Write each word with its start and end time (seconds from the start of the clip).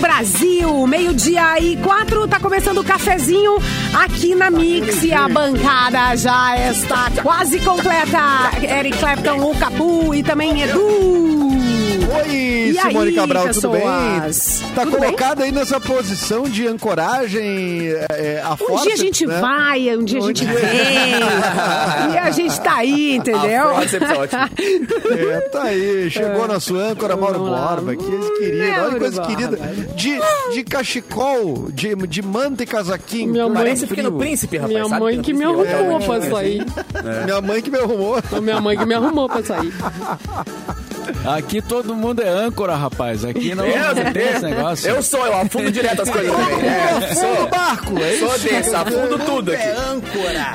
Brasil, 0.00 0.86
meio-dia 0.86 1.60
e 1.60 1.76
quatro, 1.76 2.26
tá 2.26 2.40
começando 2.40 2.78
o 2.78 2.84
cafezinho 2.84 3.56
aqui 3.92 4.34
na 4.34 4.50
Mix 4.50 5.02
e 5.02 5.12
a 5.12 5.28
bancada 5.28 6.16
já 6.16 6.70
está 6.70 7.10
quase 7.22 7.60
completa. 7.60 8.50
Eric 8.62 8.98
Clapton, 8.98 9.50
o 9.50 9.54
Capu 9.58 10.14
e 10.14 10.22
também 10.22 10.62
Edu. 10.62 11.49
Oi, 12.12 12.28
E 12.70 12.74
Simone 12.74 13.10
aí, 13.10 13.14
Cabral, 13.14 13.48
tudo 13.50 13.70
bem? 13.70 13.80
pessoas? 13.82 14.62
Tá 14.74 14.82
Tudo 14.84 14.96
colocada 14.96 15.44
aí 15.44 15.52
nessa 15.52 15.78
posição 15.80 16.42
de 16.44 16.66
ancoragem 16.66 17.88
é, 18.10 18.42
a 18.42 18.54
Um 18.54 18.82
dia 18.82 18.94
a 18.94 18.96
gente 18.96 19.26
né? 19.26 19.40
vai, 19.40 19.96
um 19.96 20.04
dia 20.04 20.18
a 20.18 20.22
gente 20.22 20.44
vem. 20.44 20.54
e 22.14 22.18
a 22.18 22.30
gente 22.30 22.60
tá 22.60 22.76
aí, 22.76 23.16
entendeu? 23.16 23.40
A 23.76 23.82
é 23.84 24.18
ótimo. 24.18 24.40
É, 25.10 25.40
tá 25.52 25.62
aí, 25.64 26.10
chegou 26.10 26.48
nosso 26.48 26.76
âncora 26.76 27.16
Mauro. 27.16 27.38
Borba, 27.40 27.94
que 27.96 28.04
querido, 28.04 28.80
olha 28.80 28.92
que 28.94 28.98
coisa 28.98 29.22
Borba. 29.22 29.36
querida. 29.36 29.56
De, 29.94 30.18
de 30.54 30.64
cachecol, 30.64 31.68
de, 31.72 31.94
de 31.94 32.22
manta 32.22 32.62
e 32.62 32.66
casaquinho. 32.66 33.30
Minha 33.32 33.46
mãe- 33.46 33.54
Parece. 33.54 33.86
Pequeno 33.86 34.12
Príncipe, 34.18 34.56
rapaz. 34.56 34.72
Minha 34.74 34.88
sabe? 34.88 35.00
mãe 35.00 35.20
que 35.22 35.32
me 35.32 35.44
arrumou 35.44 35.64
É, 36.00 36.06
pra 36.06 36.16
é, 36.16 36.30
sair. 36.30 36.66
Minha 37.24 37.40
mãe 37.40 37.62
que 37.62 37.70
me 37.70 37.78
arrumou. 37.78 38.16
Minha 38.42 38.60
mãe 38.60 38.76
que 38.76 38.84
me 38.86 38.94
arrumou 38.94 39.28
pra 39.28 39.42
sair. 39.44 39.72
Aqui 41.36 41.60
todo 41.60 41.94
mundo 41.94 42.22
é 42.22 42.28
âncora, 42.28 42.74
rapaz. 42.76 43.24
Aqui 43.24 43.54
não, 43.54 43.64
É, 43.64 43.94
não 43.94 44.12
tem 44.12 44.28
esse 44.28 44.42
negócio. 44.42 44.88
Eu 44.88 45.02
sou, 45.02 45.26
eu 45.26 45.36
afundo 45.36 45.70
direto 45.70 46.02
as 46.02 46.10
coisas 46.10 46.32
também. 46.32 46.66
É, 46.68 47.14
Fundo 47.14 47.36
sou, 47.36 47.48
barco, 47.48 47.98
é 47.98 48.16
sou 48.18 48.34
isso? 48.36 48.44
desse, 48.48 48.74
afundo 48.74 49.18
tudo 49.18 49.52
aqui. 49.52 49.62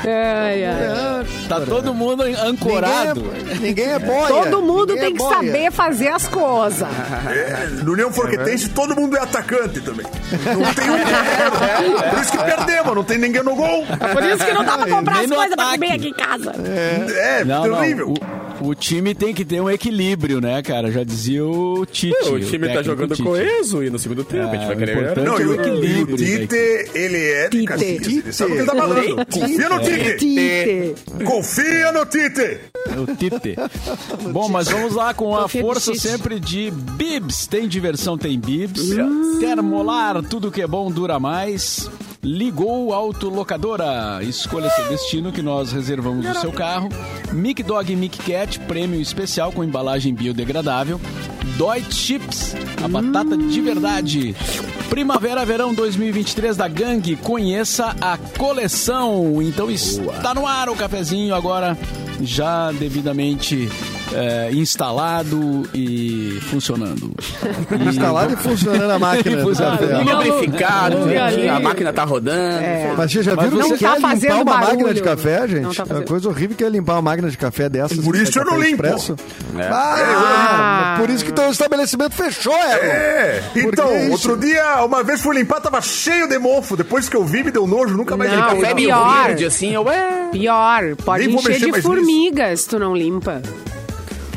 Ai, 0.07 0.65
ai. 0.65 1.25
Tá 1.47 1.61
todo 1.61 1.93
mundo 1.93 2.23
ancorado. 2.23 3.21
Ninguém 3.21 3.51
é, 3.51 3.59
ninguém 3.59 3.85
é 3.91 3.99
boia. 3.99 4.27
Todo 4.27 4.61
mundo 4.61 4.93
ninguém 4.93 4.97
tem 4.97 5.07
é 5.07 5.11
que 5.11 5.17
boia. 5.17 5.35
saber 5.35 5.71
fazer 5.71 6.07
as 6.09 6.27
coisas. 6.27 6.87
É, 7.29 7.67
no 7.83 7.93
União 7.93 8.11
Forquetense, 8.11 8.69
todo 8.69 8.95
mundo 8.95 9.15
é 9.17 9.21
atacante 9.21 9.79
também. 9.81 10.05
Não 10.31 10.73
tem 10.73 10.89
um. 10.89 12.09
Por 12.09 12.19
isso 12.21 12.31
que 12.31 12.37
perdemos, 12.43 12.95
não 12.95 13.03
tem 13.03 13.17
ninguém 13.17 13.43
no 13.43 13.55
gol. 13.55 13.85
Por 13.85 14.23
isso 14.23 14.45
que 14.45 14.53
não 14.53 14.63
dá 14.63 14.77
pra 14.77 14.87
comprar 14.87 15.19
as 15.21 15.29
coisas 15.29 15.55
pra 15.55 15.71
comer 15.71 15.91
aqui 15.91 16.07
em 16.09 16.13
casa. 16.13 16.51
É, 16.65 17.43
Não, 17.45 17.63
terrível. 17.63 18.07
não. 18.07 18.13
O, 18.13 18.44
o 18.67 18.75
time 18.75 19.13
tem 19.15 19.33
que 19.33 19.43
ter 19.45 19.61
um 19.61 19.69
equilíbrio, 19.69 20.39
né, 20.41 20.61
cara? 20.61 20.91
Já 20.91 21.03
dizia 21.03 21.45
o 21.45 21.85
Tite. 21.85 22.15
O 22.29 22.39
time 22.39 22.67
tá 22.67 22.75
técnico 22.75 22.83
jogando 22.83 23.23
coeso 23.23 23.83
e 23.83 23.89
no 23.89 23.99
segundo 23.99 24.23
tempo 24.23 24.47
a 24.47 24.55
gente 24.55 24.63
É, 24.63 24.67
vai 24.67 24.75
o 24.75 24.79
querer 24.79 24.91
importante 24.97 25.25
Não, 25.25 25.37
é 25.37 25.41
e 25.41 25.45
o 25.45 25.49
o, 25.49 25.53
equilíbrio. 25.53 26.15
o 26.15 26.19
né? 26.19 26.25
Tite, 26.47 26.91
ele 26.97 27.17
é 27.17 27.49
de 27.49 27.65
Tite. 27.65 28.19
Ele 28.19 28.33
sabe 28.33 28.51
o 28.51 28.55
que 28.55 28.61
ele 28.61 28.67
tá 28.69 28.75
falando. 28.75 29.25
Confia 29.25 29.69
no 29.69 29.79
Tite. 29.79 30.17
Tite. 30.17 31.23
Confia 31.23 31.91
no 31.91 32.05
Tite. 32.05 32.59
O 32.97 33.15
Tite. 33.15 33.55
Bom, 34.31 34.49
mas 34.49 34.67
vamos 34.69 34.93
lá 34.93 35.13
com 35.13 35.35
a 35.35 35.47
força 35.47 35.93
sempre 35.95 36.39
de 36.39 36.71
Bibs. 36.71 37.47
Tem 37.47 37.67
diversão, 37.67 38.17
tem 38.17 38.39
Bibs. 38.39 38.89
Termolar, 39.39 40.21
tudo 40.23 40.51
que 40.51 40.61
é 40.61 40.67
bom 40.67 40.89
dura 40.91 41.19
mais. 41.19 41.89
Ligou 42.23 42.93
Autolocadora. 42.93 44.19
Escolha 44.21 44.69
seu 44.69 44.87
destino 44.89 45.31
que 45.31 45.41
nós 45.41 45.71
reservamos 45.71 46.25
o 46.25 46.39
seu 46.39 46.51
carro. 46.51 46.89
Mic 47.31 47.61
Dog 47.63 47.95
Mic 47.95 48.17
Cat, 48.19 48.59
prêmio 48.61 48.99
especial 48.99 49.51
com 49.51 49.63
embalagem 49.63 50.13
biodegradável. 50.13 50.99
Deutsche 51.57 51.93
Chips, 51.93 52.55
a 52.83 52.87
batata 52.87 53.37
de 53.37 53.61
verdade. 53.61 54.35
Primavera 54.89 55.45
Verão 55.45 55.73
2023 55.73 56.57
da 56.57 56.67
Gangue. 56.67 57.15
Conheça 57.15 57.95
a 58.01 58.17
coleção. 58.37 59.41
Então 59.41 59.69
está 59.69 60.33
no 60.33 60.45
ar 60.47 60.69
o 60.69 60.75
cafezinho 60.75 61.35
agora 61.35 61.77
já 62.21 62.71
devidamente 62.71 63.69
é, 64.15 64.51
instalado 64.53 65.63
e 65.73 66.39
funcionando. 66.49 67.11
E- 67.71 67.89
Instalado 67.89 68.33
e 68.33 68.37
funcionando 68.37 68.91
a 68.91 68.99
máquina. 68.99 69.43
lubrificado, 69.45 71.03
direitinho, 71.07 71.53
a 71.55 71.59
máquina 71.59 71.93
tá 71.93 72.03
rodando. 72.03 72.63
Mas 72.97 73.11
vocês 73.11 73.25
já 73.25 73.35
Mas 73.35 73.49
viram 73.51 73.67
você- 73.67 73.73
o 73.73 73.77
que 73.77 73.83
Não 73.83 73.89
é 73.89 73.93
tá 73.93 73.97
limpar 73.97 74.09
fazendo 74.11 74.41
uma 74.41 74.57
máquina 74.57 74.93
de 74.93 75.01
café, 75.01 75.39
Não 75.41 75.47
gente? 75.47 75.77
tá 75.77 75.83
é 75.83 75.85
fazendo. 75.85 76.07
coisa 76.07 76.29
horrível 76.29 76.55
que 76.57 76.63
é 76.63 76.69
limpar 76.69 76.93
uma 76.93 77.01
máquina 77.01 77.29
de 77.29 77.37
café 77.37 77.69
dessas. 77.69 77.97
Por 77.99 78.15
isso 78.15 78.39
eu 78.39 78.45
não 78.45 78.59
limpo. 78.59 78.85
expresso. 78.85 79.15
É. 79.57 79.67
Ah, 79.71 80.95
por 80.99 81.09
isso 81.09 81.23
que 81.25 81.31
teu 81.31 81.49
estabelecimento 81.49 82.13
fechou. 82.13 82.53
É, 82.55 83.41
Por 83.53 83.73
então, 83.73 84.11
outro 84.11 84.37
dia, 84.37 84.83
uma 84.83 85.03
vez 85.03 85.21
fui 85.21 85.35
limpar, 85.35 85.59
tava 85.61 85.81
cheio 85.81 86.27
de 86.27 86.37
mofo. 86.37 86.75
Depois 86.75 87.09
que 87.09 87.15
eu 87.15 87.23
vi, 87.25 87.43
me 87.43 87.51
deu 87.51 87.65
nojo, 87.67 87.95
nunca 87.95 88.15
mais 88.17 88.31
Não, 88.31 88.37
limpei. 88.39 88.61
Café 88.61 88.73
meio 88.73 88.87
pior. 88.87 89.25
verde, 89.27 89.45
assim, 89.45 89.73
eu, 89.73 89.89
é... 89.89 90.29
Pior, 90.31 90.95
pode 91.03 91.27
Nem 91.27 91.35
encher 91.35 91.59
de 91.59 91.81
formigas 91.81 92.61
se 92.61 92.69
tu 92.69 92.79
não 92.79 92.95
limpa. 92.95 93.41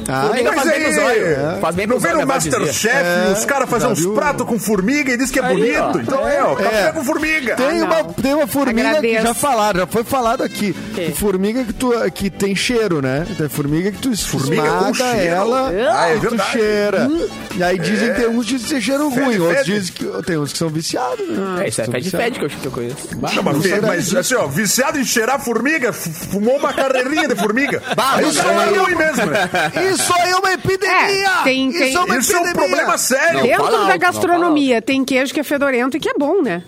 Ah, 0.08 0.22
Formiga 0.28 0.52
Mas 0.52 0.54
faz 0.64 0.68
bem 0.70 0.76
aí, 0.86 0.92
pros 0.94 1.04
olhos. 1.04 1.60
Faz 1.60 1.74
bem 1.76 1.86
pros 1.88 2.04
olhos, 2.04 2.20
no. 2.20 2.26
Masterchef 2.26 2.88
É, 2.96 3.32
os 3.36 3.44
caras 3.44 3.68
fazem 3.68 3.88
uns 3.90 4.06
pratos 4.06 4.46
com 4.46 4.58
formiga 4.58 5.12
e 5.12 5.16
diz 5.18 5.30
que 5.30 5.38
é 5.38 5.44
Aí, 5.44 5.54
bonito. 5.54 5.78
ó. 5.80 6.00
Então 6.00 6.28
é, 6.28 6.42
ó, 6.42 6.54
café 6.56 6.88
É. 6.88 6.92
com 6.92 7.04
formiga. 7.04 7.56
Tem, 7.56 7.82
Ah, 7.82 7.84
uma, 7.84 8.04
tem 8.14 8.34
uma 8.34 8.46
formiga 8.46 8.88
Agradeço. 8.88 9.16
que 9.16 9.22
já 9.22 9.34
falaram, 9.34 9.80
já 9.80 9.86
foi 9.86 10.04
falado 10.04 10.42
aqui. 10.42 10.74
quê? 10.94 11.12
Formiga 11.14 11.62
que, 11.64 11.72
tu, 11.72 11.92
que 12.14 12.30
tem 12.30 12.56
cheiro, 12.56 13.02
né? 13.02 13.26
Tem 13.36 13.48
formiga 13.48 13.90
que 13.92 13.98
tu 13.98 14.10
esmaga 14.10 15.04
ela 15.16 15.70
Ah, 15.92 16.10
é 16.10 16.16
e 16.16 16.20
tu 16.20 16.38
cheira. 16.52 17.08
E 17.56 17.62
aí 17.62 17.78
dizem 17.78 18.12
que 18.14 18.20
tem 18.20 18.28
uns 18.30 18.46
que 18.46 18.58
tem 18.58 18.80
cheiro 18.80 19.10
Fede, 19.10 19.22
ruim, 19.24 19.38
outros 19.38 19.58
fede. 19.66 19.72
dizem 19.80 19.92
que 19.94 20.22
tem 20.22 20.38
uns 20.38 20.52
que 20.52 20.58
são 20.58 20.68
viciados. 20.68 21.28
Né? 21.28 21.64
É, 21.64 21.68
isso 21.68 21.80
é 21.82 21.84
fede 21.84 22.10
fede 22.10 22.38
que 22.38 22.44
eu, 22.44 22.48
que 22.48 22.66
eu 22.66 22.72
conheço. 22.72 22.96
Não, 23.20 23.42
mas, 23.42 23.80
mas 23.82 24.14
assim, 24.14 24.34
ó, 24.36 24.46
viciado 24.46 24.98
em 24.98 25.04
cheirar 25.04 25.38
formiga, 25.40 25.92
fumou 25.92 26.56
uma 26.56 26.72
carreirinha 26.72 27.28
de 27.28 27.34
formiga. 27.36 27.82
Bah, 27.96 28.22
isso 28.22 28.42
não, 28.42 28.60
é 28.62 28.66
ruim 28.66 28.94
mesmo. 28.94 29.26
né? 29.26 29.50
Isso 29.92 29.97
aí 30.14 30.30
é 30.30 30.36
uma 30.36 30.52
epidemia! 30.52 30.96
É, 31.40 31.42
tem- 31.44 31.68
Isso 31.70 31.78
tem- 31.78 31.94
é 31.96 32.00
uma 32.00 32.18
Isso 32.18 32.32
é 32.32 32.36
um 32.38 32.42
epidemia! 32.44 32.68
problema 32.68 32.98
sério. 32.98 33.42
Dentro 33.42 33.64
fala 33.64 33.70
da 33.70 33.76
alto, 33.78 33.90
não 33.90 33.98
gastronomia 33.98 34.82
tem 34.82 35.04
queijo 35.04 35.32
que 35.34 35.40
é 35.40 35.44
fedorento 35.44 35.96
e 35.96 36.00
que 36.00 36.08
é 36.08 36.14
bom, 36.18 36.42
né? 36.42 36.62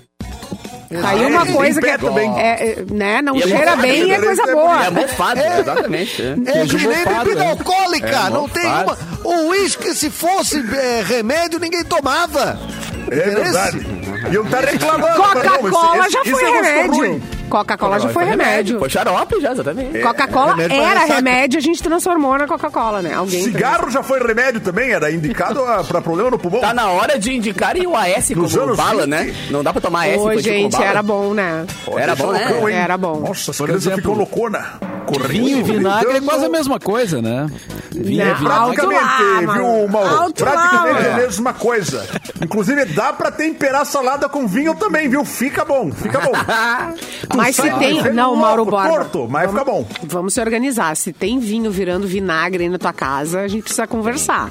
Tá 1.00 1.10
aí 1.10 1.24
uma 1.24 1.46
tem 1.46 1.54
coisa 1.54 1.80
que 1.80 1.88
é, 1.88 1.96
também. 1.98 2.28
é, 2.36 2.70
é, 2.72 2.84
né, 2.90 3.22
não 3.22 3.36
E 3.36 3.42
é 3.44 3.46
cheira 3.46 3.76
bem 3.76 4.00
é 4.10 4.18
fedorento 4.18 4.26
coisa 4.26 4.42
é 4.42 4.54
boa. 4.54 4.84
É 4.86 4.90
mofado, 4.90 5.40
exatamente. 5.60 6.20
é. 6.22 6.30
É 6.60 6.66
que 6.66 6.76
nem 6.76 6.86
mofado, 6.88 7.24
bebida 7.24 7.44
né? 7.44 7.50
alcoólica, 7.50 8.08
É, 8.26 8.30
não 8.30 8.48
tem 8.48 8.66
uma. 8.66 8.98
O 9.22 9.48
uísque, 9.50 9.94
se 9.94 10.10
fosse 10.10 10.58
é, 10.76 11.04
remédio, 11.06 11.60
ninguém 11.60 11.84
tomava. 11.84 12.58
É 13.08 13.14
verdade. 13.14 13.86
E 14.30 14.34
eu 14.34 14.44
tá 14.46 14.58
reclamando. 14.60 15.14
Coca-Cola 15.16 16.10
já 16.10 16.20
Esse 16.22 16.30
foi 16.32 16.42
é 16.44 16.50
remédio. 16.60 17.22
Coca-Cola 17.50 17.98
já 18.00 18.08
foi 18.08 18.24
remédio. 18.24 18.78
Foi 18.78 18.88
xarope 18.88 19.40
já, 19.40 19.52
exatamente. 19.52 19.98
Coca-Cola 19.98 20.52
remédio 20.54 20.76
pra 20.76 20.84
era 20.90 21.00
ressaca. 21.00 21.14
remédio, 21.14 21.58
a 21.58 21.62
gente 21.62 21.82
transformou 21.82 22.38
na 22.38 22.46
Coca-Cola, 22.46 23.02
né? 23.02 23.12
Alguém 23.14 23.42
Cigarro 23.44 23.90
já 23.90 24.02
foi 24.02 24.18
remédio 24.20 24.60
também, 24.60 24.92
era 24.92 25.10
indicado 25.10 25.62
a- 25.62 25.84
pra 25.84 26.00
problema 26.00 26.30
no 26.30 26.38
pulmão. 26.38 26.60
Tá 26.60 26.72
na 26.72 26.88
hora 26.90 27.18
de 27.18 27.34
indicarem 27.34 27.86
o 27.86 27.96
AS 27.96 28.30
Nos 28.30 28.52
como 28.52 28.64
anos 28.64 28.76
bala, 28.76 29.02
20. 29.02 29.08
né? 29.10 29.34
Não 29.50 29.62
dá 29.62 29.72
pra 29.72 29.80
tomar 29.80 30.04
AS 30.06 30.16
Ô, 30.18 30.32
infantil 30.32 30.52
como 30.52 30.62
gente, 30.62 30.72
bala. 30.72 30.84
era 30.84 31.02
bom, 31.02 31.34
né? 31.34 31.66
Era 31.96 32.14
bom, 32.16 32.32
né? 32.32 32.72
Era 32.72 32.96
bom. 32.96 33.20
Nossa, 33.20 33.50
as 33.50 33.56
crianças 33.58 33.82
exemplo, 33.86 34.00
ficam 34.00 34.14
loucona. 34.14 34.89
Vinho 35.28 35.58
e 35.58 35.62
vinagre 35.62 36.16
é 36.16 36.20
quase 36.20 36.44
a 36.44 36.48
mesma 36.48 36.78
coisa, 36.78 37.20
né? 37.22 37.46
Vinho 37.92 38.24
Não, 38.24 38.32
e 38.32 38.34
vinagre. 38.34 38.44
Praticamente, 38.44 39.46
lá, 39.46 39.54
viu, 39.54 39.88
Mauro? 39.88 40.16
alto 40.16 40.44
lá, 40.44 40.50
Praticamente 40.52 40.94
Mauro. 41.02 41.10
a 41.10 41.16
mesma 41.16 41.52
coisa. 41.54 42.06
Inclusive, 42.42 42.84
dá 42.86 43.12
pra 43.12 43.30
temperar 43.30 43.84
salada 43.84 44.28
com 44.28 44.46
vinho 44.46 44.74
também, 44.74 45.08
viu? 45.08 45.24
Fica 45.24 45.64
bom, 45.64 45.90
fica 45.92 46.20
bom. 46.20 46.32
Mas 47.36 47.56
se 47.56 47.70
tem. 47.78 48.12
Não, 48.12 48.34
Mauro 48.36 48.64
Borba. 48.64 48.88
Torto, 48.90 49.28
mas 49.28 49.50
fica 49.50 49.64
bom. 49.64 49.86
Vamos 50.04 50.34
se 50.34 50.40
organizar. 50.40 50.96
Se 50.96 51.12
tem 51.12 51.38
vinho 51.38 51.70
virando 51.70 52.06
vinagre 52.06 52.64
aí 52.64 52.68
na 52.68 52.78
tua 52.78 52.92
casa, 52.92 53.40
a 53.40 53.48
gente 53.48 53.62
precisa 53.62 53.86
conversar. 53.86 54.50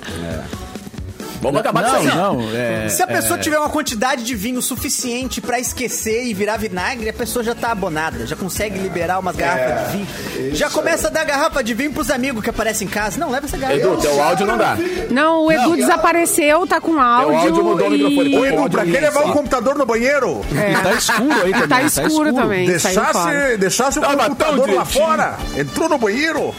Vamos 1.42 1.60
acabar 1.62 1.84
com 1.84 1.92
Não, 1.92 2.06
isso 2.06 2.16
não. 2.16 2.42
É, 2.54 2.90
Se 2.90 3.02
a 3.02 3.08
pessoa 3.08 3.40
tiver 3.40 3.58
uma 3.58 3.70
quantidade 3.70 4.24
de 4.24 4.36
vinho 4.36 4.62
suficiente 4.62 5.40
pra 5.40 5.60
esquecer 5.60 6.26
e 6.26 6.34
virar 6.34 6.58
vinagre, 6.58 7.10
a 7.10 7.14
pessoa 7.14 7.44
já 7.44 7.56
tá 7.56 7.72
abonada, 7.72 8.26
já 8.28 8.36
consegue 8.36 8.78
liberar 8.78 9.20
umas 9.20 9.36
garrafas 9.36 9.92
de 9.92 9.98
vinho. 9.98 10.56
Já 10.56 10.70
começa 10.70 11.08
a 11.08 11.12
dar 11.12 11.24
garrafa 11.24 11.64
de 11.64 11.74
vinho 11.74 11.94
pros 11.94 12.10
amigos 12.12 12.44
que 12.44 12.50
aparecem 12.50 12.88
em 12.88 12.92
casa. 12.92 13.18
Não, 13.20 13.30
leva 13.32 13.46
essa 13.46 13.58
garrafa. 13.58 13.80
Edu, 13.80 13.98
teu 13.98 14.22
áudio 14.22 14.46
não 14.46 14.58
dá. 14.58 14.78
Não, 15.10 15.46
o 15.46 15.52
Edu 15.52 15.76
desapareceu, 15.76 16.68
tá 16.68 16.82
com 16.82 17.00
áudio. 17.00 17.38
áudio 17.40 17.64
mudou 17.64 17.88
o 17.88 17.92
microfone. 17.92 18.34
e... 18.34 18.38
Ô, 18.38 18.46
Edu, 18.46 18.70
pra 18.70 18.84
que 18.86 18.92
levar 18.92 19.26
o 19.26 19.32
computador 19.34 19.78
no 19.78 19.86
banheiro? 19.86 20.42
E 20.52 20.84
tá 20.84 20.94
escuro 20.94 21.42
aí 21.44 21.52
também. 21.54 21.68
Tá 21.68 21.82
escuro 21.84 22.34
também. 22.34 22.80
saiu 22.80 23.02
fora. 23.06 23.14
Deixasse, 23.58 23.58
deixasse 23.58 24.00
o 24.00 24.02
computador 24.02 24.70
lá 24.72 24.86
fora. 24.86 25.38
Entrou 25.56 25.88
no 25.90 25.98
banheiro. 25.98 26.54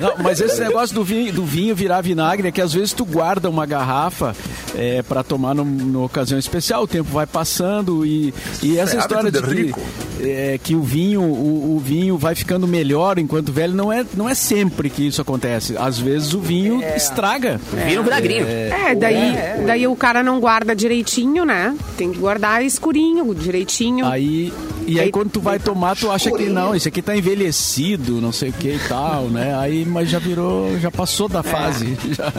Não, 0.00 0.14
mas 0.22 0.40
esse 0.40 0.60
negócio 0.60 0.94
do 0.94 1.04
vinho, 1.04 1.32
do 1.32 1.44
vinho 1.44 1.74
virar 1.74 2.00
vinagre 2.00 2.48
é 2.48 2.52
que 2.52 2.60
às 2.60 2.72
vezes 2.72 2.92
tu 2.92 3.04
guarda 3.04 3.48
uma 3.48 3.64
garrafa 3.66 4.34
é, 4.74 5.02
para 5.02 5.22
tomar 5.22 5.54
num- 5.54 5.64
numa 5.64 6.04
ocasião 6.06 6.38
especial, 6.38 6.82
o 6.82 6.86
tempo 6.86 7.10
vai 7.10 7.26
passando 7.26 8.04
e, 8.04 8.32
e 8.62 8.78
essa 8.78 8.96
É 8.96 8.98
história 9.00 9.30
de 9.30 9.40
de 9.42 9.72
que, 9.72 9.74
é, 10.28 10.58
que 10.62 10.74
o 10.74 10.82
vinho 10.82 11.20
o, 11.22 11.76
o 11.76 11.78
vinho 11.78 12.16
vai 12.18 12.34
ficando 12.34 12.66
melhor 12.66 13.18
enquanto 13.18 13.52
velho 13.52 13.74
não 13.74 13.92
é, 13.92 14.04
não 14.16 14.28
é 14.28 14.34
sempre 14.34 14.88
que 14.90 15.06
isso 15.06 15.20
acontece. 15.20 15.76
Às 15.76 15.98
vezes 15.98 16.32
o 16.34 16.40
vinho 16.40 16.82
estraga. 16.96 17.60
Vira 17.86 18.00
um 18.00 18.04
vinagrinho. 18.04 18.46
É, 18.46 18.94
daí, 18.94 19.34
daí 19.66 19.86
o 19.86 19.94
cara 19.96 20.22
não 20.22 20.40
guarda 20.40 20.74
direitinho, 20.74 21.44
né? 21.44 21.76
Tem 21.96 22.10
que 22.12 22.18
guardar 22.18 22.64
escurinho, 22.64 23.34
direitinho. 23.34 24.06
Aí 24.06 24.52
E 24.86 24.98
aí 25.00 25.10
quando 25.10 25.30
tu 25.30 25.40
vai 25.40 25.58
tomar, 25.58 25.96
tu 25.96 26.10
acha 26.10 26.30
que 26.30 26.44
não, 26.46 26.74
esse 26.74 26.88
aqui 26.88 27.00
tá 27.02 27.16
envelhecido, 27.16 28.20
não 28.20 28.32
sei 28.32 28.50
o 28.50 28.52
que 28.52 28.68
e 28.74 28.80
tal, 28.88 29.24
né? 29.24 29.54
Aí, 29.58 29.83
mas 29.84 30.08
já 30.08 30.18
virou, 30.18 30.78
já 30.78 30.90
passou 30.90 31.28
da 31.28 31.42
fase. 31.42 31.96
Já, 32.14 32.32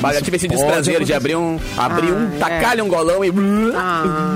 Mas 0.00 0.16
já 0.16 0.22
tive 0.22 0.36
esse 0.36 0.48
desprazer 0.48 1.04
de 1.04 1.12
abrir 1.12 1.36
um, 1.36 1.58
abrir 1.76 2.12
um, 2.12 2.34
é. 2.34 2.38
tacar-lhe 2.38 2.82
um 2.82 2.88
golão 2.88 3.24
e... 3.24 3.32
Ah, 3.74 4.34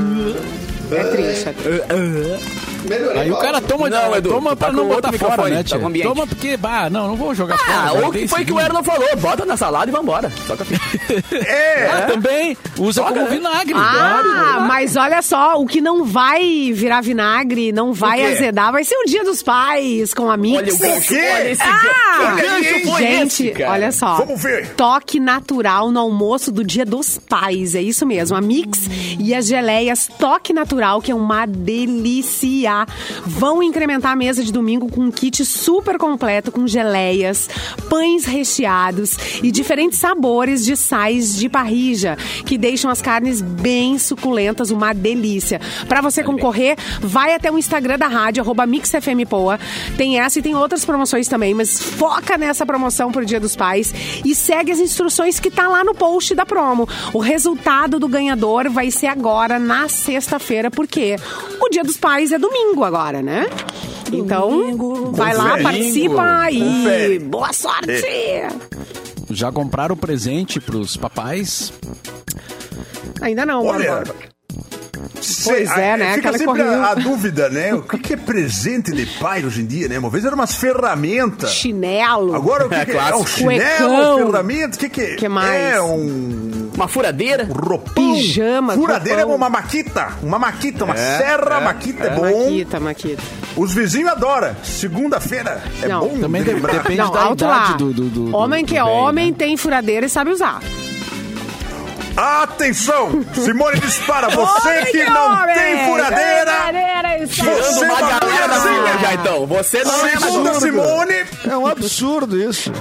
é 0.91 1.05
triste. 1.05 1.51
é 2.87 2.97
triste. 2.99 3.19
Aí 3.19 3.31
o 3.31 3.37
cara 3.39 3.61
toma, 3.61 3.89
Não, 3.91 4.17
Edu, 4.17 4.29
toma 4.31 4.51
tu 4.51 4.57
pra 4.57 4.67
tá 4.69 4.73
não 4.73 4.89
botar 4.89 5.13
fora, 5.13 5.49
né, 5.49 5.63
tá. 5.63 5.79
Toma 6.03 6.27
porque, 6.27 6.57
bah, 6.57 6.89
não, 6.91 7.09
não 7.09 7.17
vou 7.17 7.35
jogar 7.35 7.59
fora. 7.59 7.73
Ah, 8.03 8.09
o 8.09 8.13
que 8.13 8.27
foi 8.29 8.45
que 8.45 8.53
o. 8.53 8.61
Erlon 8.61 8.83
falou? 8.83 9.09
Bota 9.17 9.45
na 9.45 9.57
salada 9.57 9.91
e 9.91 9.93
vambora. 9.95 10.31
Só 10.47 10.57
que 10.57 10.65
É, 11.35 11.91
Ah, 11.91 12.03
também, 12.07 12.57
usa 12.79 13.03
Joga, 13.03 13.15
como 13.15 13.25
né? 13.31 13.37
vinagre. 13.37 13.75
Ah, 13.77 14.65
mas 14.69 14.97
olha 14.97 15.23
só, 15.23 15.61
o 15.61 15.67
que 15.67 15.81
não 15.81 16.05
vai 16.05 16.73
virar 16.73 17.01
vinagre, 17.01 17.73
não 17.73 17.93
vai 17.93 18.33
azedar, 18.35 18.73
vai 18.73 18.85
ser 18.85 18.97
o 18.97 19.05
Dia 19.07 19.25
dos 19.25 19.43
Pais 19.43 20.13
com 20.15 20.31
a 20.31 20.37
Mix. 20.37 20.59
olha 20.59 20.75
o 20.75 20.79
gancho, 20.79 21.09
quê? 21.09 21.31
olha 21.35 21.51
esse 21.51 21.63
Ah, 21.63 21.81
gancho. 21.83 22.37
Que 22.37 22.43
gancho 22.73 22.91
foi 22.91 23.01
gente, 23.03 23.47
esse, 23.47 23.51
cara? 23.53 23.71
olha 23.73 23.93
só. 23.93 24.15
Vamos 24.17 24.43
ver. 24.43 24.69
Toque 24.75 25.19
natural 25.21 25.91
no 25.91 26.01
almoço 26.01 26.51
do 26.53 26.63
Dia 26.65 26.85
dos 26.85 27.19
Pais, 27.19 27.75
é 27.75 27.83
isso 27.83 28.05
mesmo. 28.07 28.37
A 28.37 28.41
Mix 28.41 28.89
e 29.19 29.35
as 29.35 29.47
geleias 29.47 30.09
Toque 30.19 30.53
Natural, 30.53 31.01
que 31.01 31.11
é 31.11 31.15
uma 31.15 31.47
delícia, 31.47 32.70
vão 33.25 33.63
incrementar 33.63 34.13
a 34.13 34.17
mesa 34.17 34.43
de 34.43 34.53
domingo 34.53 34.91
com 34.91 35.03
um 35.03 35.11
kit 35.11 35.45
super 35.45 35.99
completo 35.99 36.53
com 36.53 36.67
geleias, 36.67 37.49
pães 37.89 38.25
recheados 38.25 39.17
e 39.43 39.51
diferentes 39.51 39.99
sabores 39.99 40.65
de 40.65 40.77
sais 40.77 41.37
de 41.37 41.49
parrija, 41.49 42.17
que 42.45 42.57
deixam 42.57 42.91
as 42.91 43.03
carnes 43.03 43.41
bem 43.41 43.99
suculentas, 43.99 44.71
uma 44.71 44.93
delícia. 44.93 45.61
Para 45.89 46.01
você 46.01 46.23
concorrer, 46.23 46.77
vai 47.01 47.35
até 47.35 47.51
o 47.51 47.59
Instagram 47.59 47.99
da 47.99 48.07
rádio, 48.07 48.43
arroba 48.43 48.67
MixFMPoa. 48.67 49.59
Tem 49.97 50.19
essa 50.19 50.39
e 50.39 50.43
tem 50.43 50.55
outras 50.55 50.85
promoções 50.85 51.29
também, 51.29 51.55
mas 51.55 51.81
foca 51.81 52.39
nessa 52.39 52.65
promoção 52.65 53.11
pro 53.11 53.27
Dia 53.27 53.41
dos 53.41 53.57
Pais 53.57 53.93
e 54.25 54.35
segue 54.35 54.73
as 54.73 54.79
instruções 54.79 55.41
que 55.41 55.51
tá 55.51 55.69
lá 55.69 55.83
no 55.85 55.95
post 55.95 56.35
da 56.35 56.47
promo. 56.47 56.89
O 57.13 57.19
resultado 57.19 57.99
do 57.99 58.09
ganhador 58.09 58.71
vai 58.71 58.91
ser 58.91 59.07
agora, 59.07 59.59
na 59.59 59.89
sexta-feira, 59.89 60.71
porque 60.71 61.17
o 61.61 61.69
Dia 61.69 61.83
dos 61.83 61.97
Pais 61.97 62.33
é 62.33 62.39
domingo 62.39 62.60
agora, 62.85 63.23
né? 63.23 63.47
Então, 64.13 65.13
vai 65.13 65.35
lá, 65.35 65.51
Confere. 65.51 65.63
participa 65.63 66.51
e 66.51 66.59
Confere. 66.59 67.19
boa 67.21 67.53
sorte! 67.53 68.03
Já 69.31 69.53
compraram 69.53 69.97
presente 69.97 70.59
pros 70.61 70.97
papais? 70.97 71.73
Ainda 73.21 73.47
não, 73.47 73.65
olha. 73.65 73.97
Bárbara. 73.97 74.31
Pois 75.45 75.71
é, 75.77 75.97
né? 75.97 76.15
Fica 76.15 76.31
Aquela 76.31 76.39
sempre 76.39 76.63
a, 76.63 76.91
a 76.91 76.95
dúvida, 76.95 77.49
né? 77.49 77.75
O 77.75 77.83
que, 77.83 77.99
que 77.99 78.15
é 78.15 78.17
presente 78.17 78.91
de 78.93 79.07
pai 79.19 79.45
hoje 79.45 79.61
em 79.63 79.67
dia, 79.67 79.89
né? 79.89 79.99
Uma 79.99 80.11
vez 80.11 80.25
eram 80.25 80.35
umas 80.35 80.55
ferramentas. 80.55 81.53
Chinelo. 81.53 82.35
Agora 82.35 82.67
o 82.67 82.69
que, 82.69 82.85
que 82.87 82.93
é? 82.93 82.97
É 83.11 83.15
um 83.15 83.27
chinelo, 83.27 84.17
ferramenta? 84.27 84.77
O 84.77 84.79
que, 84.81 84.89
que 84.89 85.01
é? 85.01 85.15
Que 85.17 85.29
mais? 85.29 85.75
É 85.75 85.81
um 85.83 86.60
Uma 86.81 86.89
furadeira. 86.89 87.45
roupão. 87.47 87.93
Pijama, 88.15 88.73
Furadeira 88.73 89.21
é 89.21 89.25
roupão. 89.25 89.37
uma 89.37 89.51
maquita. 89.51 90.09
Uma 90.23 90.39
maquita, 90.39 90.85
uma 90.87 90.97
serra 90.97 91.61
maquita 91.61 92.05
é, 92.05 92.11
bom. 92.11 92.23
Maquita, 92.45 92.81
Maquita. 92.81 93.23
Os 93.55 93.75
vizinhos 93.75 94.11
adoram. 94.11 94.57
Segunda-feira 94.63 95.63
é 95.83 95.89
Não. 95.89 96.01
bom 96.01 96.19
Também 96.19 96.43
de- 96.43 96.55
depende 96.55 96.97
Não, 96.97 97.11
da 97.13 97.21
alto 97.23 97.45
idade 97.45 97.71
lá. 97.73 97.77
do, 97.77 97.93
do, 97.93 98.05
do- 98.09 98.35
homem 98.37 98.65
do 98.65 98.69
que 98.69 98.79
é 98.79 98.83
velho, 98.83 98.95
homem 98.95 99.31
né? 99.31 99.37
tem 99.37 99.57
furadeira 99.59 100.07
e 100.07 100.09
sabe 100.09 100.31
usar. 100.31 100.61
Atenção! 102.17 103.25
Simone 103.35 103.79
dispara. 103.79 104.29
Você 104.35 104.87
que 104.87 105.05
não 105.05 105.33
homem, 105.43 105.55
tem 105.55 105.85
furadeira. 105.87 106.53
Furadeira 107.27 107.63
Tirando 107.71 107.83
uma 107.91 108.01
galera 108.01 108.49
da 108.49 108.57
assim, 108.57 108.69
filha 108.69 108.99
já, 109.01 109.15
então. 109.15 109.47
Você 109.47 109.85
não 109.85 110.07
é 110.07 110.19
mais. 110.19 110.57
Simone. 110.57 111.25
É 111.49 111.57
um 111.57 111.67
absurdo 111.67 112.39
isso. 112.41 112.73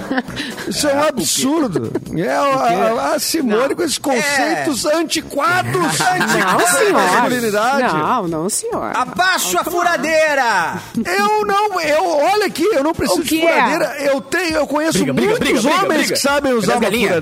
Isso 0.68 0.88
é 0.88 0.94
um 0.95 1.03
absurdo. 1.03 1.91
É 2.18 2.30
a, 2.30 2.41
a- 2.41 3.15
a 3.15 3.19
Simone 3.19 3.75
com 3.75 3.83
esses 3.83 3.97
conceitos 3.97 4.86
antiquados. 4.86 5.71
Não, 5.74 5.86
antiquados 5.86 6.69
senhor. 6.69 6.94
masculinidade. 6.94 7.94
Não, 7.95 8.27
não, 8.27 8.50
senhor. 8.50 8.91
Abaixo 8.95 9.57
a 9.59 9.63
furadeira! 9.63 10.74
Eu 10.97 11.45
não, 11.45 11.80
eu, 11.81 12.06
olha 12.33 12.45
aqui, 12.45 12.63
eu 12.74 12.83
não 12.83 12.94
preciso 12.94 13.24
de 13.24 13.30
que 13.30 13.45
é? 13.45 13.51
furadeira. 13.53 13.95
Eu 14.01 14.21
tenho, 14.21 14.56
eu 14.57 14.68
conheço 14.68 14.97
Briga, 15.00 15.13
briga, 15.13 15.30
muitos 15.31 15.47
briga, 15.47 15.62
briga, 15.62 15.75
homens 15.86 15.97
briga. 16.01 16.13
que 16.13 16.19
sabem 16.19 16.53
usar 16.53 16.74
as 16.74 16.80
furadeira. 16.80 17.21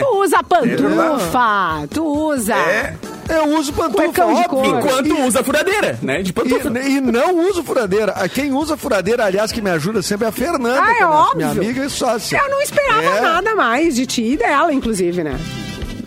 Tu 0.00 0.16
usa 0.22 0.42
pantufa, 0.42 1.86
tu 1.92 2.04
usa. 2.04 2.54
É. 2.54 2.94
Eu 3.28 3.58
uso 3.58 3.72
pantufa, 3.72 4.24
óbvio. 4.24 4.78
Enquanto 4.78 5.20
usa 5.26 5.44
furadeira, 5.44 5.98
né? 6.02 6.22
De 6.22 6.32
pantufa. 6.32 6.70
E, 6.80 6.96
e 6.96 7.00
não 7.00 7.48
uso 7.48 7.62
furadeira. 7.62 8.12
A 8.12 8.28
Quem 8.28 8.52
usa 8.52 8.76
furadeira, 8.76 9.24
aliás, 9.26 9.52
que 9.52 9.60
me 9.60 9.70
ajuda 9.70 10.00
sempre 10.02 10.24
é 10.26 10.28
a 10.28 10.32
Fernanda, 10.32 10.80
Ah, 10.82 10.88
é 10.88 10.90
é 10.90 10.94
minha, 10.94 11.10
óbvio. 11.10 11.36
minha 11.36 11.50
amiga 11.50 11.84
e 11.84 11.90
sócia. 11.90 12.38
Eu 12.42 12.50
não 12.50 12.60
esperava 12.62 13.02
É. 13.16 13.20
nada 13.20 13.54
mais 13.54 13.94
de 13.96 14.06
ti 14.06 14.22
e 14.32 14.36
dela, 14.36 14.72
inclusive, 14.72 15.22
né? 15.22 15.38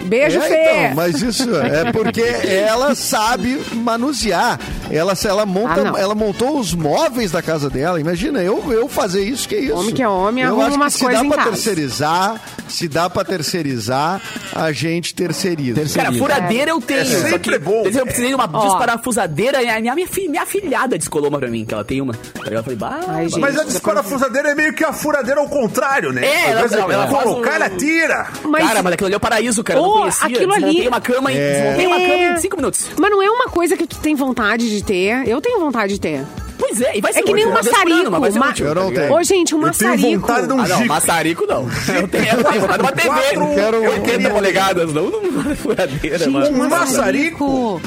Beijo, 0.03 0.39
É, 0.39 0.41
Fê. 0.41 0.83
então, 0.83 0.95
mas 0.95 1.21
isso 1.21 1.55
é 1.55 1.91
porque 1.91 2.21
ela 2.21 2.95
sabe 2.95 3.61
manusear. 3.73 4.59
Ela, 4.91 5.13
ela, 5.25 5.45
monta, 5.45 5.93
Ah, 5.95 5.99
ela 5.99 6.13
montou 6.15 6.59
os 6.59 6.73
móveis 6.73 7.31
da 7.31 7.41
casa 7.41 7.69
dela. 7.69 7.99
Imagina, 7.99 8.41
eu, 8.43 8.71
eu 8.71 8.87
fazer 8.89 9.23
isso, 9.23 9.47
que 9.47 9.55
isso? 9.55 9.73
Homem 9.75 9.93
que 9.93 10.03
é 10.03 10.07
homem, 10.07 10.43
eu 10.43 10.49
arruma 10.51 10.67
acho 10.67 10.75
umas 10.75 10.93
que 10.95 10.99
se 10.99 11.11
dá 11.11 11.23
pra 11.25 11.37
casa. 11.37 11.49
terceirizar, 11.51 12.41
se 12.67 12.87
dá 12.87 13.09
pra 13.09 13.23
terceirizar, 13.23 14.21
a 14.55 14.71
gente 14.71 15.13
terceiriza. 15.15 15.75
Terceiriza. 15.75 16.03
Cara, 16.11 16.17
furadeira 16.17 16.71
eu 16.71 16.81
tenho. 16.81 17.01
É 17.01 17.05
sempre 17.05 17.39
que 17.39 17.59
bom. 17.59 17.83
Eu 17.85 18.03
precisei 18.05 18.29
de 18.29 18.35
uma 18.35 18.49
Ó. 18.51 18.65
desparafusadeira 18.67 19.61
e 19.61 19.69
a 19.69 19.79
minha, 19.79 19.95
minha, 19.95 20.07
minha 20.29 20.45
filhada 20.45 20.97
descolou 20.97 21.29
uma 21.29 21.39
pra 21.39 21.47
mim, 21.49 21.65
que 21.65 21.73
ela 21.73 21.83
tem 21.83 22.01
uma. 22.01 22.13
Tá 22.13 22.43
ligado? 22.43 22.53
Eu 22.57 22.63
falei, 22.63 22.77
bah, 22.77 22.99
Ai, 23.07 23.29
gente. 23.29 23.39
Mas 23.39 23.57
a 23.57 23.63
desparafusadeira 23.63 24.49
é 24.51 24.55
meio 24.55 24.73
que 24.73 24.83
a 24.83 24.91
furadeira 24.93 25.39
ao 25.39 25.47
contrário, 25.49 26.11
né? 26.11 26.25
É, 26.25 26.49
ela- 26.51 26.61
ela- 26.61 26.93
ela 26.93 27.07
colocar, 27.07 27.51
um- 27.51 27.55
ela 27.55 27.69
tira. 27.69 28.27
Mas, 28.43 28.67
Cara, 28.67 28.83
mas 28.83 28.93
aquilo 28.93 29.07
ali 29.07 29.13
é 29.13 29.17
o 29.17 29.19
paraíso, 29.19 29.63
cara. 29.63 29.79
Eu 29.79 29.83
Ô, 29.83 29.87
não 29.87 29.99
conhecia. 30.01 30.27
aquilo 30.27 30.53
desmontei 30.53 30.79
ali- 30.79 30.87
uma 30.87 31.01
cama 31.01 31.31
em, 31.31 31.35
uma 31.35 31.41
É. 31.41 32.07
cama 32.07 32.37
em 32.37 32.37
cinco 32.37 32.55
minutos. 32.57 32.85
mas 32.97 33.11
não 33.11 33.21
é 33.21 33.29
uma 33.29 33.45
coisa 33.45 33.75
que 33.77 33.85
tu 33.87 33.97
tem 33.97 34.15
vontade 34.15 34.69
de 34.69 34.80
ter. 34.83 35.27
Eu 35.27 35.39
tenho 35.41 35.59
vontade 35.59 35.93
de 35.93 35.99
ter. 35.99 36.23
Pois 36.57 36.79
é, 36.79 36.97
e 36.97 37.01
vai 37.01 37.11
ser 37.11 37.19
É 37.19 37.23
que 37.23 37.33
nem 37.33 37.45
um 37.45 37.49
uma 37.49 37.61
vez 37.61 37.75
por 37.75 37.81
ano, 37.81 37.89
maçarico. 37.89 38.11
mas 38.11 38.21
vai 38.21 38.31
ser 38.31 38.39
ma- 38.39 38.49
útil, 38.49 38.65
Eu 38.67 38.75
não 38.75 38.93
tá 38.93 39.01
tenho. 39.01 39.13
Ô, 39.13 39.23
gente, 39.23 39.55
um 39.55 39.65
Eu 39.65 39.71
tenho 39.71 39.89
maçarico. 39.91 40.19
vontade 40.21 40.47
de 40.47 40.53
um 40.53 40.59
Ah, 40.59 40.67
não, 40.67 40.85
maçarico 40.85 41.45
não. 41.47 41.61
Eu 41.95 42.07
tenho, 42.07 42.25
eu 42.27 42.43
tenho 42.43 42.61
vontade 42.61 42.77
de 42.77 42.83
uma 42.83 42.91
TV. 42.91 43.07
Quatro- 43.09 43.55
quero- 43.55 43.81
80 43.91 44.29
polegadas, 44.29 44.93
não 44.93 45.09
numa 45.09 45.55
furadeira, 45.55 46.17
Gente, 46.19 46.29
mano. 46.29 46.63
Um 46.63 46.69
maçarico? 46.69 47.81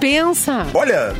Pensa. 0.00 0.66
Olha. 0.74 1.14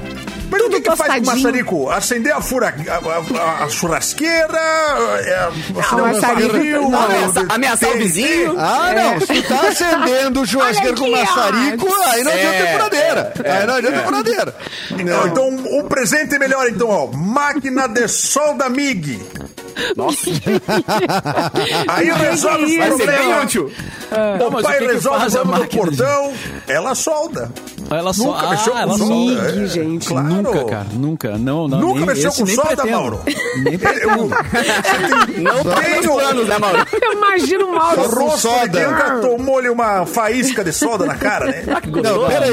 Mas 0.50 0.62
o 0.62 0.68
que, 0.70 0.80
que 0.80 0.96
faz 0.96 1.14
com 1.14 1.20
o 1.20 1.26
maçarico? 1.26 1.90
Acender 1.90 2.32
a, 2.34 2.40
fura, 2.40 2.74
a, 2.88 3.40
a- 3.40 3.64
a 3.64 3.68
churrasqueira? 3.68 4.58
É, 4.58 5.48
maçarico- 5.74 6.52
barril, 6.52 6.88
não, 6.90 7.02
ameaçar- 7.02 7.46
ameaçar 7.50 7.90
o 7.90 7.98
vizinho. 7.98 8.54
Ah, 8.58 8.92
não. 8.94 9.20
Se 9.20 9.42
tá 9.42 9.60
acendendo 9.68 10.40
o 10.42 10.46
churrasqueiro 10.46 10.96
com 10.96 11.10
maçarico, 11.10 11.86
aí 12.08 12.22
não 12.24 12.32
adianta 12.32 12.54
É, 12.56 12.62
ter 12.66 12.72
furadeira. 12.72 13.32
aí 13.44 13.66
não 13.66 13.74
adianta 13.74 13.96
é. 13.96 13.98
ter 14.00 14.04
furadeira. 14.06 14.54
Não, 14.90 15.26
então 15.26 15.48
um 15.48 15.88
presente 15.88 16.38
melhor, 16.38 16.68
então, 16.68 16.88
ó. 16.88 17.06
Máquina 17.16 17.88
de 17.88 18.06
solda 18.08 18.68
MIG. 18.68 19.20
Nossa, 19.94 20.30
Aí 21.88 22.10
resolve 22.10 22.64
os 22.64 22.76
vai 22.76 22.90
ser 22.92 22.96
bem 22.96 23.16
problemas. 23.16 23.54
O 24.40 24.62
pai 24.62 24.84
o 24.84 24.88
resolve 24.88 25.26
o 25.26 25.30
problema 25.30 25.58
do 25.60 25.68
portão, 25.68 26.32
ela 26.66 26.94
solda. 26.94 27.50
Ela 27.90 28.12
só, 28.12 28.24
Nunca 28.24 28.48
mexeu 28.50 28.72
com 28.72 28.78
ela 28.78 28.98
solda. 28.98 29.14
solda. 29.44 29.62
É, 29.62 29.66
gente. 29.66 30.08
Claro. 30.08 30.26
Nunca, 30.28 30.64
cara, 30.64 30.86
nunca. 30.92 31.38
Não, 31.38 31.68
não. 31.68 31.78
Nunca 31.80 31.96
nem, 31.98 32.06
mexeu 32.06 32.32
com 32.32 32.44
nem 32.44 32.54
solda, 32.54 32.76
pretendo. 32.76 32.96
Mauro? 32.96 33.20
Nem 33.62 33.78
pretendo. 33.78 34.30
Não 35.36 35.64
nos 35.64 36.06
planos, 36.06 36.48
né, 36.48 36.58
Mauro? 36.58 36.86
Eu 37.00 37.12
imagino 37.12 37.66
o 37.66 37.74
Mauro. 37.74 38.02
Rosto 38.02 38.34
de 38.36 38.40
soda. 38.40 39.20
tomou-lhe 39.20 39.68
uma 39.68 40.06
faísca 40.06 40.64
de 40.64 40.72
solda 40.72 41.04
na 41.06 41.14
cara, 41.14 41.46
né? 41.46 41.64
Ah, 41.68 41.80
Não, 41.84 41.92
gostoso. 41.92 42.26
peraí. 42.26 42.52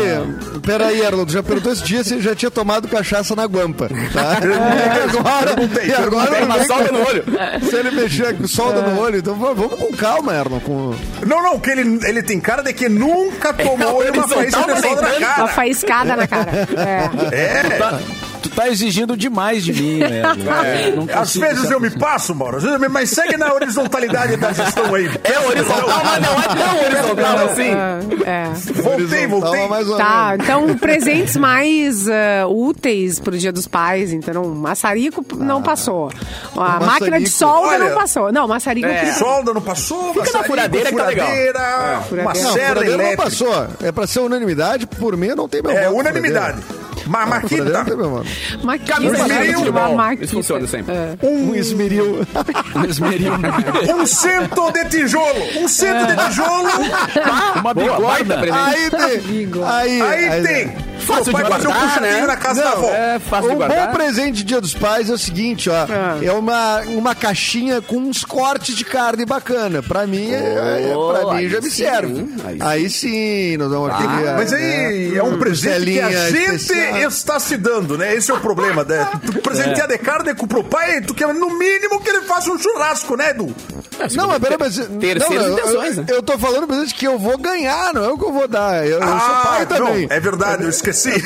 Peraí, 0.65 1.01
Erlon, 1.01 1.25
tu 1.25 1.33
já 1.33 1.43
perguntou 1.43 1.71
esse 1.73 1.83
dia 1.83 2.03
se 2.03 2.13
ele 2.13 2.21
já 2.21 2.35
tinha 2.35 2.51
tomado 2.51 2.87
cachaça 2.87 3.35
na 3.35 3.45
guampa, 3.45 3.89
tá? 4.13 4.37
E 4.43 5.17
agora, 5.17 5.53
perguntei, 5.55 5.87
e 5.87 5.93
agora 5.93 6.31
Tem 6.31 6.43
uma 6.45 6.57
vem 6.57 6.67
solda 6.67 6.89
com- 6.89 6.95
no 6.95 7.05
olho. 7.07 7.23
Se 7.69 7.75
ele 7.75 7.91
mexer 7.91 8.37
com 8.37 8.47
solda 8.47 8.81
no 8.81 8.99
olho, 9.01 9.17
então 9.17 9.35
vamos 9.35 9.73
com 9.73 9.91
calma, 9.93 10.33
Erlon. 10.33 10.59
Com... 10.61 10.95
Não, 11.25 11.41
não, 11.41 11.59
que 11.59 11.69
ele, 11.69 11.99
ele 12.07 12.23
tem 12.23 12.39
cara 12.39 12.61
de 12.63 12.73
que 12.73 12.87
nunca 12.89 13.51
tomou 13.53 14.03
É, 14.03 14.11
uma 14.11 14.27
faísca 14.27 14.73
de 14.73 14.81
solda 14.81 15.01
na 15.01 15.19
mas 15.27 15.37
Uma 15.37 15.45
cara. 15.45 15.53
faiscada 15.53 16.15
na 16.15 16.27
cara. 16.27 16.51
É. 16.77 17.35
É. 17.35 18.32
Tá- 18.55 18.69
exigindo 18.69 19.15
demais 19.17 19.63
de 19.63 19.73
mim, 19.73 19.97
né? 19.99 20.21
Não 20.95 21.21
Às 21.21 21.35
vezes 21.35 21.69
eu 21.71 21.79
me 21.79 21.89
passo, 21.89 22.33
Mauro. 22.35 22.57
Às 22.57 22.63
vezes 22.63 22.75
eu 22.75 22.81
me- 22.81 22.87
Mas 22.87 23.09
segue 23.09 23.35
na 23.37 23.53
horizontalidade 23.53 24.35
da 24.37 24.51
gestão 24.53 24.93
aí. 24.93 25.09
É 25.23 25.39
horizontal, 25.39 26.03
mas 26.03 26.21
não 26.21 26.39
é 26.39 26.55
tão 26.55 26.83
horizontal 26.85 27.37
assim. 27.49 27.71
É. 28.25 28.49
Voltei, 28.81 29.27
voltei. 29.27 29.67
Mais 29.67 29.89
ou 29.89 29.97
Tá, 29.97 30.35
então 30.39 30.77
presentes 30.77 31.35
mais 31.37 32.07
ah, 32.07 32.47
úteis 32.47 33.19
pro 33.19 33.37
Dia 33.37 33.51
dos 33.51 33.67
Pais. 33.67 34.11
Então, 34.13 34.43
maçarico 34.55 35.25
não 35.37 35.61
passou. 35.63 36.11
A 36.55 36.77
o 36.79 36.85
máquina 36.85 37.19
de 37.19 37.29
solda 37.29 37.67
Olha, 37.69 37.89
não 37.89 37.95
passou. 37.95 38.31
Não, 38.31 38.47
maçarico 38.47 38.87
É. 38.87 39.13
Solda 39.13 39.53
não 39.53 39.61
passou, 39.61 40.13
Fica 40.13 40.31
na 40.37 40.43
furadeira 40.43 40.89
que 40.91 40.95
tá 40.95 41.05
legal. 41.05 41.27
furadeira, 41.27 41.99
Uma. 42.11 42.33
Não, 42.33 42.53
serra 42.53 42.67
furadeira 42.75 43.03
não 43.03 43.15
passou. 43.15 43.67
É 43.81 43.91
pra 43.91 44.05
ser 44.07 44.19
unanimidade, 44.19 44.85
por 44.85 45.15
mim 45.17 45.29
não 45.29 45.47
tem 45.49 45.61
meu 45.61 45.71
É 45.71 45.85
voto, 45.87 45.99
unanimidade. 45.99 46.61
furadeira. 46.61 46.82
Ma 47.07 47.39
Por 47.41 47.51
exemplo, 47.51 48.23
Maquita. 48.63 49.03
Esmeril. 49.03 49.61
de 49.61 49.69
uma 49.69 49.89
maquita. 49.89 50.23
Isso 50.25 50.33
funciona 50.33 50.67
sempre. 50.67 50.93
É. 50.95 51.17
Um 51.21 51.53
esmeril. 51.55 52.19
Esmeril. 52.89 53.33
Um 53.95 54.05
cento 54.05 54.71
de 54.71 54.85
tijolo. 54.85 55.43
Um 55.57 55.67
cento 55.67 56.07
de 56.07 56.15
tijolo. 56.27 56.69
Uma 57.59 57.73
bigorna. 57.73 58.35
Aí 58.65 58.89
tem. 58.89 59.49
Aí, 59.65 60.01
Aí 60.01 60.43
tem. 60.43 60.93
Fácil 61.03 61.25
de 61.25 61.31
fazer 61.31 61.45
um 61.45 61.49
guardar, 61.71 61.89
puxadinho 61.89 62.21
né? 62.21 62.27
na 62.27 62.37
casa 62.37 62.63
da 62.63 62.69
Não, 62.69 62.77
avó. 62.77 62.89
É 62.93 63.19
fácil 63.19 63.49
de 63.49 63.55
Um 63.55 63.59
bom 63.59 63.67
guardar. 63.67 63.91
presente 63.91 64.35
de 64.37 64.43
Dia 64.45 64.61
dos 64.61 64.73
Pais 64.73 65.09
é 65.09 65.13
o 65.13 65.17
seguinte, 65.17 65.69
ó. 65.69 65.85
É, 66.23 66.31
uma, 66.31 66.79
uma 66.81 67.13
caixinha 67.13 67.81
com 67.81 67.97
uns 67.97 68.23
cortes 68.23 68.73
de 68.73 68.85
carne 68.85 69.25
bacana. 69.25 69.83
Pra 69.83 70.07
mim, 70.07 70.31
é, 70.31 70.91
é- 70.91 70.93
Oh, 70.95 71.11
pra 71.13 71.33
mim 71.33 71.49
já 71.49 71.59
me 71.59 71.69
sim, 71.69 71.83
serve. 71.83 72.25
aí 72.45 72.57
Aí, 72.61 72.89
sim, 72.89 73.57
nós 73.57 73.69
vamos 73.69 73.89
aquele, 73.89 74.31
Mas 74.37 74.53
aí 74.53 75.17
é 75.17 75.23
um 75.23 75.37
presente 75.37 75.91
que 75.91 75.99
a 75.99 76.29
gente 76.31 76.59
está 77.01 77.39
se 77.39 77.57
dando, 77.57 77.97
né? 77.97 78.15
Esse 78.15 78.31
é 78.31 78.33
o 78.33 78.39
problema, 78.39 78.83
né? 78.83 79.09
Tu 79.25 79.33
presentear 79.41 79.87
de 79.87 79.97
carne 79.97 80.33
com 80.35 80.47
pro 80.47 80.63
pai, 80.63 81.01
tu 81.01 81.13
quer 81.13 81.33
no 81.33 81.57
mínimo 81.57 81.99
que 82.01 82.09
ele 82.09 82.21
faça 82.21 82.51
um 82.51 82.57
churrasco, 82.57 83.15
né, 83.15 83.31
Edu? 83.31 83.53
Não, 84.15 84.27
mas 84.27 84.39
peraí, 84.39 84.57
mas. 84.59 84.75
Terceiras 84.75 85.47
não, 85.47 85.49
não, 85.49 85.59
intenções, 85.59 85.97
eu, 85.97 86.03
né? 86.03 86.05
eu 86.09 86.23
tô 86.23 86.37
falando 86.37 86.67
presente 86.67 86.95
que 86.95 87.05
eu 87.05 87.17
vou 87.17 87.37
ganhar, 87.37 87.93
não 87.93 88.03
é 88.03 88.09
o 88.09 88.17
que 88.17 88.25
eu 88.25 88.33
vou 88.33 88.47
dar. 88.47 88.85
Eu, 88.85 88.99
eu 88.99 89.07
sou 89.07 89.35
pai 89.43 89.67
não, 89.69 89.77
também. 89.77 90.07
é 90.09 90.19
verdade, 90.19 90.63
eu 90.63 90.69
esqueci. 90.69 91.13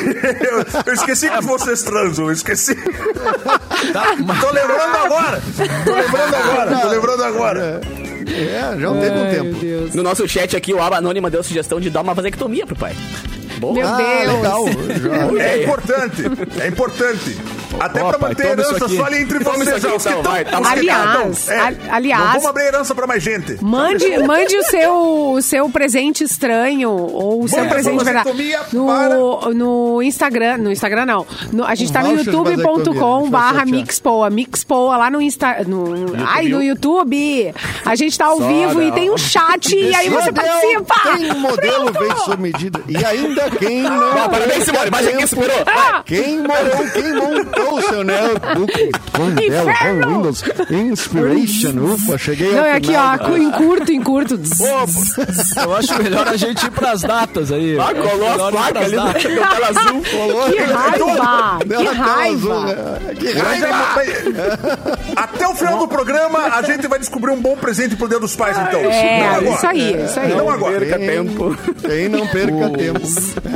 Eu, 0.48 0.66
eu 0.86 0.94
esqueci 0.94 1.30
que 1.30 1.44
vocês 1.44 1.82
transam, 1.84 2.26
eu 2.26 2.32
esqueci. 2.32 2.76
Tô 2.76 4.52
lembrando 4.52 4.96
agora. 5.06 5.42
Tô 5.86 5.94
lembrando 5.94 6.36
agora, 6.36 6.78
tô 6.80 6.88
lembrando 6.88 7.24
agora. 7.24 7.82
É, 8.28 8.80
já 8.80 8.88
não 8.88 9.00
teve 9.00 9.18
um 9.18 9.30
tempo. 9.30 9.60
Deus. 9.60 9.96
No 9.96 10.04
nosso 10.04 10.28
chat 10.28 10.56
aqui, 10.56 10.74
o 10.74 10.82
Aba 10.82 10.98
Anônima 10.98 11.30
deu 11.30 11.40
a 11.40 11.44
sugestão 11.44 11.80
de 11.80 11.90
dar 11.90 12.02
uma 12.02 12.14
vasectomia 12.14 12.66
pro 12.66 12.76
pai. 12.76 12.96
Boa. 13.60 13.74
Meu 13.74 13.88
Ah, 13.88 13.98
Deus. 13.98 14.34
legal. 14.36 14.66
É 15.40 15.64
importante, 15.64 16.24
é 16.62 16.68
importante. 16.68 17.38
Até 17.80 18.02
Ó, 18.02 18.10
pra 18.10 18.20
manter 18.30 18.44
toma 18.50 18.62
isso 18.62 18.70
herança 18.72 18.86
aqui. 18.86 18.96
só 18.98 19.06
ali 19.06 19.22
entre 19.22 19.40
Toma 19.44 19.58
vocês. 19.58 19.86
aqui, 19.86 19.96
os 19.96 20.04
que 20.04 20.10
então, 20.10 20.22
tão- 20.24 20.32
vai, 20.32 20.46
tá 20.46 20.58
Aliás, 20.64 21.50
é, 21.50 21.60
al- 21.60 21.74
aliás- 21.92 22.22
Não 22.24 22.32
vamos 22.32 22.46
abrir 22.48 22.64
herança 22.64 22.96
pra 22.96 23.08
mais 23.08 23.22
gente. 23.24 23.64
Mande, 23.64 24.18
mande 24.26 24.58
o 24.58 24.64
seu, 24.64 24.94
o 25.34 25.42
seu 25.42 25.70
presente 25.70 26.24
estranho 26.24 26.90
ou 26.92 27.44
o 27.44 27.48
seu 27.48 27.60
Manda 27.60 27.70
presente 27.70 28.04
verdade 28.04 28.30
no, 28.74 29.54
no 29.54 30.02
Instagram. 30.02 30.58
No 30.58 30.72
Instagram, 30.72 31.06
não. 31.06 31.26
No- 31.52 31.66
a 31.66 31.76
gente 31.76 31.90
Um 31.90 31.94
tá 31.94 32.00
no 32.04 32.10
voucher 32.10 32.24
de 32.26 32.32
vasectomia, 32.32 32.64
youtube.com 32.64 33.16
a 33.16 33.20
gente 33.22 33.32
vai 33.32 33.42
barra 33.42 33.54
sortear. 33.60 33.68
Mixpoa. 33.68 34.30
Mixpoa 34.30 34.98
lá 34.98 35.10
no 35.12 35.22
Insta... 35.22 35.58
No, 35.68 36.16
ai, 36.26 36.48
no 36.48 36.62
YouTube. 36.64 37.54
A 37.86 37.96
gente 37.96 38.18
tá 38.18 38.26
ao 38.26 38.40
vivo 38.40 38.82
e 38.82 38.92
tem 38.92 39.10
um 39.10 39.18
chat 39.18 39.76
e 39.76 39.94
aí 39.96 40.10
você 40.10 40.32
participa. 40.32 40.96
Tem 41.18 41.32
um 41.32 41.40
modelo 41.40 41.94
feito 41.94 42.20
sob 42.22 42.42
medida. 42.42 42.82
E 42.88 42.98
ainda 43.04 43.50
quem 43.52 43.82
não. 43.82 44.18
Ah, 44.24 44.30
parabéns, 44.30 44.64
Simone. 44.64 44.90
Mais 44.92 45.08
aqui, 45.08 45.28
superou. 45.28 45.58
Quem 46.06 46.38
morou, 46.40 46.92
quem 46.94 47.14
montou 47.14 47.57
o 47.62 47.82
seu 47.82 48.04
notebook 48.04 48.92
com 49.12 49.30
Dell, 49.32 49.70
Inferno! 49.70 50.04
com 50.04 50.14
Windows 50.14 50.44
Inspiration. 50.70 51.94
Ufa, 51.94 52.18
cheguei 52.18 52.52
não, 52.52 52.66
é 52.66 52.74
aqui, 52.74 52.94
ó, 52.96 53.38
em 53.38 53.52
curto, 53.52 53.92
em 53.92 54.02
curto. 54.02 54.40
Eu 55.62 55.76
acho 55.76 56.02
melhor 56.02 56.28
a 56.28 56.38
gente 56.38 56.66
ir 56.66 56.72
pras 56.72 57.02
datas 57.02 57.52
aí. 57.52 57.78
Ah, 57.80 57.94
colou 57.94 58.48
a 58.48 58.52
placa 58.52 58.80
ali 58.80 58.96
datas. 58.96 59.24
no 59.24 59.30
tela 59.30 59.68
azul. 59.68 60.02
Que 60.52 60.60
raiva! 60.60 61.60
Deu 61.66 61.78
Que 61.80 61.84
na 61.84 61.92
raiva! 61.92 62.60
né? 62.66 63.16
Que 63.16 63.34
Mas 63.34 63.62
raiva! 63.62 65.00
Até 65.16 65.48
o 65.48 65.56
final 65.56 65.80
do 65.80 65.88
programa, 65.88 66.40
a 66.40 66.62
gente 66.62 66.88
vai 66.88 67.00
descobrir 67.00 67.32
um 67.32 67.42
bom 67.42 67.56
presente 67.56 67.96
pro 67.96 68.08
Dia 68.08 68.20
dos 68.20 68.36
Pais, 68.36 68.58
então. 68.58 68.84
Não 68.84 68.92
É, 68.92 69.28
agora. 69.28 69.56
isso 69.56 69.68
aí, 69.68 70.06
isso 70.06 70.20
aí. 70.20 70.36
Não 70.36 70.50
agora. 70.50 70.80
Perca 70.80 71.00
tempo. 71.00 71.58
Quem 71.82 72.10
não 72.10 72.28
perca 72.28 72.70
tempo. 72.70 73.08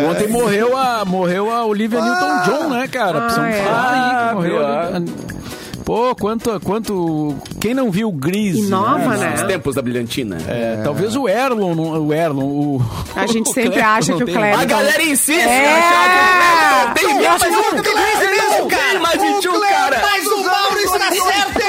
Ontem 0.09 0.27
morreu 0.27 0.77
a, 0.77 1.05
morreu 1.05 1.51
a 1.51 1.65
Olivia 1.65 2.01
Newton-John, 2.01 2.69
né, 2.69 2.87
cara? 2.87 3.21
Precisamos 3.21 3.55
é. 3.55 3.63
falar 3.63 3.90
aí 3.91 4.27
que 4.29 4.33
morreu. 4.35 4.51
pior. 4.57 4.91
a- 4.95 5.41
Pô, 5.83 6.15
quanto, 6.15 6.57
quanto... 6.61 7.35
Quem 7.59 7.73
não 7.73 7.89
viu 7.91 8.11
Grease? 8.11 8.59
E 8.61 8.67
nova, 8.69 9.17
né? 9.17 9.33
Os 9.35 9.41
tempos 9.41 9.75
da 9.75 9.81
brilhantina. 9.81 10.37
É, 10.47 10.79
Talvez 10.83 11.15
o 11.17 11.27
Erlon, 11.27 11.73
não- 11.75 12.05
o 12.05 12.13
Erlon, 12.13 12.43
o... 12.45 12.81
A 13.15 13.25
gente 13.25 13.49
o 13.49 13.53
sempre 13.53 13.81
acha 13.81 14.11
não 14.11 14.19
que 14.19 14.23
o 14.25 14.27
Clapton- 14.31 14.59
A 14.61 14.65
galera 14.65 15.03
insiste 15.03 15.41
em 15.43 15.49
É. 15.49 15.73
achar 15.73 16.93
que 16.93 17.05
o 17.05 17.09
tem 17.17 17.27
acho 17.27 17.45
21 17.45 17.61
muito 17.61 17.83
Tem 17.83 17.95
mesmo, 17.95 18.67
cara. 18.69 18.81
Tem 18.91 18.99
mais 18.99 19.21
21, 19.21 19.59
cara. 19.59 20.01
Mas 20.01 20.27
o 20.27 20.43
Mauro 20.45 20.77
está 20.79 21.11
certo! 21.11 21.61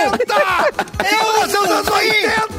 Eu 1.11 1.51
sou 1.51 1.67
dos 1.67 1.89
80! 1.89 2.52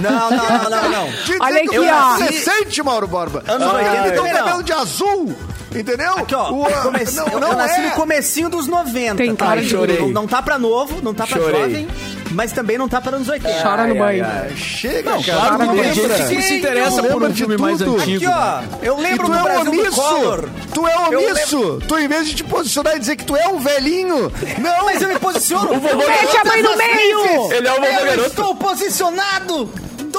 Não, 0.00 0.30
não, 0.30 0.30
não, 0.30 0.70
não, 0.70 0.90
não. 0.90 1.08
Olha 1.40 1.62
aqui, 1.62 1.78
ó. 1.78 1.94
adolescente, 1.94 2.82
Mauro 2.82 3.06
Borba. 3.06 3.42
Anos 3.46 3.68
que 3.70 3.76
80 3.76 4.06
ele 4.08 4.20
um 4.20 4.24
não. 4.24 4.32
cabelo 4.32 4.62
de 4.62 4.72
azul. 4.72 5.34
Entendeu? 5.74 6.14
Aqui, 6.18 6.34
ó, 6.34 6.50
O- 6.50 6.82
comece- 6.82 7.14
não, 7.16 7.26
eu, 7.28 7.38
não 7.40 7.50
eu 7.52 7.56
nasci 7.56 7.80
é. 7.80 7.84
no 7.88 7.90
comecinho 7.92 8.48
dos 8.48 8.66
90. 8.66 9.16
Tem 9.16 9.34
tá? 9.36 9.46
cara 9.46 9.60
de- 9.62 9.68
Chorei. 9.68 10.00
Não, 10.00 10.08
não 10.08 10.26
tá 10.26 10.42
pra 10.42 10.58
novo, 10.58 11.00
não 11.02 11.14
tá 11.14 11.26
pra 11.26 11.38
Chorei. 11.38 11.60
jovem, 11.62 11.88
mas 12.30 12.52
também 12.52 12.78
não 12.78 12.88
tá 12.88 13.00
para 13.00 13.16
anos 13.16 13.28
80. 13.28 13.62
Chora 13.62 13.86
no 13.86 13.94
banho. 13.96 14.24
Chega, 14.56 15.10
Não, 15.10 15.22
cara. 15.22 15.38
claro 15.40 15.58
não 15.66 15.74
tem 15.74 15.94
gente 15.94 16.28
que 16.28 16.42
se 16.42 16.54
interessa 16.58 17.02
por 17.02 17.22
um 17.22 17.34
filme 17.34 17.56
mais 17.56 17.78
tudo. 17.78 17.96
antigo. 18.00 18.24
Aqui, 18.26 18.26
ó, 18.26 18.62
eu 18.82 18.96
lembro 18.96 19.26
tu 19.26 19.32
do 19.32 19.38
é 19.38 19.42
Brasil 19.42 19.64
do 19.64 19.70
omisso! 19.80 20.00
Collor. 20.00 20.48
Tu 20.74 20.86
é 20.88 20.96
omisso! 21.08 21.78
Tu, 21.86 21.98
em 21.98 22.08
vez 22.08 22.26
de 22.28 22.34
te 22.36 22.44
posicionar 22.44 22.96
e 22.96 22.98
dizer 22.98 23.16
que 23.16 23.24
tu 23.24 23.36
é 23.36 23.48
um 23.48 23.58
velhinho, 23.58 24.32
não! 24.58 24.84
Mas 24.84 25.02
eu 25.02 25.08
me 25.08 25.18
posiciono. 25.18 25.68
vovô 25.80 25.96
Mete 25.96 26.36
a 26.36 26.44
mãe 26.44 26.62
no 26.62 26.76
meio! 26.76 27.52
Ele 27.52 27.68
é 27.68 27.72
o 27.72 27.74
vovô 27.76 27.86
Eu 27.86 28.04
garoto. 28.06 28.26
estou 28.28 28.54
posicionado 28.54 29.70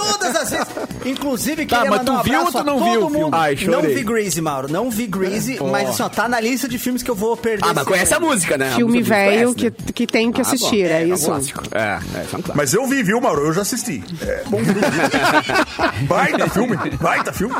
todas 0.06 0.36
as 0.36 0.50
vezes. 0.50 0.68
Inclusive, 1.06 1.66
Tá, 1.66 1.78
queria 1.78 1.90
mas 1.92 2.00
mandar 2.00 2.12
tu 2.14 2.20
um 2.20 2.24
viu 2.24 2.40
abraço 2.40 2.58
ou 2.58 2.64
tu 2.64 2.68
não 2.68 2.80
todo 2.80 2.90
viu 2.92 3.00
o 3.00 3.04
mundo. 3.06 3.16
filme? 3.16 3.32
Ai, 3.34 3.58
chorei. 3.58 3.76
não 3.76 3.96
vi 3.96 4.04
Greasy, 4.04 4.42
Mauro. 4.42 4.72
Não 4.72 4.90
vi 4.92 5.08
Greasy, 5.08 5.60
mas 5.64 5.90
assim, 5.90 6.04
ó, 6.04 6.10
tá 6.10 6.28
na 6.28 6.40
lista 6.40 6.68
de 6.68 6.78
filmes 6.78 7.02
que 7.04 7.10
eu 7.12 7.16
vou 7.16 7.36
perder. 7.38 7.66
Ah, 7.66 7.74
mas 7.74 7.84
conhece 7.86 8.14
a 8.14 8.20
música, 8.20 8.58
né? 8.58 8.72
Filme 8.76 9.00
música 9.00 9.16
velho 9.16 9.54
conhece, 9.54 9.56
que, 9.56 9.84
né? 9.84 9.92
que 9.94 10.08
tem 10.08 10.32
que 10.32 10.42
Ah, 10.42 10.44
bom. 10.44 10.50
assistir, 10.50 10.86
é 10.92 11.04
isso. 11.06 11.26
clássico. 11.26 11.64
É, 11.72 11.80
é, 11.80 11.88
é 11.88 11.98
um 12.22 12.26
clássico. 12.28 12.54
Mas 12.56 12.74
eu 12.74 12.86
vi, 12.88 13.04
viu, 13.04 13.20
Mauro? 13.22 13.46
Eu 13.46 13.54
já 13.54 13.62
assisti. 13.62 14.04
É 14.22 14.44
bom 14.48 14.58
filme. 14.64 14.82
baita 16.08 16.50
filme, 16.50 16.78
baita 17.00 17.34
filme. 17.34 17.56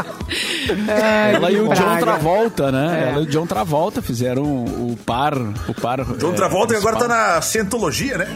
Ela 1.34 1.52
e 1.52 1.60
o 1.60 1.68
John. 1.74 1.98
Travolta, 2.00 2.72
né? 2.72 3.04
É. 3.06 3.10
Ela 3.12 3.20
e 3.22 3.24
o 3.24 3.28
John 3.28 3.46
Travolta 3.46 4.02
fizeram 4.02 4.44
o 4.44 4.98
par... 5.06 5.34
O 5.68 5.74
par 5.80 6.04
John 6.18 6.32
é, 6.32 6.36
Travolta 6.36 6.74
os 6.74 6.80
agora 6.80 6.98
tá 6.98 7.08
na 7.08 7.42
Cientologia, 7.42 8.18
né? 8.18 8.28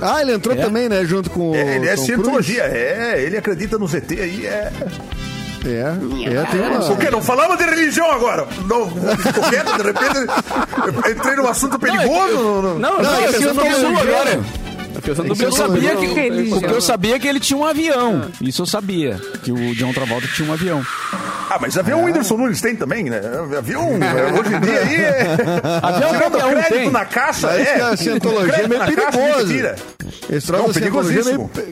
Ah, 0.00 0.20
ele 0.22 0.32
entrou 0.34 0.54
É? 0.56 0.60
também, 0.60 0.88
né? 0.88 1.04
Junto 1.04 1.30
com 1.30 1.50
o. 1.50 1.54
É, 1.54 1.76
ele 1.76 1.88
é 1.88 1.96
Tom 1.96 2.04
Cientologia, 2.04 2.62
é. 2.64 3.22
Ele 3.22 3.36
acredita 3.36 3.78
no 3.78 3.86
ZT 3.86 4.20
aí, 4.20 4.46
é. 4.46 4.72
É, 5.66 6.34
é, 6.34 6.44
tem 6.50 6.60
uma. 6.60 6.92
O 6.92 6.96
quê? 6.96 7.10
Não 7.10 7.20
falamos 7.20 7.58
de 7.58 7.64
religião 7.64 8.10
agora? 8.12 8.46
Não, 8.68 8.88
ficou 9.16 9.42
quieto, 9.50 9.76
de 9.76 9.82
repente 9.82 10.16
eu 11.04 11.12
entrei 11.12 11.36
num 11.36 11.48
assunto 11.48 11.78
perigoso. 11.78 12.34
Não, 12.34 12.62
não. 12.62 12.78
Não, 12.78 12.78
Não, 12.78 13.02
não, 13.02 13.20
eu 13.20 13.32
eu 13.32 13.54
Eu 13.54 14.67
Bilu. 15.02 15.52
sabia 15.52 15.94
Não, 15.94 16.00
que, 16.00 16.54
o 16.54 16.60
que 16.60 16.66
eu 16.66 16.80
sabia 16.80 17.16
é 17.16 17.18
que 17.18 17.28
ele 17.28 17.40
tinha 17.40 17.58
um 17.58 17.64
avião. 17.64 18.30
Isso 18.40 18.62
eu 18.62 18.66
sabia. 18.66 19.20
Que 19.42 19.52
o 19.52 19.74
John 19.74 19.92
Travolta 19.92 20.26
tinha 20.28 20.48
um 20.48 20.52
avião. 20.52 20.82
Ah, 21.50 21.56
mas 21.60 21.78
avião 21.78 22.02
o 22.02 22.04
Whindersson 22.04 22.36
Nunes 22.36 22.60
tem 22.60 22.76
também, 22.76 23.04
né? 23.04 23.20
Avião, 23.56 23.98
é, 24.02 24.32
hoje 24.38 24.54
em 24.54 24.60
dia 24.60 24.80
aí 24.80 24.96
é. 24.96 25.36
Avião 25.82 26.10
Tirando 26.10 26.36
um 26.36 26.50
crédito 26.50 26.74
tem. 26.74 26.90
na 26.90 27.04
caixa, 27.06 27.46
Mas 27.46 27.66
é. 27.66 27.80
a 27.80 27.96
cientologia 27.96 28.54
é 28.64 28.68
meio 28.68 28.80
na 28.80 28.86
caixa, 28.92 29.08
a 29.08 29.10
gente 29.12 29.22
perigoso. 29.22 29.46
tira. 29.54 29.76
Esse 30.30 30.46
troço 30.46 30.66
da 30.66 30.72
cientologia 30.74 31.20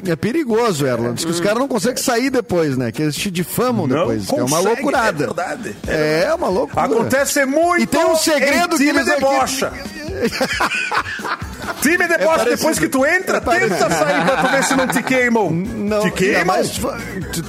é, 0.07 0.11
é 0.13 0.17
perigoso, 0.17 0.87
Erlon. 0.87 1.13
Diz 1.13 1.27
que 1.27 1.31
os 1.31 1.41
caras 1.41 1.59
não 1.59 1.69
conseguem 1.69 2.03
sair 2.03 2.31
depois, 2.31 2.77
né? 2.77 2.91
Que 2.91 3.03
eles 3.03 3.17
te 3.17 3.31
difamam 3.31 3.87
Não 3.87 3.99
depois. 3.99 4.27
que 4.27 4.35
é 4.35 4.43
uma 4.43 4.57
consegue, 4.57 4.67
loucurada. 4.77 5.25
É 5.25 5.27
verdade. 5.27 5.77
É 5.89 6.35
uma 6.35 6.49
loucura. 6.49 6.83
Acontece 6.87 7.45
muito. 7.45 7.83
E 7.83 7.87
tem 7.87 8.05
um 8.05 8.17
segredo 8.17 8.77
em 8.77 8.79
que 8.79 8.85
eles 8.85 9.05
debocha. 9.05 9.71
time 9.71 9.97
debocha, 11.75 12.39
parecido. 12.39 12.57
depois 12.57 12.79
que 12.79 12.89
tu 12.89 13.05
entra, 13.05 13.39
É 13.39 13.41
tenta 13.41 13.91
sair 13.91 14.25
pra 14.25 14.37
tu 14.43 14.49
ver 14.53 14.65
se 14.65 14.75
não 14.75 14.87
te 14.87 15.03
queimam. 15.03 15.51
Não, 15.51 16.01
te 16.03 16.11
queimam? 16.13 16.57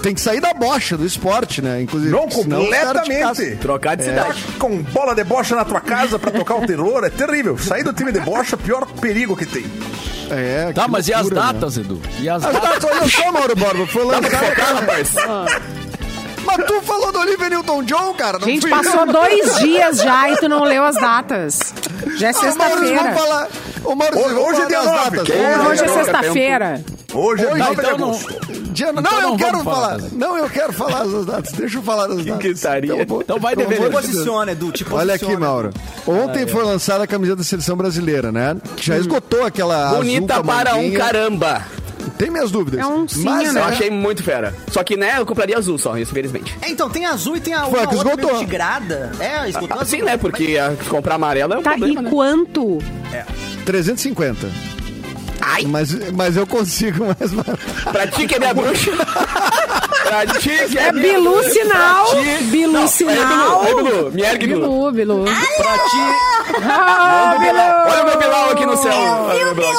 tem 0.02 0.14
que 0.14 0.22
sair 0.22 0.40
da 0.42 0.54
bocha 0.54 0.98
do 0.98 1.06
esporte, 1.06 1.62
né? 1.62 1.82
Inclusive. 1.82 2.12
Não, 2.12 2.28
completamente. 2.28 3.56
Trocar 3.58 3.96
de 3.96 4.06
cidade. 4.06 4.44
Com 4.60 4.78
bola 4.82 5.14
de 5.16 5.24
bocha 5.24 5.56
na 5.56 5.66
tua 5.66 5.82
casa 5.82 6.18
pra 6.20 6.32
tocar 6.32 6.56
o 6.56 6.66
terror 6.66 7.04
é 7.04 7.10
terrível. 7.10 7.58
Sair 7.58 7.84
do 7.84 7.94
time 7.94 8.12
de 8.12 8.20
bocha, 8.20 8.58
pior 8.58 8.86
perigo 9.00 9.36
que 9.36 9.46
tem. 9.46 9.66
É, 10.30 10.72
Tá, 10.74 10.88
mas 10.88 11.08
e 11.08 11.14
as 11.14 11.22
loucura, 11.22 11.42
né? 11.46 11.54
datas, 11.54 11.78
Edu? 11.78 12.02
E 12.20 12.30
as 12.30 12.44
As 12.44 12.52
datas? 12.54 12.70
datas, 12.70 12.84
olha 12.98 13.10
só, 13.10 13.32
Mauro 13.32 13.56
Borba, 13.56 13.88
foi 13.88 14.04
lançado. 14.04 14.34
Rapaz. 14.34 15.16
Mas 16.46 16.66
tu 16.66 16.82
falou 16.82 17.12
do 17.12 17.20
Olivia 17.20 17.50
Newton-John, 17.50 18.14
cara. 18.14 18.40
não 18.40 18.48
Gente, 18.48 18.68
passou 18.70 19.06
eu. 19.06 19.14
dois 19.14 19.56
dias 19.60 19.98
já 20.00 20.30
e 20.30 20.38
tu 20.38 20.48
não 20.50 20.64
leu 20.64 20.84
as 20.84 20.96
datas. 20.96 21.74
Já 22.18 22.28
é 22.28 22.30
Ah, 22.30 22.34
sexta-feira. 22.34 23.16
Ô, 23.88 23.96
Mauro, 23.96 24.18
Hoje- 24.20 24.34
vamos 24.34 24.50
hoje 24.50 24.62
é 24.62 24.66
dia 24.68 24.78
das 24.78 24.86
nove. 24.86 24.98
datas. 25.18 25.22
Hoje 25.22 25.32
É, 25.34 25.60
hoje 25.60 25.84
é 25.84 25.88
sexta-feira. 25.88 26.84
Hoje 27.14 27.44
é 27.46 27.48
Hoje, 27.52 27.60
9 27.60 27.76
de 27.76 27.82
então 27.82 27.98
não- 27.98 28.08
agosto. 28.10 28.48
Dia- 28.74 28.92
não, 28.94 29.02
Então 29.02 29.22
eu 29.22 29.30
não 29.30 29.38
quero 29.38 29.64
falar 29.64 29.98
Não, 30.12 30.38
eu 30.38 30.50
quero 30.50 30.74
falar 30.74 31.04
das 31.06 31.26
datas. 31.26 31.52
Deixa 31.54 31.78
eu 31.78 31.82
falar 31.82 32.08
das 32.08 32.18
datas. 32.26 32.38
gritaria. 32.44 32.92
Pelo 32.92 33.02
amor- 33.04 33.22
Então 33.24 33.40
vai, 33.40 33.56
dever. 33.56 33.80
Deus. 33.80 33.92
Posiciona, 33.96 34.52
Edu, 34.52 34.72
te 34.74 34.86
Olha 34.92 35.14
aqui. 35.16 35.38
Mauro. 35.38 35.72
Ontem 36.06 36.46
foi 36.46 36.64
lançada 36.64 37.06
a 37.06 37.08
camiseta 37.08 37.38
da 37.38 37.44
seleção 37.46 37.78
brasileira, 37.78 38.30
né? 38.32 38.58
Que 38.76 38.86
já 38.86 38.98
esgotou 38.98 39.46
aquela 39.46 39.94
Bonita 39.96 40.44
para 40.44 40.76
um 40.76 40.92
caramba. 40.92 41.66
Tem 42.18 42.30
minhas 42.30 42.52
dúvidas. 42.52 42.80
É 42.82 42.86
um 42.86 43.02
ursinho, 43.04 43.26
Mas 43.26 43.54
né? 43.54 43.62
Eu 43.62 43.66
achei 43.66 43.90
muito 43.90 44.24
fera. 44.24 44.54
Só 44.72 44.84
que, 44.84 44.98
né, 44.98 45.16
eu 45.18 45.26
compraria 45.26 45.58
azul 45.58 45.78
só, 45.78 45.98
infelizmente. 45.98 46.56
É, 46.62 46.70
então, 46.70 46.90
tem 46.90 47.06
azul 47.06 47.38
e 47.38 47.40
tem 47.40 47.54
a 47.54 47.66
Foi 47.66 47.80
uma 47.80 47.88
que 47.88 47.96
outra 47.96 48.12
esgotou. 48.14 48.40
tigrada. 48.40 49.12
É, 49.20 49.48
esgotou 49.48 49.80
Assim, 49.80 49.98
azul. 49.98 50.06
né? 50.08 50.18
Porque 50.18 50.58
a- 50.58 50.74
comprar 50.90 51.16
amarelo 51.16 51.54
é 51.54 51.58
um 51.60 51.62
Tá, 51.64 51.76
e 51.76 51.78
problema, 51.78 52.02
né? 52.04 52.10
quanto? 52.10 52.80
350. 53.68 54.50
Ai, 55.42 55.64
Mas, 55.66 55.94
mas 56.14 56.36
eu 56.38 56.48
consigo 56.48 57.06
mais 57.06 57.32
barato. 57.32 57.60
pra 57.92 58.08
ti 58.08 58.26
que 58.26 58.36
é 58.36 58.40
minha 58.40 58.54
bruxa. 58.54 58.92
pra 60.04 60.26
ti 60.40 60.50
que 60.70 60.78
é, 60.80 60.88
É 60.88 60.92
minha 60.92 61.14
Bilu 61.14 61.32
bruxa. 61.34 61.50
Sinal. 61.52 62.06
Bilu 62.50 62.74
Não, 62.74 62.88
Sinal. 62.88 63.62
Aí, 63.62 63.76
Bilu, 63.76 63.88
aí, 63.88 63.94
Bilu, 63.94 64.12
me 64.14 64.22
ergue, 64.24 64.48
Bilu. 64.48 64.62
Bilu, 64.62 64.92
Bilu. 64.92 65.24
Pra 65.26 65.78
ti, 65.80 66.62
Ah, 66.70 67.36
Bilu. 67.40 67.94
Olha 67.94 68.04
o 68.04 68.06
meu 68.08 68.18
Bilal 68.18 68.50
aqui 68.52 68.66
no 68.66 68.78
céu. 68.78 68.92
Olha 68.94 69.42
o 69.42 69.46
meu 69.46 69.56
Bilal. 69.56 69.74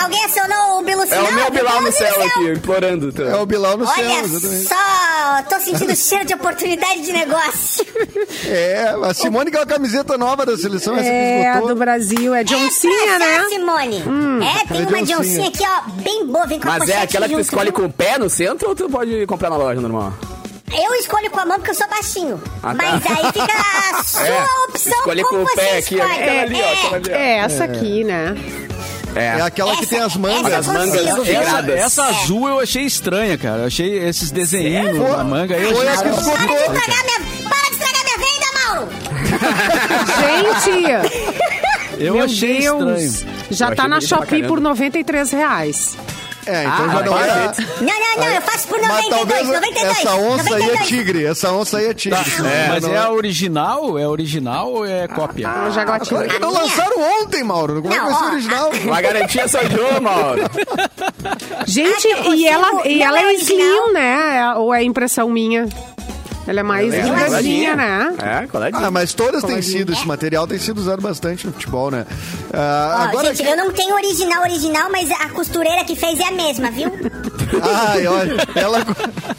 Alguém 0.00 0.24
acionou 0.24 0.78
o 0.78 0.82
Bilu 0.82 1.02
É 1.02 1.06
Sinal? 1.06 1.24
o 1.26 1.32
meu 1.32 1.50
Bilal 1.50 1.82
no 1.82 1.92
céu 1.92 2.22
aqui, 2.22 2.50
implorando. 2.52 3.12
tá? 3.12 3.22
É 3.24 3.36
o 3.36 3.44
Bilal 3.46 3.76
no 3.76 3.86
céu, 3.86 3.94
Olha 4.04 4.20
exatamente. 4.20 4.68
só, 4.68 5.42
tô 5.48 5.60
sentindo 5.60 5.96
cheiro 5.96 6.24
de 6.24 6.34
oportunidade 6.34 7.00
de 7.02 7.12
negócio. 7.12 7.84
É, 8.46 8.94
a 9.04 9.12
Simone 9.12 9.50
com 9.50 9.58
a 9.58 9.66
camiseta 9.66 10.16
nova 10.16 10.46
da 10.46 10.56
seleção, 10.56 10.94
essa 10.96 11.04
que 11.04 11.10
É, 11.10 11.48
esgotou. 11.50 11.68
do 11.68 11.74
Brasil. 11.76 12.34
É 12.34 12.42
Johncinha, 12.44 12.94
é 13.14 13.16
pra 13.16 13.18
né? 13.18 13.44
Simone. 13.48 13.96
é, 13.98 14.66
tem 14.66 14.82
é 14.82 14.86
uma 14.86 15.02
Johncinha. 15.02 15.16
Johncinha 15.16 15.48
aqui, 15.48 15.64
ó, 15.66 15.90
bem 16.02 16.26
boa, 16.26 16.46
vem 16.46 16.60
com 16.60 16.68
a 16.70 16.78
Mas 16.78 16.88
é 16.88 17.02
aquela 17.02 17.28
que 17.28 17.34
tu 17.34 17.40
escolhe 17.40 17.70
com 17.72 17.82
o 17.84 17.92
pé 17.92 18.18
no 18.18 18.30
centro 18.30 18.68
ou 18.70 18.74
tu 18.74 18.88
pode 18.88 19.26
comprar 19.26 19.50
na 19.50 19.56
loja 19.56 19.80
normal? 19.80 20.12
Eu 20.72 20.94
escolho 20.94 21.30
com 21.30 21.40
a 21.40 21.46
mão 21.46 21.56
porque 21.56 21.70
eu 21.70 21.74
sou 21.74 21.88
baixinho. 21.88 22.40
Ah, 22.62 22.68
tá. 22.68 22.74
Mas 22.74 23.06
aí 23.06 23.32
fica 23.32 23.98
a 23.98 24.02
sua 24.04 24.26
É, 24.26 24.44
opção 24.68 24.92
escolhe 24.98 25.22
como 25.22 25.38
com 25.38 25.44
o 25.44 25.48
você 25.48 25.56
pé 25.56 25.78
aqui, 25.78 25.94
escolhe. 25.96 26.12
aquela 26.12 26.42
ali, 26.42 26.60
ó, 26.62 26.72
aquela 26.72 26.96
ali, 26.96 27.10
ó. 27.10 27.14
É 27.16 27.38
essa 27.38 27.64
aqui, 27.64 28.04
né? 28.04 28.34
É 29.14 29.40
aquela 29.40 29.72
que 29.76 29.82
Essa- 29.82 29.90
tem 29.90 30.00
as 30.00 30.16
mangas. 30.16 30.52
essa 30.52 30.58
As 30.58 30.66
mangas 30.66 31.06
essa- 31.28 31.70
essa, 31.72 32.04
azul 32.04 32.48
eu 32.48 32.60
achei 32.60 32.82
estranha, 32.84 33.36
cara. 33.38 33.62
Eu 33.62 33.66
achei 33.66 33.98
esses 34.06 34.30
desenhinhos 34.30 34.98
na 34.98 35.24
manga 35.24 35.56
eu 35.56 35.74
Foi 35.74 35.88
achei 35.88 36.08
a 36.10 36.12
que 36.12 36.20
estranho. 36.20 36.36
Para 36.38 36.46
de 36.46 36.54
estragar 36.54 37.04
minha, 37.04 37.48
para 37.48 37.68
de 37.68 37.74
estragar 37.74 38.04
minha 38.04 38.18
venda, 38.18 38.46
Mauro. 38.64 38.88
Gente, 40.68 42.02
Eu 42.04 42.14
meu 42.14 42.24
achei 42.24 42.60
Deus. 42.60 43.00
estranho. 43.02 43.38
Já 43.50 43.68
Eu 43.70 43.76
tá 43.76 43.88
na 43.88 44.00
Shopee 44.00 44.42
por 44.42 44.48
caramba. 44.58 44.60
93 44.60 45.30
reais. 45.32 45.96
É, 46.48 46.64
então 46.64 46.84
Ah, 46.84 46.88
já 46.88 47.02
não 47.02 47.12
vai, 47.12 47.28
é. 47.28 47.32
Não, 47.80 48.00
não, 48.00 48.16
não, 48.26 48.34
eu 48.34 48.42
faço 48.42 48.68
por 48.68 48.80
Mas 48.80 48.88
92, 48.88 49.10
talvez 49.10 49.46
92. 49.48 49.98
essa 49.98 50.14
onça 50.14 50.54
aí 50.54 50.62
é 50.62 50.66
92. 50.66 50.86
tigre. 50.88 51.24
Essa 51.26 51.52
onça 51.52 51.78
aí 51.78 51.86
é 51.86 51.94
tigre. 51.94 52.18
Mas 52.68 52.82
Não 52.82 52.94
é 52.94 52.98
a 52.98 53.10
original? 53.10 53.98
É 53.98 54.08
original 54.08 54.72
ou 54.72 54.86
é 54.86 55.06
cópia? 55.08 55.46
É 55.46 55.68
um 55.68 55.70
jaguatirica. 55.72 56.16
Claro 56.24 56.28
que 56.34 56.38
não 56.38 56.52
lançaram 56.52 57.22
ontem, 57.22 57.44
Mauro. 57.44 57.82
Como 57.82 57.92
é 57.92 57.98
que 57.98 58.04
vai 58.04 58.14
ser 58.14 58.20
Não, 58.22 58.32
original? 58.32 58.70
Uma 58.84 59.00
garantia 59.00 59.48
só 59.48 59.58
Jô, 59.64 60.00
Mauro. 60.00 60.42
Gente, 61.66 62.08
Ah, 62.12 62.34
e 62.34 62.46
ela, 62.46 62.86
e 62.86 62.98
não 62.98 63.06
ela 63.06 63.18
é 63.18 63.22
é 63.22 63.26
original. 63.26 63.58
slim, 63.86 63.92
né? 63.92 64.38
É- 64.38 64.54
Ou 64.58 64.74
é 64.74 64.82
impressão 64.82 65.28
minha? 65.28 65.66
Ela 66.48 66.60
é 66.60 66.62
mais 66.62 66.92
É, 66.94 67.02
ligadinha, 67.02 67.76
né? 67.76 68.14
É, 68.22 68.46
coladinha. 68.46 68.86
Ah, 68.86 68.90
mas 68.90 69.12
todas 69.12 69.44
têm 69.44 69.60
sido, 69.60 69.92
esse 69.92 70.06
material 70.06 70.46
tem 70.46 70.58
sido 70.58 70.78
usado 70.78 71.02
bastante 71.02 71.46
no 71.46 71.52
futebol, 71.52 71.90
né? 71.90 72.06
Ah, 72.54 72.96
Ó, 73.00 73.02
agora 73.10 73.28
gente, 73.28 73.42
que- 73.42 73.48
eu 73.48 73.56
não 73.56 73.70
tenho 73.70 73.94
original, 73.94 74.42
original, 74.42 74.88
mas 74.90 75.10
a 75.10 75.28
costureira 75.28 75.84
que 75.84 75.94
fez 75.94 76.18
é 76.18 76.24
a 76.28 76.32
mesma, 76.32 76.70
viu? 76.70 76.90
Ai, 77.62 78.06
olha, 78.06 78.36
ela... 78.54 78.78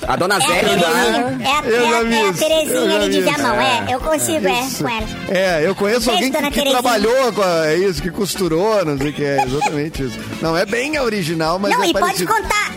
A 0.08 0.16
dona 0.16 0.36
É 0.36 0.38
a 0.38 0.40
Zé? 0.40 0.60
Terezinha. 0.60 1.40
É 1.44 1.52
a, 1.52 1.62
Eu 1.64 1.86
é 1.86 1.90
já 1.90 1.98
a, 1.98 2.14
é 2.26 2.30
a 2.30 2.34
Terezinha 2.34 2.96
ali 2.96 3.10
de 3.10 3.20
isso. 3.20 3.30
Viamão. 3.36 3.62
É, 3.62 3.86
eu 3.94 4.00
consigo, 4.00 4.48
é, 4.48 4.68
com 4.78 4.90
ela. 4.90 5.08
É, 5.30 5.68
eu 5.68 5.76
conheço 5.76 6.10
alguém 6.12 6.32
que, 6.32 6.38
que 6.38 6.44
Terezinha. 6.52 6.72
trabalhou 6.72 7.34
com 7.34 7.42
a, 7.42 7.68
é 7.68 7.76
isso, 7.78 8.02
que 8.02 8.10
costurou, 8.12 8.84
não 8.86 8.98
sei 8.98 9.10
o 9.10 9.14
que 9.14 9.24
é, 9.24 9.44
exatamente 9.44 10.04
isso. 10.04 10.18
Não 10.42 10.56
é 10.58 10.66
bem 10.66 10.98
a 10.98 11.04
original, 11.04 11.60
mas 11.60 11.72
Não, 11.72 11.84
é 11.84 11.88
e 11.90 11.94
pode 11.94 12.06
parecido. 12.06 12.32
contar. 12.34 12.69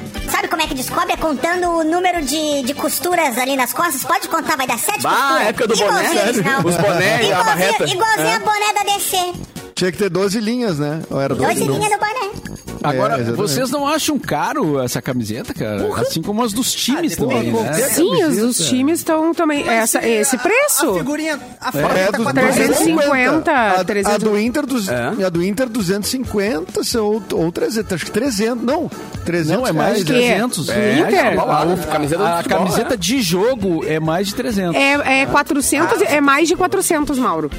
Como 0.52 0.60
é 0.60 0.66
que 0.66 0.74
descobre? 0.74 1.14
É 1.14 1.16
contando 1.16 1.66
o 1.78 1.82
número 1.82 2.20
de, 2.20 2.62
de 2.62 2.74
costuras 2.74 3.38
ali 3.38 3.56
nas 3.56 3.72
costas. 3.72 4.04
Pode 4.04 4.28
contar, 4.28 4.54
vai 4.54 4.66
dar 4.66 4.78
sete 4.78 5.00
Bah, 5.02 5.10
costuras. 5.10 5.46
época 5.48 5.66
do 5.66 5.76
boné, 5.76 5.86
Igualzinho 5.88 6.12
sério? 6.12 6.28
original. 6.34 6.58
Os 6.66 6.76
boné 6.76 7.06
e 7.06 7.10
a 7.10 7.22
Igualzinho- 7.22 7.44
barreta. 7.44 7.84
Igualzinho 7.84 8.26
É. 8.28 8.34
a 8.34 8.38
boné 8.38 8.72
da 8.74 8.82
DC. 8.82 9.16
Tinha 9.74 9.90
que 9.92 9.96
ter 9.96 10.10
12 10.10 10.40
linhas, 10.40 10.78
né? 10.78 11.00
Ou 11.10 11.18
era 11.18 11.34
12? 11.34 11.54
Dois 11.54 11.66
Não. 11.66 11.74
linhas 11.78 11.90
no 11.90 11.98
boné. 11.98 12.51
Agora, 12.82 13.18
É, 13.20 13.24
vocês 13.32 13.70
não 13.70 13.86
acham 13.86 14.18
caro 14.18 14.80
essa 14.80 15.00
camiseta, 15.02 15.52
cara? 15.54 15.86
Assim 16.00 16.22
como 16.22 16.42
as 16.42 16.52
dos 16.52 16.72
times 16.72 17.16
depende. 17.16 17.50
também, 17.50 17.52
né? 17.52 17.72
Sim, 17.88 18.12
os, 18.12 18.18
camiseta. 18.20 18.46
os 18.46 18.56
times 18.68 18.98
estão 18.98 19.34
também. 19.34 19.68
Essa, 19.68 20.06
esse 20.06 20.36
A 20.36 20.38
preço? 20.38 20.94
figurinha, 20.94 21.38
a 21.60 21.72
foto 21.72 21.96
É, 21.96 22.10
tá 22.10 22.18
dos 22.18 22.32
350, 22.32 23.50
A, 23.50 23.80
a 23.80 23.84
300. 23.84 24.18
do 24.22 24.38
Inter, 24.38 24.66
dos, 24.66 24.88
É? 24.88 25.06
a 25.24 25.28
do 25.28 25.42
Inter 25.44 25.68
250 25.68 26.84
são- 26.84 27.04
ou, 27.06 27.22
ou 27.32 27.52
300, 27.52 27.92
acho 27.92 28.04
que 28.06 28.10
300, 28.10 28.64
não, 28.64 28.90
300 29.24 29.56
Não, 29.60 29.66
é 29.66 29.72
mais 29.72 30.04
de 30.04 30.12
reais, 30.12 30.24
Que? 30.26 30.32
300. 30.32 30.66
Do 30.66 30.72
É, 30.72 30.98
Inter? 30.98 31.36
Tá 31.36 31.42
A, 31.42 31.62
A 31.62 31.76
camiseta 31.76 32.24
a 32.24 32.36
futebol, 32.38 32.58
camiseta 32.58 32.96
de 32.96 33.22
jogo 33.22 33.84
é 33.86 34.00
mais 34.00 34.28
de 34.28 34.34
300. 34.34 34.74
É, 34.76 35.22
é 35.22 35.26
400, 35.26 36.00
é 36.02 36.20
mais 36.20 36.48
de 36.48 36.56
400, 36.56 37.18
Mauro. 37.18 37.50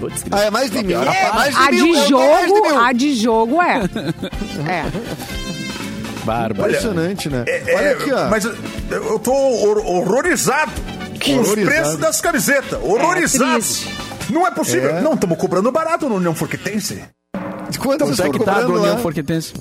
Putz, 0.00 0.24
Ah, 0.30 0.42
é 0.44 0.50
mais 0.50 0.70
de 0.70 0.82
mil. 0.82 1.00
É, 1.02 1.32
mais 1.32 1.54
de 1.54 1.60
A 1.60 1.70
mil, 1.70 1.84
de 1.84 1.90
é 1.90 1.92
mais 1.94 2.04
de 2.04 2.08
jogo, 2.10 2.62
mil. 2.68 2.80
a 2.80 2.92
de 2.92 3.14
jogo 3.16 3.62
é. 3.62 3.80
É. 4.70 6.24
Bárbaro. 6.24 6.70
Impressionante, 6.70 7.28
né? 7.28 7.44
É, 7.46 7.74
Olha 7.76 7.90
aqui, 7.92 8.12
ó. 8.12 8.28
Mas 8.28 8.44
eu- 8.44 8.54
eu 8.90 9.18
tô 9.18 9.32
hor- 9.32 9.86
horrorizado 9.86 10.72
com 11.24 11.40
os 11.40 11.54
preços 11.54 11.96
das 11.98 12.20
camisetas. 12.20 12.78
Horrorizado. 12.82 13.52
triste. 13.62 13.88
não 14.30 14.46
é 14.46 14.50
possível. 14.50 14.90
É. 14.90 15.00
Não, 15.00 15.14
estamos 15.14 15.38
cobrando 15.38 15.70
barato 15.70 16.08
no 16.08 16.16
União 16.16 16.34
Quanto 17.78 18.04
é 18.04 18.30
que 18.30 18.38
tá 18.38 18.60
do 18.62 18.74
União? 18.74 18.98
Forquetense? 18.98 19.52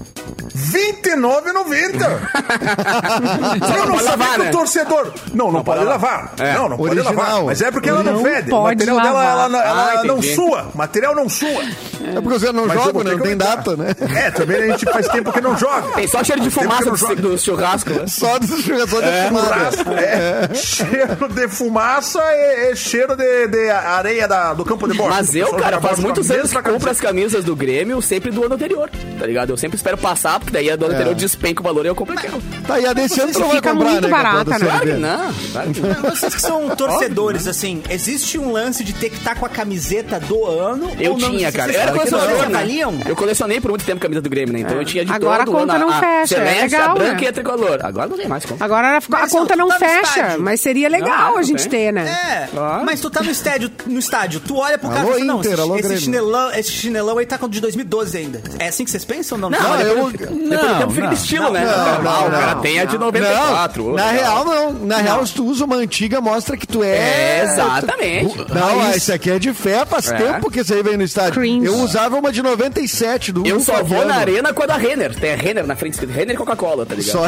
R$29,90. 0.56 1.96
Eu 3.78 3.86
não 3.86 3.92
pode 3.94 4.04
sabia 4.04 4.28
que 4.28 4.38
né? 4.40 4.50
o 4.50 4.52
torcedor. 4.52 5.14
Não, 5.34 5.52
não, 5.52 5.64
pode 5.64 5.84
lavar. 5.84 6.34
É. 6.40 6.54
Não, 6.54 6.70
não 6.70 6.80
Original. 6.80 7.14
pode 7.14 7.18
lavar. 7.30 7.44
Mas 7.46 7.62
é 7.62 7.72
porque 7.72 7.90
ela 7.90 8.04
não, 8.04 8.14
Não 8.14 8.24
fede. 8.24 8.50
pode 8.50 8.54
o 8.62 8.64
material 8.64 9.02
dela 9.02 9.12
lavar. 9.24 9.50
ela, 9.50 9.64
ela 9.64 9.92
Ah, 10.00 10.04
não 10.04 10.18
entendi. 10.18 10.36
sua. 10.36 10.72
O 10.74 10.78
material 10.78 11.16
não 11.16 11.28
sua. 11.30 11.50
É 11.50 12.22
porque 12.22 12.40
você 12.40 12.52
não 12.52 12.66
Mas 12.68 12.78
eu 12.78 12.84
joga, 12.84 13.04
né? 13.04 13.12
Não 13.12 13.20
tem 13.20 13.38
data, 13.38 13.76
né? 13.76 13.96
É, 14.16 14.32
também 14.32 14.58
a 14.64 14.68
gente 14.78 14.86
faz 14.92 15.08
tempo 15.08 15.32
que 15.32 15.42
não 15.42 15.58
joga. 15.58 15.88
Tem 15.94 16.08
só 16.08 16.24
cheiro 16.24 16.42
de 16.42 16.50
Tempo 16.50 16.60
que 16.62 16.66
fumaça 16.66 16.86
não 16.86 17.16
do, 17.32 17.38
churrasco. 17.38 17.90
né? 17.92 18.06
Só 18.08 18.40
do 18.40 18.62
jogador 18.62 19.02
de 19.04 19.28
fumada. 19.28 19.48
Churrasco, 19.48 19.92
é. 19.92 20.50
Cheiro 20.56 21.28
de 21.34 21.48
fumaça 21.48 22.20
é, 22.22 22.72
é 22.72 22.76
cheiro 22.76 23.16
de, 23.16 23.48
de 23.48 23.70
areia 23.70 24.28
da- 24.28 24.54
do 24.54 24.64
campo 24.64 24.88
de 24.88 24.94
bola. 24.98 25.10
Mas 25.16 25.36
eu, 25.36 25.54
cara, 25.54 25.80
faz 25.82 26.00
muitos 26.00 26.30
anos 26.32 26.52
que 26.52 26.62
compro 26.62 26.90
as 26.90 27.00
camisas 27.02 27.44
do 27.44 27.56
Grêmio 27.56 27.95
sempre 28.02 28.32
do 28.32 28.44
ano 28.44 28.56
anterior, 28.56 28.90
tá 29.20 29.26
ligado? 29.26 29.50
Eu 29.52 29.58
sempre 29.58 29.78
espero 29.78 29.98
passar, 29.98 30.40
porque 30.40 30.52
daí 30.52 30.70
a 30.70 30.76
do 30.76 30.86
ano 30.86 30.94
anterior 30.96 31.16
despenca 31.16 31.62
o 31.62 31.64
valor 31.64 31.86
e 31.86 31.90
eu 31.90 31.96
compro 31.96 32.18
aquilo. 32.18 32.42
Tá, 32.68 32.80
e 32.80 32.86
a 32.86 32.94
desse 32.94 33.20
ano 33.20 33.32
tu 33.32 33.40
não 33.40 33.48
vai 33.48 33.58
Fica 33.58 33.72
comprar, 33.72 33.90
muito 33.92 34.04
né? 34.04 34.10
barata, 34.10 34.52
né? 34.52 34.60
Claro 34.60 34.86
que 34.86 34.94
não, 34.94 35.34
claro 35.52 35.72
que 35.72 35.82
não. 35.82 36.10
Vocês 36.12 36.36
que 36.36 36.42
são 36.42 36.76
torcedores, 36.76 37.48
assim, 37.48 37.82
existe 37.90 38.38
um 38.38 38.52
lance 38.52 38.84
de 38.84 38.94
ter 38.94 39.10
que 39.10 39.18
estar 39.18 39.36
com 39.36 39.46
a 39.46 39.50
camiseta 39.50 40.20
do 40.20 40.46
ano? 40.46 40.92
Eu 41.00 41.16
tinha, 41.16 41.52
cara. 41.52 41.72
Eu 41.72 41.80
era 41.80 41.92
colecionador, 41.92 42.50
né? 42.50 42.66
Eu 43.08 43.16
colecionei 43.16 43.62
por 43.62 43.70
muito 43.70 43.86
tempo 43.86 44.02
camisa 44.02 44.22
do 44.22 44.30
Grêmio, 44.30 44.54
né? 44.54 44.60
Então 44.60 44.78
eu 44.78 44.86
tinha 44.86 45.06
de 45.06 45.12
Agora 45.12 45.46
todo 45.46 45.58
a 45.58 45.62
conta 45.62 45.74
ano 45.76 45.86
não 45.86 45.94
a 45.94 46.00
fecha, 46.00 46.36
é 46.38 46.62
legal, 46.64 46.92
a 46.92 46.94
branca 46.94 47.14
né? 47.14 47.24
e 47.24 47.28
a 47.28 47.34
tricolor. 47.34 47.80
Agora 47.84 48.08
não 48.08 48.18
tem 48.18 48.28
mais 48.28 48.46
como. 48.46 48.64
Agora 48.64 48.98
a, 48.98 49.24
a 49.24 49.30
conta 49.30 49.56
não 49.56 49.68
tá 49.68 49.80
fecha, 49.80 50.38
mas 50.40 50.62
seria 50.62 50.90
legal 50.90 51.38
a 51.38 51.44
gente 51.44 51.68
ter, 51.68 51.92
né? 51.92 52.06
É, 52.06 52.50
mas 52.84 53.00
tu 53.00 53.10
tá 53.10 53.22
no 53.22 53.32
estádio, 53.32 53.72
no 53.86 54.00
estádio, 54.00 54.40
tu 54.40 54.58
olha 54.58 54.78
pro 54.78 54.90
cara 54.90 55.02
e 55.02 55.12
fala, 55.12 55.20
não, 55.26 55.42
esse, 55.42 55.98
chinelão, 55.98 56.52
esse 56.52 56.72
chinelão 56.72 57.18
aí 57.18 57.26
tá 57.26 57.38
de 57.48 57.62
2012 57.86 58.18
ainda. 58.18 58.42
É 58.60 58.68
assim 58.68 58.84
que 58.86 58.92
vocês 58.92 59.06
pensam? 59.06 59.38
Não, 59.38 59.50
Não, 59.50 59.60
Não, 59.62 59.70
mas 59.70 59.88
eu- 59.88 59.96
depois, 59.96 60.12
depois 60.14 60.40
do 60.72 60.78
tempo 60.80 60.90
fica 60.92 61.02
não. 61.08 61.14
de 61.14 61.16
estilo, 61.20 61.52
né? 61.52 61.66
Não, 61.66 62.04
não, 62.04 62.28
o 62.28 62.32
cara 62.32 62.56
não. 62.56 62.62
tem 62.62 62.80
a 62.80 62.86
de 62.86 62.98
Não, 62.98 63.06
94. 63.06 63.94
na 63.94 64.12
real 64.12 64.46
não. 64.46 64.74
Na 64.74 64.98
real, 64.98 65.26
se 65.26 65.34
tu 65.34 65.46
usa 65.46 65.66
uma 65.66 65.76
antiga, 65.78 66.20
mostra 66.22 66.58
que 66.58 66.68
tu 66.68 66.84
é... 66.84 66.90
É, 66.98 67.44
exatamente. 67.44 68.38
Não, 68.54 68.80
Raiz. 68.80 68.98
esse 68.98 69.12
aqui 69.14 69.30
é 69.32 69.40
de 69.40 69.54
fé, 69.54 69.86
faz 69.86 70.10
É. 70.12 70.16
tempo 70.18 70.50
que 70.52 70.60
aí 70.60 70.84
veio 70.84 70.98
no 70.98 71.04
estádio. 71.04 71.34
Cringe. 71.34 71.66
Eu 71.66 71.76
usava 71.80 72.18
uma 72.18 72.32
de 72.32 72.42
97 72.42 73.32
do 73.32 73.46
Eu 73.46 73.60
só 73.60 73.84
vou 73.84 74.06
na 74.06 74.16
arena 74.16 74.54
com 74.54 74.64
a 74.64 74.66
da 74.66 74.76
Renner. 74.78 75.14
Tem 75.16 75.34
a 75.34 75.36
Renner 75.36 75.66
na 75.66 75.76
frente, 75.76 76.04
Renner 76.06 76.36
e 76.36 76.38
Coca-Cola, 76.38 76.86
tá 76.86 76.96
ligado? 76.96 77.12
Só 77.12 77.26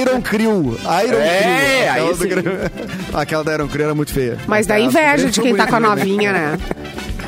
Iron 0.00 0.20
Crew. 0.22 0.78
Iron 1.04 1.18
É, 1.20 1.90
Crew. 1.92 1.92
aí 1.92 2.10
Aquela, 2.10 2.42
do. 2.42 3.16
Aquela 3.18 3.44
da 3.44 3.54
Iron 3.54 3.68
Crew 3.68 3.84
era 3.84 3.94
muito 3.94 4.12
feia. 4.12 4.38
Mas 4.46 4.66
dá 4.66 4.78
inveja 4.78 5.28
de 5.30 5.40
quem 5.40 5.54
tá 5.54 5.66
com 5.66 5.76
a 5.76 5.80
novinha, 5.80 6.32
né? 6.32 6.58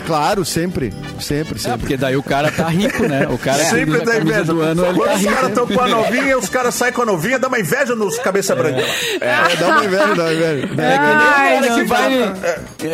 Claro, 0.09 0.45
sempre. 0.45 0.93
Sempre, 1.21 1.57
É, 1.57 1.59
sempre. 1.59 1.79
porque 1.81 1.97
daí 1.97 2.17
o 2.17 2.23
cara 2.23 2.51
tá 2.51 2.67
rico, 2.69 3.03
né? 3.07 3.29
O 3.31 3.37
cara 3.39 3.59
que 3.63 3.71
Sempre 3.71 4.01
dá 4.05 4.17
inveja. 4.17 4.45
do 4.45 4.61
ano, 4.63 4.87
ele 4.87 4.95
Quando 4.99 5.09
tá 5.09 5.15
os 5.17 5.25
caras 5.25 5.49
estão 5.51 5.67
com 5.67 5.81
a 5.81 5.89
novinha, 5.89 6.39
os 6.39 6.49
caras 6.49 6.75
saem 6.75 6.93
com 6.95 7.03
a 7.03 7.05
novinha, 7.07 7.39
dá 7.39 7.47
uma 7.49 7.61
inveja 7.61 7.95
nos 7.95 8.19
cabeça 8.19 8.57
branca. 8.57 8.81
lá. 8.81 8.87
É, 9.21 9.57
dá 9.57 9.69
uma 9.69 9.85
inveja, 9.85 10.15
dá 10.15 10.23
uma 10.25 10.33
inveja. 10.33 10.69
Ai, 10.79 11.59
O 11.59 11.61
cara 11.61 11.75
que 11.75 11.85
vai- 11.85 12.35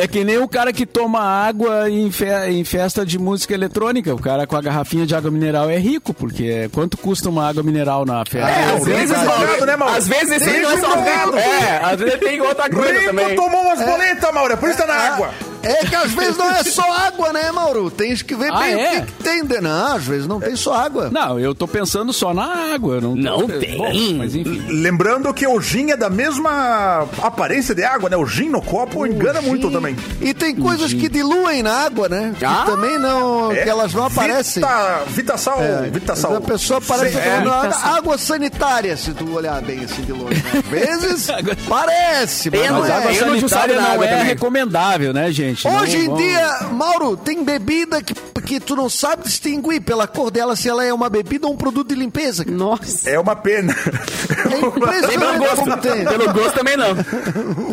É 0.03 0.09
que 0.09 0.25
nem 0.25 0.39
o 0.39 0.49
cara 0.49 0.73
que 0.73 0.85
toma 0.85 1.21
água 1.23 1.89
em, 1.89 2.11
fe- 2.11 2.49
em 2.51 2.65
festa 2.65 3.07
de 3.07 3.19
música 3.19 3.55
eletrônica. 3.55 4.13
O 4.15 4.21
cara 4.21 4.47
com 4.47 4.57
a 4.57 4.61
garrafinha 4.61 5.07
de 5.07 5.15
água 5.15 5.31
mineral 5.31 5.71
é 5.71 5.79
rico, 5.79 6.13
porque 6.13 6.45
é- 6.45 6.69
quanto 6.69 6.97
custa 6.99 7.29
uma 7.29 7.49
água 7.49 7.63
mineral 7.63 8.05
na 8.05 8.25
festa? 8.29 8.51
É, 8.51 8.75
às 8.75 8.83
é 8.83 8.85
vezes. 8.91 9.17
Mauro, 9.25 9.67
né, 9.67 9.77
Mauro? 9.77 9.95
Às 9.97 10.09
vezes 10.09 10.31
esse 10.33 10.51
aí 10.51 10.61
não 10.61 10.71
é 10.73 10.77
só 10.79 10.95
Rico. 10.95 11.37
É, 11.39 11.81
às 11.85 12.01
vezes 12.01 12.19
tem 12.19 12.41
outra 12.41 12.69
coisa 12.69 12.93
Rico 12.93 13.05
também. 13.07 13.37
tomou 13.37 13.61
umas 13.63 13.79
boletas, 13.81 14.35
Mauro, 14.35 14.57
por 14.57 14.69
isso 14.69 14.79
tá 14.79 14.87
na 14.87 14.95
água. 14.95 15.31
É 15.65 15.87
que 15.87 15.95
às 15.95 16.13
vezes 16.13 16.37
não 16.37 16.51
é 16.51 16.63
só 16.65 16.83
água, 16.93 17.33
né, 17.33 17.51
Mauro? 17.53 17.91
Tem 17.91 18.15
que 18.17 18.35
ver 18.35 18.51
Ah, 18.53 18.59
bem 18.61 18.73
é? 18.75 18.99
o 18.99 19.07
que, 19.07 19.13
que 19.13 19.23
tem. 19.25 19.45
de- 19.45 19.61
Não, 19.61 19.97
às 19.97 20.05
vezes 20.05 20.27
não 20.27 20.41
tem 20.41 20.55
só 20.57 20.75
água. 20.75 21.09
Não, 21.11 21.39
eu 21.39 21.55
tô 21.55 21.67
pensando 21.67 22.13
só 22.13 22.33
na 22.35 22.75
água. 22.75 23.01
Não, 23.01 23.15
tô- 23.17 23.49
Não 23.49 23.59
tem. 23.61 23.77
Bom, 23.77 23.93
mas 24.19 24.35
enfim. 24.35 24.65
Lembrando 24.69 25.33
que 25.33 25.47
o 25.47 25.61
gin 25.61 25.91
é 25.91 25.97
da 25.97 26.11
mesma 26.11 27.07
aparência 27.23 27.75
de 27.75 27.83
água, 27.85 28.09
né? 28.11 28.17
O 28.17 28.27
gin 28.27 28.49
no 28.49 28.61
copo 28.63 29.07
engana 29.07 29.41
Sim. 29.41 29.49
muito 29.49 29.71
também. 29.71 29.97
E 30.21 30.33
tem 30.35 30.55
coisas 30.55 30.93
que 30.93 31.09
diluem 31.09 31.63
na 31.63 31.73
água, 31.85 32.09
né? 32.09 32.35
Que 32.39 32.45
Ah, 32.45 32.65
também 32.67 32.99
não. 32.99 33.53
É. 33.53 33.63
que 33.63 33.69
elas 33.69 33.93
não 33.95 34.07
aparecem. 34.07 34.63
Vita, 34.63 35.03
Vitasal, 35.09 35.63
É, 35.63 35.91
Vitasal. 35.91 36.37
A 36.37 36.41
pessoa 36.41 36.81
parece 36.81 37.13
que 37.13 37.19
é. 37.29 37.41
tá 37.43 37.81
água, 37.97 38.19
sanitária, 38.19 38.97
se 38.97 39.13
tu 39.13 39.33
olhar 39.35 39.61
bem 39.63 39.85
assim 39.85 40.03
de 40.03 40.13
longe. 40.13 40.43
né? 40.43 40.63
Às 40.63 40.69
vezes 40.69 41.27
parece, 41.69 42.51
mas 42.51 42.71
Mas 42.71 42.89
é. 42.91 42.93
água 42.93 43.15
sanitária 43.15 43.81
não 43.81 43.93
água 43.93 44.05
é 44.07 44.09
também. 44.11 44.25
recomendável, 44.27 45.13
né, 45.13 45.31
gente? 45.33 45.54
Hoje 45.65 46.09
Não 46.09 46.15
em 46.15 46.17
dia, 46.17 46.59
Mauro, 46.73 47.17
tem 47.17 47.43
bebida 47.45 48.03
que, 48.03 48.15
que 48.43 48.59
tu 48.61 48.75
não 48.77 48.89
sabe 48.89 49.25
distinguir 49.25 49.81
pela 49.83 50.07
cor 50.07 50.31
dela 50.31 50.57
se 50.57 50.69
ela 50.69 50.85
é 50.85 50.93
uma 50.93 51.09
bebida 51.09 51.47
ou 51.47 51.53
um 51.53 51.57
produto 51.57 51.89
de 51.89 51.95
limpeza. 51.95 52.45
cara. 52.45 52.57
Nossa. 52.57 53.09
É 53.11 53.19
uma 53.19 53.37
pena. 53.37 53.73
É 53.75 54.49
pelo 54.59 54.69
impressionante 54.77 55.39
gosto. 55.39 55.77
tem. 55.81 56.05
Pelo 56.05 56.33
gosto 56.33 56.55
também 56.55 56.77
não. 56.77 56.89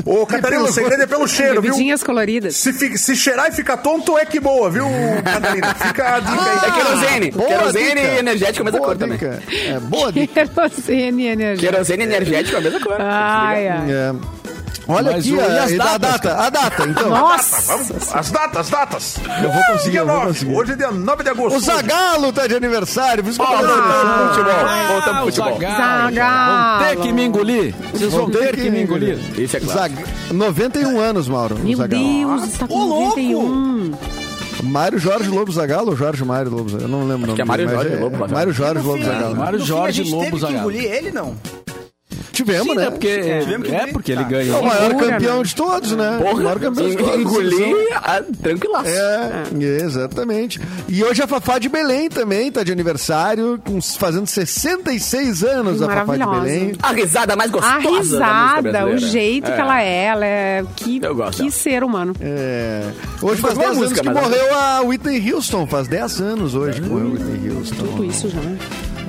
Ô, 0.05 0.25
Catarina, 0.25 0.63
o 0.63 0.71
segredo 0.71 1.03
é 1.03 1.07
pelo 1.07 1.27
cheiro, 1.27 1.61
viu? 1.61 1.71
Bebidinhas 1.71 2.03
coloridas. 2.03 2.55
Se, 2.55 2.71
fi- 2.73 2.97
se 2.97 3.15
cheirar 3.15 3.49
e 3.49 3.51
ficar 3.51 3.77
tonto, 3.77 4.17
é 4.17 4.25
que 4.25 4.39
boa, 4.39 4.69
viu, 4.69 4.85
Catarina? 5.23 5.73
Fica 5.75 6.15
a 6.15 6.19
dica 6.19 6.43
aí. 6.43 6.57
É 6.69 6.71
querosene. 6.71 7.31
boa 7.31 7.47
Querosene 7.47 7.85
dica. 8.01 8.01
e 8.13 8.17
energético 8.19 8.59
é 8.59 8.61
a 8.61 8.65
mesma 8.65 8.79
Boa 8.79 8.89
cor 8.89 8.97
também. 8.97 9.17
dica. 9.17 9.43
É, 9.53 9.79
boa 9.79 10.11
dica. 10.11 10.45
Querosene 10.47 11.25
energia. 11.27 11.69
Querosene 11.71 12.03
e 12.03 12.07
energético 12.07 12.55
é 12.55 12.59
a 12.59 12.61
mesma 12.61 12.79
cor. 12.79 12.95
Ai, 12.99 13.67
ai. 13.67 13.91
É. 13.91 14.13
Olha 14.87 15.11
Mas 15.11 15.19
aqui, 15.19 15.33
o- 15.33 15.37
e 15.37 15.39
a, 15.41 15.63
as 15.63 15.71
a 15.71 15.77
datas, 15.77 15.99
data, 15.99 16.33
a 16.41 16.49
data, 16.49 16.83
então. 16.87 17.09
Nossa. 17.09 17.61
Vamos, 17.71 18.15
as 18.15 18.31
datas, 18.31 18.57
as 18.57 18.69
datas. 18.69 19.15
Eu 19.43 19.51
vou 19.51 19.63
conseguir, 19.65 19.91
Dia 19.91 19.99
eu 20.01 20.05
vou 20.07 20.15
9. 20.15 20.27
conseguir. 20.27 20.55
Hoje 20.55 20.71
é 20.71 20.75
dia 20.75 20.91
9 20.91 21.23
de 21.23 21.29
agosto. 21.29 21.55
O 21.55 21.59
Zagalo 21.59 22.33
tá 22.33 22.47
de 22.47 22.55
aniversário, 22.55 23.23
por 23.23 23.29
isso 23.29 23.39
que 23.39 23.45
eu 23.45 23.49
tô 23.49 23.57
Voltamos 23.57 23.85
dando 23.85 24.13
pro 24.17 24.27
futebol. 24.33 24.65
Ah, 24.65 24.87
Voltamos 24.91 25.05
pro 25.05 25.21
o 25.21 25.25
futebol. 25.31 25.59
Zagallo. 25.71 26.13
Zagallo. 26.15 26.79
Vão 26.79 26.87
ter 26.89 26.95
que 27.01 27.13
me 27.13 27.23
engolir. 27.25 27.75
Vocês 27.93 28.11
vão 28.13 28.29
ter 28.31 28.55
que 28.55 28.69
me 28.69 28.81
engolir. 28.83 29.19
Isso 29.39 29.57
é 29.57 29.59
claro. 29.59 29.79
Zag... 29.79 29.95
91 30.33 30.99
anos, 30.99 31.27
Mauro. 31.27 31.57
Meu 31.59 31.77
Zagallo. 31.77 32.03
Deus, 32.03 32.43
está 32.53 32.67
com 32.67 32.73
Ô, 32.73 32.83
louco! 32.85 33.19
91. 33.19 33.93
Mário 34.63 34.99
Jorge 34.99 35.27
Lobo 35.29 35.51
Zagalo 35.51 35.89
ou 35.91 35.95
Jorge 35.95 36.23
Mário 36.23 36.51
Lobo 36.51 36.69
Zagalo? 36.69 36.83
Eu 36.83 36.87
não 36.99 37.07
lembro 37.07 37.23
o 37.23 37.27
nome. 37.27 37.35
que 37.35 37.41
é 37.41 37.45
Mário 37.45 37.67
Jorge 37.69 37.95
Lobo 37.95 38.11
Zagalo. 38.17 38.31
Mário 38.33 38.53
Jorge 38.53 38.81
Lobo 38.83 39.03
Zagalo. 39.03 39.35
Mário 39.35 39.59
No 39.59 39.65
fim, 39.65 39.71
a 39.71 39.75
Jorge 39.77 40.03
gente 40.03 40.11
Lobo 40.13 40.23
teve 40.39 40.45
que 40.45 40.53
engolir 40.53 40.83
ele, 40.91 41.11
não? 41.11 41.35
Tivemos, 42.43 42.67
Sim, 42.67 42.75
né? 42.75 42.83
né? 42.85 42.91
Porque, 42.91 43.07
Tivemos 43.41 43.67
que 43.67 43.73
é 43.73 43.77
engolir. 43.77 43.93
porque 43.93 44.11
ele 44.11 44.21
Tá. 44.21 44.25
É 44.25 44.27
o 44.27 44.29
ganhou. 44.31 44.63
maior 44.63 44.89
Loucura, 44.89 45.11
campeão 45.11 45.37
né? 45.37 45.43
de 45.43 45.55
todos, 45.55 45.91
né? 45.93 46.17
o 46.17 46.35
maior 46.37 46.59
campeão 46.59 46.89
de 46.89 46.97
todos. 46.97 47.15
Engoli 47.15 47.75
ah, 47.95 48.21
tranquilaço. 48.41 48.89
É, 48.89 49.43
exatamente. 49.83 50.59
E 50.87 51.03
hoje 51.03 51.21
a 51.21 51.27
Fafá 51.27 51.59
de 51.59 51.69
Belém 51.69 52.09
também 52.09 52.51
tá 52.51 52.63
de 52.63 52.71
aniversário, 52.71 53.59
com- 53.63 53.81
fazendo 53.81 54.25
66 54.27 55.43
anos 55.43 55.81
a 55.81 55.87
Fafá 55.87 56.17
de. 56.17 56.25
Belém. 56.25 56.71
A 56.81 56.91
risada 56.91 57.35
mais 57.35 57.51
gostosa 57.51 57.75
A 57.75 57.79
risada, 58.59 58.85
o 58.87 58.97
jeito 58.97 59.49
É. 59.49 59.55
que 59.55 59.61
ela 59.61 59.81
é, 59.81 60.03
ela 60.05 60.25
é. 60.25 60.63
Que, 60.75 60.99
Eu 61.03 61.15
gosto 61.15 61.37
que 61.37 61.43
dela. 61.43 61.51
ser 61.51 61.83
humano. 61.83 62.13
É, 62.19 62.89
hoje 63.21 63.41
faz 63.41 63.53
boa 63.53 63.67
10 63.67 63.77
anos 63.77 63.89
música, 63.91 64.01
que 64.01 64.09
morreu 64.21 64.55
a 64.55 64.81
Whitney 64.81 65.31
Houston, 65.33 65.67
faz 65.67 65.87
10 65.87 66.21
anos 66.21 66.55
hoje 66.55 66.81
que 66.81 66.87
morreu 66.87 67.07
a 67.07 67.11
Whitney 67.11 67.51
Houston. 67.51 67.75
Tudo 67.85 68.05
isso 68.05 68.29
já. 68.29 68.39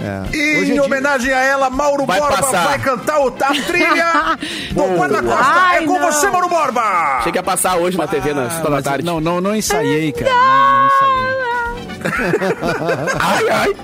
É. 0.03 0.37
E 0.37 0.57
Hoje 0.57 0.59
é 0.59 0.63
em 0.63 0.73
dia- 0.73 0.83
homenagem 0.85 1.33
a 1.33 1.39
ela, 1.41 1.71
Mauro 1.71 2.05
Vai 2.05 2.19
Borba 2.21 2.37
passar. 2.39 2.65
vai 2.67 2.79
cantar 2.81 3.21
o, 3.21 3.29
a 3.29 3.55
trilha 3.67 4.13
do 4.75 4.83
Guarda-Costa. 4.99 5.45
Ai, 5.45 5.85
É 5.85 5.87
com 5.87 5.99
não. 5.99 6.11
você, 6.13 6.29
Mauro 6.29 6.49
Borba! 6.49 6.81
Achei 7.19 7.31
que 7.33 7.39
ia 7.39 7.43
passar 7.43 7.77
hoje 7.77 7.97
na 7.97 8.07
TV 8.09 8.35
na 8.35 8.47
Ah, 8.47 8.69
da 8.71 8.83
tarde. 8.83 9.05
não, 9.05 9.21
não, 9.21 9.41
não 9.41 9.55
ensaiei, 9.55 10.11
cara. 10.13 10.31
Não, 10.33 10.41
não 10.41 10.87
ensaiei. 10.87 11.33
Ai, 13.21 13.49
ai. 13.49 13.77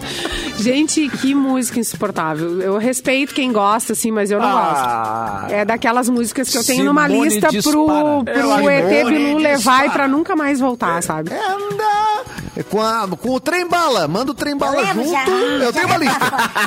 Gente, 0.59 1.09
que 1.09 1.35
música 1.37 1.79
insuportável. 1.79 2.61
Eu 2.61 2.77
respeito 2.79 3.33
quem 3.33 3.53
gosta, 3.53 3.93
assim, 3.93 4.11
mas 4.11 4.31
eu 4.31 4.41
não 4.41 4.49
Ah. 4.49 5.39
gosto. 5.43 5.55
É 5.55 5.65
daquelas 5.65 6.09
músicas 6.09 6.49
que 6.51 6.59
eu 6.59 6.65
tenho 6.65 6.85
numa 6.85 7.07
Simone 7.09 7.29
lista 7.29 7.49
dispara. 7.49 7.77
pro, 7.77 8.25
pro 8.25 8.43
Simone 8.43 8.67
ET 8.75 9.05
Bilu 9.07 9.39
levar 9.39 9.87
e 9.87 9.91
pra 9.91 10.09
nunca 10.09 10.35
mais 10.35 10.59
voltar, 10.59 11.01
sabe? 11.03 11.31
Anda! 11.33 12.25
É 12.59 12.63
com, 12.65 12.83
a- 12.83 13.07
com 13.09 13.31
o 13.35 13.41
trem 13.41 13.69
bala. 13.69 14.09
Manda 14.09 14.33
o 14.33 14.35
trem 14.35 14.57
bala 14.57 14.81
lembro 14.83 15.05
junto. 15.05 15.13
já. 15.13 15.25
Eu 15.65 15.73
tenho 15.73 15.87
uma 15.87 15.97
lista. 15.97 16.19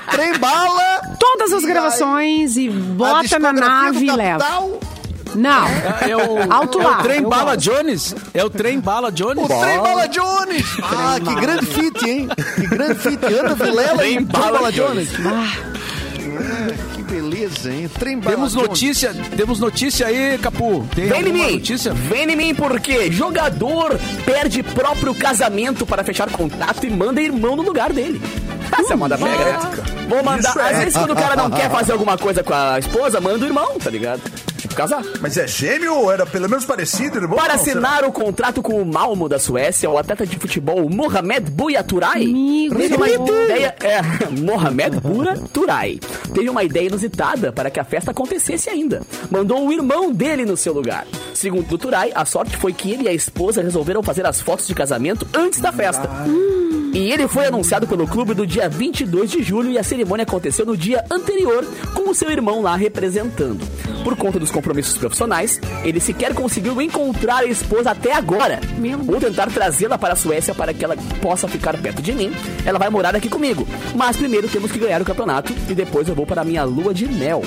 trem 0.10 0.38
bala. 0.40 1.02
Todas 1.20 1.52
as 1.52 1.64
E 1.64 1.68
gravações 1.68 2.56
e 2.56 2.70
bota 2.70 3.38
na 3.40 3.52
nave 3.52 4.06
e 4.06 4.12
leva. 4.12 4.46
Não. 5.36 5.66
É 6.08 6.16
o, 6.18 6.54
Alto 6.54 6.82
é 6.82 6.84
lá, 6.84 7.00
o 7.00 7.04
trem 7.04 7.22
eu 7.24 7.30
Bala 7.30 7.56
gosto. 7.56 7.60
Jones? 7.72 8.16
É 8.34 8.44
o 8.44 8.50
trem 8.50 8.80
Bala 8.82 9.10
Jones? 9.12 9.46
O 9.46 9.48
Trem 9.48 9.80
Bala 9.80 10.06
Jones! 10.08 10.66
Ah, 10.84 11.16
que 11.24 11.36
grande 11.36 11.66
fit, 11.68 12.10
hein? 12.10 12.30
Que 12.56 12.68
grande 12.68 12.96
fit. 12.96 13.26
Ana 13.26 13.56
Vilela 13.56 13.94
e 13.94 13.96
Trem 13.96 14.26
Trem 14.26 14.26
Bala 14.26 14.52
Bala 14.58 14.72
Jones. 14.74 15.10
Ah, 15.26 15.30
Ah, 15.30 15.71
beleza, 17.12 17.72
hein? 17.72 17.90
Trem 18.00 18.20
Temos 18.22 18.56
notícia, 18.56 19.14
temos 19.36 19.60
notícia 19.60 20.08
aí, 20.08 20.38
Capu. 20.38 20.88
Tem 20.96 21.08
Vem 21.08 21.28
em 21.28 21.34
mim! 21.34 21.52
notícia? 21.54 21.94
Vem 21.94 22.32
em 22.32 22.36
mim 22.36 22.56
porque 22.56 23.12
jogador 23.12 24.00
perde 24.26 24.64
próprio 24.64 25.14
casamento 25.14 25.86
para 25.86 26.04
fechar 26.04 26.30
contrato 26.32 26.86
e 26.86 26.90
manda 26.90 27.22
irmão 27.22 27.56
no 27.56 27.64
lugar 27.64 27.92
dele. 27.92 28.22
Essa 28.80 28.94
é 28.94 28.96
moda 28.96 29.18
pega, 29.18 29.30
né? 29.30 29.60
Vou 30.08 30.24
mandar. 30.24 30.50
Isso 30.50 30.60
é. 30.60 30.72
Às 30.72 30.78
vezes, 30.78 30.94
quando 30.94 31.12
o 31.12 31.16
cara 31.16 31.36
não 31.36 31.50
quer 31.52 31.70
fazer 31.70 31.92
alguma 31.92 32.18
coisa 32.18 32.42
com 32.42 32.54
a 32.54 32.80
esposa, 32.80 33.20
manda 33.20 33.44
o 33.44 33.48
irmão, 33.48 33.78
tá 33.78 33.90
ligado? 33.90 34.22
Casar. 34.74 35.04
Mas 35.20 35.38
é 35.38 35.48
gêmeo 35.48 35.94
ou 35.96 36.12
era 36.12 36.26
pelo 36.26 36.50
menos 36.50 36.66
parecido, 36.66 37.18
irmão? 37.18 37.38
Para 37.38 37.56
Não, 37.56 37.64
será? 37.64 37.80
assinar 37.80 38.04
o 38.06 38.12
contrato 38.12 38.62
com 38.62 38.82
o 38.82 38.86
Malmo 38.86 39.28
da 39.30 39.40
Suécia, 39.40 39.90
o 39.90 39.98
atleta 39.98 40.26
de 40.26 40.38
futebol 40.38 40.90
Mohamed 40.90 41.52
Buyaturai 41.52 42.24
Amigo. 42.24 42.76
teve 42.76 42.96
uma 42.96 43.10
ideia. 43.10 43.76
É, 43.82 44.02
Mohamed 44.42 45.00
Buyaturai 45.02 46.00
teve 46.34 46.50
uma 46.50 46.64
ideia 46.64 46.88
inusitada 46.88 47.52
para 47.52 47.70
que 47.70 47.80
a 47.80 47.84
festa 47.84 48.12
acontecesse 48.12 48.70
ainda. 48.70 49.02
Mandou 49.30 49.66
o 49.68 49.72
irmão 49.72 50.12
dele 50.12 50.46
no 50.46 50.56
seu 50.58 50.74
lugar. 50.74 51.06
Segundo 51.34 51.72
o 51.72 51.78
Turai, 51.78 52.12
a 52.14 52.26
sorte 52.26 52.56
foi 52.58 52.74
que 52.74 52.92
ele 52.92 53.04
e 53.04 53.08
a 53.10 53.14
esposa 53.14 53.62
resolveram 53.62 54.04
fazer 54.04 54.26
as 54.26 54.42
fotos 54.42 54.68
de 54.68 54.76
casamento 54.76 55.28
antes 55.34 55.60
da 55.60 55.72
festa. 55.72 56.10
E 56.94 57.12
ele 57.12 57.28
foi 57.28 57.46
anunciado 57.46 57.88
pelo 57.88 58.06
clube 58.06 58.36
no 58.36 58.46
dia 58.46 58.68
22 58.68 59.32
de 59.32 59.44
julho 59.44 59.72
e 59.72 59.78
a 59.78 59.84
cerimônia 59.84 60.24
aconteceu 60.24 60.66
no 60.66 60.76
dia 60.76 61.04
anterior 61.10 61.66
com 61.94 62.10
o 62.10 62.16
seu 62.16 62.30
irmão 62.30 62.62
lá 62.62 62.76
representando. 62.76 63.66
Por 64.04 64.18
conta 64.18 64.40
dos 64.40 64.52
compromissos 64.52 64.98
profissionais, 64.98 65.60
ele 65.84 66.00
sequer 66.00 66.34
conseguiu 66.34 66.82
encontrar 66.82 67.40
a 67.40 67.46
esposa 67.46 67.92
até 67.92 68.14
agora. 68.14 68.60
Vou 69.04 69.20
tentar 69.20 69.50
trazê-la 69.50 69.98
para 69.98 70.14
a 70.14 70.18
Suécia 70.18 70.54
para 70.54 70.74
que 70.74 70.84
ela 70.84 70.98
possa 71.22 71.48
ficar 71.48 71.78
perto 71.78 72.02
de 72.02 72.12
mim. 72.12 72.34
Ela 72.66 72.80
vai 72.80 72.90
morar 72.90 73.16
aqui 73.16 73.30
comigo. 73.30 73.66
Mas 73.96 74.18
primeiro 74.18 74.50
temos 74.50 74.72
que 74.72 74.80
ganhar 74.80 75.02
o 75.02 75.06
campeonato 75.06 75.54
e 75.70 75.74
depois 75.74 76.10
eu 76.10 76.16
vou 76.16 76.26
para 76.26 76.42
a 76.42 76.46
minha 76.46 76.64
lua 76.64 76.94
de 76.94 77.08
mel. 77.08 77.42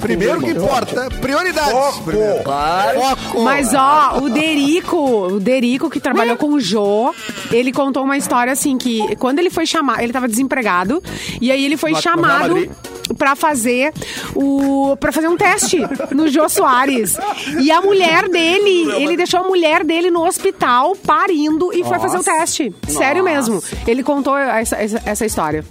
Primeiro 0.00 0.40
que 0.40 0.50
importa, 0.50 1.08
prioridades. 1.20 1.72
Foco. 1.72 2.12
Claro. 2.44 3.00
Foco. 3.00 3.42
Mas 3.42 3.72
ó, 3.74 4.18
o 4.18 4.30
Derico, 4.30 4.96
o 4.96 5.40
Derico 5.40 5.90
que 5.90 6.00
trabalhou 6.00 6.36
com 6.36 6.48
o 6.48 6.60
Jô, 6.60 7.14
ele 7.50 7.72
contou 7.72 8.04
uma 8.04 8.16
história 8.16 8.52
assim 8.52 8.78
que 8.78 9.16
quando 9.16 9.38
ele 9.38 9.50
foi 9.50 9.66
chamado, 9.66 10.00
ele 10.00 10.12
tava 10.12 10.28
desempregado 10.28 11.02
e 11.40 11.50
aí 11.50 11.64
ele 11.64 11.76
foi 11.76 11.94
chamado 11.94 12.68
pra 13.16 13.34
fazer 13.34 13.92
o 14.34 14.96
para 15.00 15.12
fazer 15.12 15.28
um 15.28 15.36
teste 15.36 15.78
no 16.14 16.28
Jô 16.28 16.48
Soares. 16.48 17.16
E 17.60 17.70
a 17.70 17.80
mulher 17.80 18.28
dele, 18.28 18.92
ele 18.92 19.16
deixou 19.16 19.40
a 19.40 19.44
mulher 19.44 19.84
dele 19.84 20.10
no 20.10 20.26
hospital 20.26 20.94
parindo 20.96 21.72
e 21.72 21.84
foi 21.84 21.98
fazer 21.98 22.18
o 22.18 22.24
teste. 22.24 22.74
Sério 22.86 23.24
mesmo. 23.24 23.62
Ele 23.86 24.02
contou 24.02 24.36
essa, 24.36 24.76
essa, 24.76 25.02
essa 25.04 25.26
história. 25.26 25.64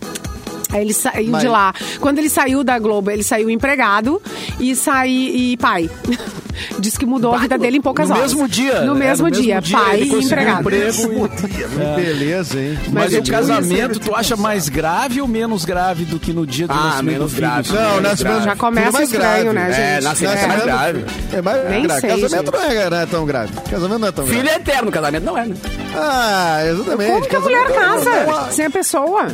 Aí 0.72 0.82
ele 0.82 0.94
saiu 0.94 1.32
Mas- 1.32 1.42
de 1.42 1.48
lá. 1.48 1.74
Quando 2.00 2.20
ele 2.20 2.30
saiu 2.30 2.64
da 2.64 2.78
Globo, 2.80 3.10
ele 3.12 3.24
saiu 3.24 3.50
empregado 3.50 4.22
e 4.60 4.76
saí 4.76 5.54
e 5.54 5.58
pai. 5.58 5.90
Diz 6.80 6.98
que 6.98 7.06
mudou 7.06 7.34
a 7.36 7.38
vida 7.38 7.56
dele 7.56 7.78
em 7.78 7.82
poucas 7.82 8.10
No 8.10 8.16
horas. 8.16 8.34
mesmo 8.34 8.48
dia, 8.48 8.82
No 8.82 8.96
né? 8.96 9.06
mesmo, 9.10 9.26
No 9.26 9.30
mesmo 9.32 9.44
dia, 9.44 9.62
dia 9.62 9.78
pai 9.78 10.02
e 10.02 10.12
empregado. 10.26 10.62
emprego. 10.62 11.30
Que 11.30 12.02
beleza, 12.02 12.60
hein? 12.60 12.80
Mas, 12.92 13.14
eu 13.14 13.22
o 13.22 13.26
casamento, 13.30 14.00
tu 14.00 14.16
acha 14.16 14.36
mais 14.36 14.68
grave 14.68 15.22
ou 15.22 15.28
menos 15.28 15.64
grave 15.66 16.04
do 16.04 16.18
que 16.20 16.34
no 16.34 16.48
dia 16.48 16.66
do 16.68 16.74
Ah, 16.74 16.76
nascimento 16.78 17.06
menos 17.06 17.32
do 17.32 17.36
filho? 17.36 17.48
grave. 17.48 17.72
Não, 17.74 17.82
Menos 17.82 18.02
nascimento 18.02 18.34
grave. 18.34 18.46
Já 18.50 18.56
começa 18.56 19.04
estranho, 19.04 19.52
grave. 19.54 19.54
né, 19.54 19.72
gente? 19.72 19.82
É, 19.82 20.02
nascimento 20.02 20.38
é 20.40 20.48
mais 20.48 20.64
grave. 20.64 21.06
É 21.34 21.42
mais 21.44 21.70
Nem 21.70 21.84
grave. 21.84 22.02
sei, 22.02 22.10
Casamento 22.22 22.52
não 22.52 22.64
é, 22.64 22.90
não 22.90 22.98
é 22.98 23.06
tão 23.06 23.26
grave. 23.26 23.54
Casamento 23.70 24.00
não 24.00 24.08
é 24.08 24.12
tão 24.12 24.26
Filho 24.26 24.42
grave. 24.44 24.58
é 24.58 24.62
eterno, 24.62 24.92
casamento 24.92 25.24
não 25.24 25.38
é, 25.38 25.46
né? 25.46 25.56
Ah, 25.96 26.60
exatamente. 26.66 27.12
Como 27.12 27.28
que 27.28 27.36
a 27.36 27.40
mulher 27.40 27.66
é 27.70 27.74
casa 27.74 28.52
sem 28.52 28.66
a 28.66 28.70
pessoa? 28.72 29.28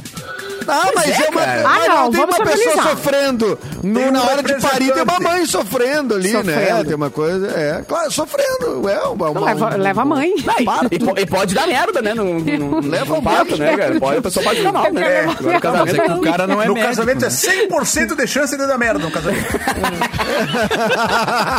Ah, 0.67 0.91
mas 0.95 1.19
é 1.19 1.29
uma. 1.29 1.41
cara. 1.41 1.63
mas 1.63 1.83
Ah, 1.83 1.87
não, 1.87 2.11
tem 2.11 2.23
uma 2.23 2.39
pessoa 2.45 2.83
sofrendo. 2.83 3.59
No- 3.83 3.99
um 4.01 4.11
na 4.11 4.23
hora 4.23 4.43
de 4.43 4.53
parir, 4.61 4.91
tem 4.93 5.03
uma 5.03 5.19
mãe 5.19 5.45
sofrendo 5.45 6.15
ali, 6.15 6.31
né? 6.31 6.39
Sofrendo. 6.43 6.85
Tem 6.85 6.95
uma 6.95 7.09
coisa. 7.09 7.47
É, 7.47 7.83
claro, 7.87 8.11
sofrendo. 8.11 8.87
É, 8.89 8.99
uma, 9.07 9.29
uma, 9.29 9.45
Leva, 9.45 9.75
leva 9.75 10.01
a 10.01 10.05
mãe. 10.05 10.29
E- 10.29 10.95
e, 10.95 10.99
po- 10.99 11.19
e 11.19 11.25
pode 11.25 11.53
dar 11.55 11.67
merda, 11.67 12.01
né? 12.01 12.13
No, 12.13 12.39
no, 12.39 12.79
Leva 12.87 13.15
no 13.15 13.21
parto, 13.21 13.57
né, 13.57 13.75
cara? 13.77 13.99
Pode, 13.99 14.17
a 14.17 14.21
pessoa 14.21 14.43
pode 14.43 14.59
ficar 14.59 14.71
mal, 14.71 14.91
né? 14.93 15.03
É. 15.03 15.25
No 15.25 15.59
casamento, 15.59 16.01
é 16.01 16.13
o 16.15 16.21
cara 16.21 16.47
não 16.47 16.61
é 16.61 16.67
no 16.67 16.73
médico, 16.73 16.89
casamento 16.95 17.21
né? 17.21 17.27
é 17.27 17.67
100% 17.67 18.15
de 18.15 18.27
chance 18.27 18.57
de 18.57 18.67
dar 18.67 18.77
merda 18.77 18.99
no 18.99 19.11
casamento. 19.11 19.53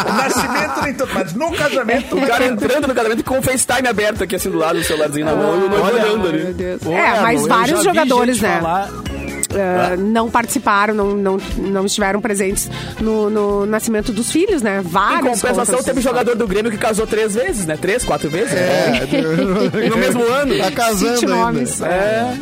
o 0.08 0.12
nascimento 0.12 0.82
nem 0.82 0.94
tanto, 0.94 1.14
mas 1.14 1.32
no 1.34 1.52
casamento... 1.52 2.16
O 2.16 2.26
cara 2.26 2.46
entrando 2.46 2.88
no 2.88 2.94
casamento 2.94 3.24
com 3.24 3.38
o 3.38 3.42
FaceTime 3.42 3.88
aberto 3.88 4.22
aqui 4.24 4.36
assim 4.36 4.50
do 4.50 4.58
lado, 4.58 4.78
o 4.78 4.84
celularzinho 4.84 5.26
na 5.26 5.34
mão 5.34 5.60
e 5.60 5.64
o 5.64 5.68
noivo 5.68 5.86
olhando 5.86 6.28
ali. 6.28 6.56
É, 6.94 7.20
mas 7.20 7.46
vários 7.46 7.82
jogadores, 7.84 8.40
né? 8.40 8.58
falar- 8.60 8.88
eh, 9.54 9.96
não 9.96 10.30
participaram, 10.30 10.94
não, 10.94 11.14
não, 11.14 11.36
não 11.58 11.86
estiveram 11.86 12.20
presentes 12.20 12.70
no, 13.00 13.28
no 13.30 13.66
nascimento 13.66 14.12
dos 14.12 14.30
filhos, 14.30 14.62
né? 14.62 14.78
Em 14.80 14.82
Vários. 14.82 15.20
compensação, 15.40 15.76
contam 15.76 15.82
teve 15.84 16.00
jogador 16.00 16.34
do 16.36 16.46
Grêmio 16.46 16.70
que 16.70 16.78
casou 16.78 17.06
três 17.06 17.34
vezes, 17.34 17.66
né? 17.66 17.76
Três, 17.80 18.04
quatro 18.04 18.28
vezes. 18.30 18.52
É, 18.54 19.00
No 19.88 19.96
mesmo 19.96 20.22
ano. 20.24 20.58
Tá 20.58 20.70
casando 20.70 21.12
Cite 21.18 21.24
ainda. 21.26 21.36
nomes. 21.36 21.80
É. 21.80 22.34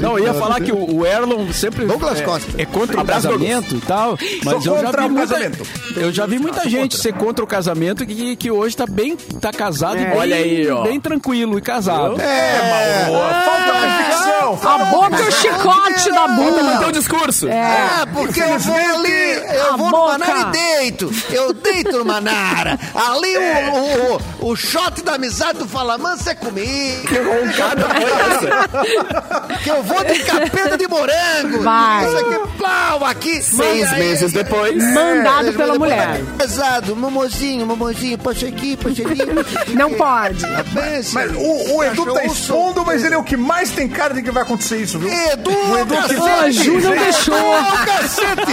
Não, 0.00 0.18
eu 0.18 0.24
ia 0.26 0.34
falar 0.34 0.60
que 0.60 0.72
o, 0.72 0.96
o 1.00 1.06
Erlon 1.06 1.52
sempre 1.52 1.84
Douglas 1.86 2.20
é, 2.20 2.24
Costa. 2.24 2.50
é 2.58 2.64
contra 2.64 2.96
o 2.96 3.00
Abraço, 3.00 3.28
casamento 3.28 3.74
e 3.76 3.80
tal, 3.80 4.18
mas 4.44 4.64
eu 4.66 4.76
já 4.76 4.82
contra 4.84 5.02
vi 5.02 5.06
o 5.08 5.10
muita, 5.10 5.26
casamento. 5.34 5.66
eu 5.96 6.12
já 6.12 6.26
vi 6.26 6.38
muita 6.38 6.68
gente 6.68 6.96
ser 6.96 7.12
contra 7.12 7.44
o 7.44 7.46
casamento 7.48 8.04
que, 8.06 8.36
que 8.36 8.50
hoje 8.50 8.76
tá 8.76 8.86
bem, 8.86 9.16
tá 9.16 9.52
casado 9.52 9.98
e 9.98 10.04
bem, 10.04 10.16
Olha 10.18 10.36
aí, 10.36 10.68
ó. 10.70 10.82
bem 10.82 10.98
tranquilo 11.00 11.58
e 11.58 11.62
casado. 11.62 12.20
É, 12.20 13.06
Mauro, 13.08 13.34
falta 13.44 13.86
reflexão. 13.86 14.70
A 14.70 14.84
boca 14.86 15.22
e 15.22 15.28
o 15.28 15.32
chicote 15.32 16.10
da 16.12 16.28
Manter 16.62 16.76
bunda. 16.76 16.88
o 16.88 16.92
discurso. 16.92 17.48
É, 17.48 18.06
porque 18.12 18.42
eu 18.42 18.58
vou 18.58 18.76
ali, 18.76 19.32
eu 19.54 19.76
vou 19.76 19.86
no 19.86 19.90
boca. 19.90 20.18
Manara 20.18 20.40
e 20.40 20.52
deito. 20.52 21.10
Eu 21.30 21.52
deito 21.52 21.98
no 21.98 22.04
Manara. 22.04 22.78
Ali 22.94 23.36
o, 23.36 24.46
o, 24.46 24.50
o 24.52 24.56
shot 24.56 25.02
da 25.02 25.14
amizade 25.14 25.58
do 25.58 25.68
Fala 25.68 25.98
Mansa 25.98 26.30
é 26.30 26.34
comigo. 26.34 27.06
Que 27.08 27.18
roncada 27.18 27.86
foi 27.88 28.04
essa? 28.04 29.54
Que 29.64 29.70
eu 29.70 29.82
vou 29.82 30.04
de 30.04 30.18
capeta 30.24 30.76
de 30.76 30.86
morango. 30.88 31.62
Vai. 31.62 32.06
Isso 32.06 32.18
aqui, 32.18 32.48
plau, 32.58 33.04
aqui. 33.04 33.42
Seis 33.42 33.92
Aí- 33.92 33.98
meses 33.98 34.32
depois. 34.32 34.76
Mandado 34.92 35.46
Depois 35.46 35.56
pela 35.56 35.72
tá 35.72 35.78
mulher. 35.78 36.24
Pesado, 36.36 36.94
mamozinho, 36.96 37.66
mamozinho, 37.66 38.18
puxa 38.18 38.46
aqui, 38.46 38.76
puxa 38.76 39.02
aqui. 39.02 39.72
Não 39.74 39.92
pode. 39.94 40.44
Pensa. 40.74 41.10
Mas 41.14 41.32
o, 41.32 41.76
o 41.76 41.84
Edu 41.84 42.12
tá 42.12 42.24
expondo, 42.24 42.83
mas 42.94 43.04
ele 43.04 43.14
é 43.14 43.18
o 43.18 43.24
que 43.24 43.36
mais 43.36 43.70
tem 43.70 43.88
cara 43.88 44.14
de 44.14 44.22
que 44.22 44.30
vai 44.30 44.42
acontecer 44.44 44.76
isso, 44.76 44.98
viu? 45.00 45.08
Edu, 45.08 45.50
O 45.50 45.78
Edu 45.78 45.94
que 46.08 46.14
vai- 46.16 46.52
não 46.52 46.90
deixou. 46.92 47.36
Edu, 47.36 47.76
cacete. 47.86 48.52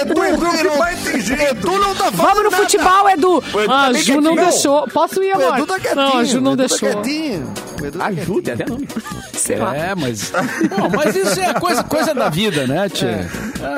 Edu, 0.00 0.20
O 0.20 0.24
Edu 0.24 0.50
que 0.50 0.56
Edu, 0.58 0.70
vai 0.76 0.96
ter 0.96 1.20
jeito. 1.20 1.42
Edu 1.42 1.78
não 1.78 1.94
tá 1.94 2.10
falando 2.10 2.16
Vamos 2.16 2.44
no 2.44 2.50
nada. 2.50 2.56
futebol, 2.56 3.10
Edu. 3.10 3.38
Edu 3.38 3.72
Ah, 3.72 3.90
tá 3.92 3.92
Ju 3.92 4.20
não 4.20 4.34
deixou. 4.34 4.88
Posso 4.88 5.22
ir, 5.22 5.32
O 5.36 5.36
amor? 5.46 5.56
Edu 5.58 5.66
tá 5.66 5.78
quietinho. 5.78 6.04
Não, 6.04 6.18
a 6.18 6.24
Ju 6.24 6.40
não 6.40 6.52
o 6.52 6.56
deixou. 6.56 6.88
Tá 6.92 7.00
quietinho. 7.02 7.54
O 7.84 7.90
tá 7.98 8.06
Ajuda, 8.06 8.52
até 8.54 8.66
nome. 8.66 8.88
Será? 9.34 9.76
É, 9.76 9.94
mas. 9.94 10.30
Bom, 10.30 10.88
mas 10.96 11.14
isso 11.14 11.38
é 11.40 11.54
coisa, 11.54 11.84
coisa 11.84 12.14
da 12.14 12.28
vida, 12.28 12.66
né, 12.66 12.88
Tia? 12.88 13.28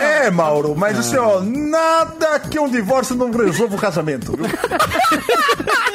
É, 0.00 0.30
Mauro, 0.30 0.74
mas 0.76 0.98
assim, 0.98 1.16
ó, 1.16 1.40
nada 1.42 2.38
que 2.38 2.58
um 2.58 2.68
divórcio 2.68 3.14
não 3.16 3.30
resolva 3.30 3.74
o 3.74 3.78
casamento, 3.78 4.32
viu? 4.36 4.46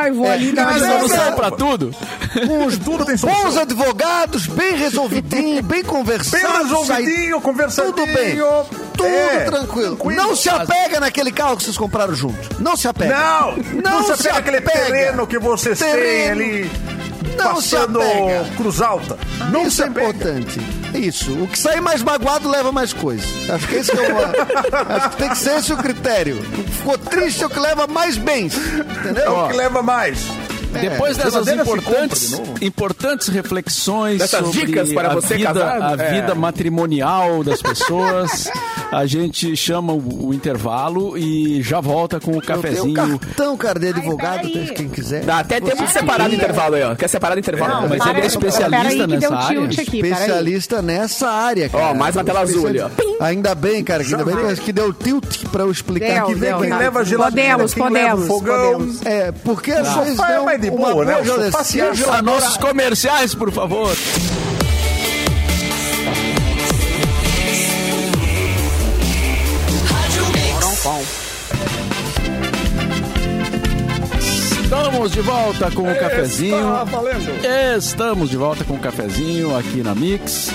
Ai, 0.00 0.10
vou 0.12 0.28
ali 0.30 0.52
dar 0.52 0.64
mas 0.66 0.82
uma 0.82 0.92
é- 0.94 0.98
Solução 0.98 1.32
pra 1.34 1.50
tudo? 1.50 1.94
Tudo 2.84 3.04
tem 3.04 3.16
Bons 3.16 3.20
solução. 3.20 3.62
advogados, 3.62 4.46
bem 4.46 4.76
resolvidinho, 4.76 5.62
bem 5.62 5.78
Bem 5.78 5.84
conversado. 5.84 6.64
resolvidinho, 6.64 7.40
conversadinho. 7.40 7.94
Tudo 7.94 8.12
bem. 8.12 8.36
Tudo 8.96 9.06
É, 9.06 9.44
tranquilo. 9.44 9.98
Não 10.14 10.34
se 10.34 10.48
apega 10.48 10.98
naquele 11.00 11.30
carro 11.32 11.56
que 11.56 11.64
vocês 11.64 11.76
compraram 11.78 12.14
junto. 12.14 12.36
Não 12.62 12.76
se 12.76 12.88
apega. 12.88 13.16
Não, 13.16 13.56
não, 13.82 14.04
se 14.04 14.12
apega 14.12 14.38
aquele 14.38 14.56
apega. 14.58 14.86
terreno 14.86 15.26
que 15.26 15.38
vocês 15.38 15.78
têm 15.78 16.30
ali 16.30 16.70
Não 17.36 17.60
se 17.60 17.76
passando 17.76 18.00
apega. 18.02 18.44
Cruz 18.56 18.80
Alta. 18.82 19.16
Não 19.50 19.62
Isso 19.66 19.76
se 19.76 19.82
é 19.82 19.86
importante. 19.86 20.60
Isso. 20.94 21.32
O 21.32 21.46
que 21.46 21.58
sair 21.58 21.80
mais 21.80 22.02
magoado 22.02 22.48
leva 22.48 22.72
mais 22.72 22.92
coisa. 22.92 23.24
Acho 23.54 23.68
que 23.68 23.76
esse 23.76 23.92
é 23.92 23.94
o. 23.94 24.16
acho 24.96 25.10
que 25.10 25.16
tem 25.16 25.28
que 25.28 25.38
ser 25.38 25.58
esse 25.58 25.72
o 25.72 25.76
critério. 25.76 26.40
O 26.40 26.44
que 26.64 26.70
ficou 26.72 26.98
triste 26.98 27.42
é 27.42 27.46
o 27.46 27.50
que 27.50 27.60
leva 27.60 27.86
mais 27.86 28.16
bens. 28.16 28.54
É 28.56 28.80
Entendeu? 29.10 29.36
o 29.38 29.48
que 29.48 29.56
leva 29.56 29.82
mais. 29.82 30.18
Depois 30.72 31.16
dessas 31.16 31.48
importantes, 31.48 32.40
de 32.58 32.64
importantes 32.66 33.28
reflexões 33.28 34.18
Dessas 34.18 34.40
sobre 34.46 34.66
dicas 34.66 34.92
para 34.92 35.10
a 35.10 35.14
você 35.14 35.36
vida, 35.36 35.52
casado. 35.54 36.00
a 36.00 36.04
É. 36.04 36.20
vida 36.20 36.34
matrimonial 36.34 37.42
das 37.42 37.60
pessoas, 37.62 38.48
a 38.92 39.06
gente 39.06 39.56
chama 39.56 39.92
o, 39.92 40.28
o 40.28 40.34
intervalo 40.34 41.16
e 41.16 41.62
já 41.62 41.80
volta 41.80 42.20
com 42.20 42.32
o 42.32 42.36
Eu 42.36 42.42
cafezinho. 42.42 42.94
cartão, 43.18 43.56
cara, 43.56 43.78
de 43.78 43.88
advogado, 43.88 44.42
tem 44.42 44.66
quem 44.66 44.88
quiser. 44.88 45.22
Dá 45.24 45.38
até 45.40 45.60
tempo 45.60 45.84
de 45.84 45.90
separar 45.90 46.28
o 46.30 46.34
intervalo 46.34 46.74
aí, 46.74 46.82
ó. 46.82 46.94
Quer 46.94 47.08
separar 47.08 47.36
o 47.36 47.38
intervalo? 47.38 47.82
Não, 47.82 47.88
mas 47.88 48.06
ele 48.06 48.20
é 48.20 48.26
especialista 48.26 49.06
nessa 49.06 49.34
área? 49.36 49.64
aqui. 49.64 49.80
Especialista 50.00 50.82
nessa 50.82 51.28
área, 51.30 51.68
cara. 51.68 51.84
Ó, 51.90 51.94
mais 51.94 52.14
uma 52.16 52.24
tela 52.24 52.40
azul 52.40 52.66
ali, 52.66 52.80
ó. 52.80 52.88
Ainda 53.20 53.54
bem, 53.54 53.82
cara, 53.82 54.02
ainda 54.02 54.24
bem 54.24 54.36
que, 54.36 54.60
que 54.62 54.72
deu 54.72 54.92
tilt 54.92 55.44
pra 55.50 55.62
eu 55.64 55.70
explicar. 55.70 56.26
Deu, 56.26 56.26
que 56.26 56.34
deu, 56.36 56.58
quem 56.60 56.70
tá. 56.70 56.78
leva 56.78 57.04
geladeira, 57.04 57.50
Podemos, 57.52 57.74
quem 57.74 57.88
leva 57.90 58.08
podemos, 58.16 58.26
fogão. 58.28 58.72
podemos. 58.72 59.06
É, 59.06 59.32
porque 59.32 59.72
às 59.72 59.94
vezes 59.96 60.18
é 60.18 60.38
mais 60.40 60.57
de 60.58 60.70
boa, 60.70 61.04
né? 61.04 61.12
boa 61.14 61.22
acha- 61.80 62.12
A 62.12 62.22
nossos 62.22 62.56
comerciais, 62.58 63.34
por 63.34 63.50
favor. 63.52 63.94
Estamos 74.62 75.12
de 75.12 75.20
volta 75.20 75.70
com 75.70 75.82
o 75.82 75.94
cafezinho. 75.98 76.56
Estamos 77.76 78.30
de 78.30 78.36
volta 78.36 78.64
com 78.64 78.74
o 78.74 78.78
cafezinho 78.78 79.56
aqui 79.56 79.82
na 79.82 79.94
Mix. 79.94 80.50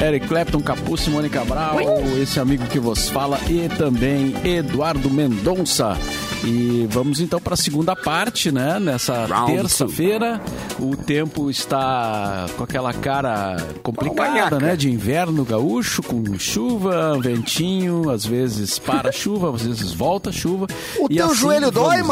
Eric 0.00 0.28
Clapton, 0.28 0.60
Capu, 0.60 0.96
Simone 0.96 1.28
Cabral, 1.28 1.76
esse 2.22 2.38
amigo 2.38 2.64
que 2.66 2.78
vos 2.78 3.08
fala, 3.08 3.36
e 3.48 3.68
também 3.68 4.32
Eduardo 4.44 5.10
Mendonça. 5.10 5.96
E 6.44 6.86
vamos 6.90 7.20
então 7.20 7.40
para 7.40 7.54
a 7.54 7.56
segunda 7.56 7.96
parte, 7.96 8.50
né? 8.52 8.78
Nessa 8.78 9.26
terça-feira, 9.46 10.40
o 10.78 10.96
tempo 10.96 11.50
está 11.50 12.46
com 12.56 12.64
aquela 12.64 12.92
cara 12.94 13.56
complicada, 13.82 14.58
né? 14.58 14.76
De 14.76 14.90
inverno 14.90 15.44
gaúcho, 15.44 16.02
com 16.02 16.38
chuva, 16.38 17.18
ventinho, 17.20 18.08
às 18.10 18.24
vezes 18.24 18.78
para 18.78 19.10
chuva, 19.10 19.54
às 19.54 19.62
vezes 19.62 19.92
volta 19.92 20.30
chuva. 20.30 20.66
O 20.98 21.06
E 21.10 21.16
teu 21.16 21.26
assim 21.26 21.34
joelho 21.34 21.72
vamos, 21.72 21.88
dói, 21.88 21.96
né? 21.96 22.02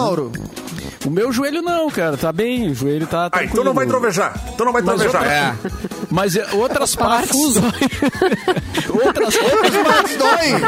O 1.05 1.11
meu 1.11 1.33
joelho 1.33 1.63
não, 1.63 1.89
cara, 1.91 2.17
tá 2.17 2.33
bem, 2.33 2.71
o 2.71 2.75
joelho 2.75 3.07
tá 3.07 3.29
Ah, 3.33 3.45
então 3.45 3.63
não 3.63 3.75
vai 3.75 3.87
trovejar. 3.87 4.35
Então 4.55 4.67
não 4.67 4.73
vai 4.73 4.83
Mas 4.83 5.01
trovejar. 5.01 5.55
outra- 5.63 5.81
Mas 6.11 6.37
é, 6.37 6.47
outras 6.53 6.95
partes... 6.97 7.33
outras 7.37 9.35
outras 9.37 9.75
Mas 9.87 10.17
dói. 10.17 10.61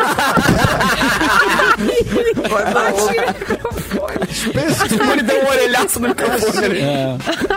Ele 5.13 5.23
deu 5.23 5.43
um 5.43 5.49
orelhaço 5.49 6.01
no 6.01 6.09
microfone 6.09 6.65
ali. 6.65 6.81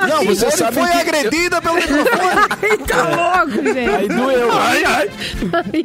Não, 0.10 0.26
você 0.26 0.52
Simone 0.52 0.58
sabe 0.58 0.74
foi 0.80 0.88
que 0.90 0.98
agredida 0.98 1.62
pelo 1.62 1.76
microfone. 1.76 2.82
Tá 2.88 3.04
louco, 3.04 3.64
gente. 3.64 3.90
Aí 3.90 4.08
doeu. 4.08 4.52
Ai, 4.52 4.84
ai. 4.86 5.10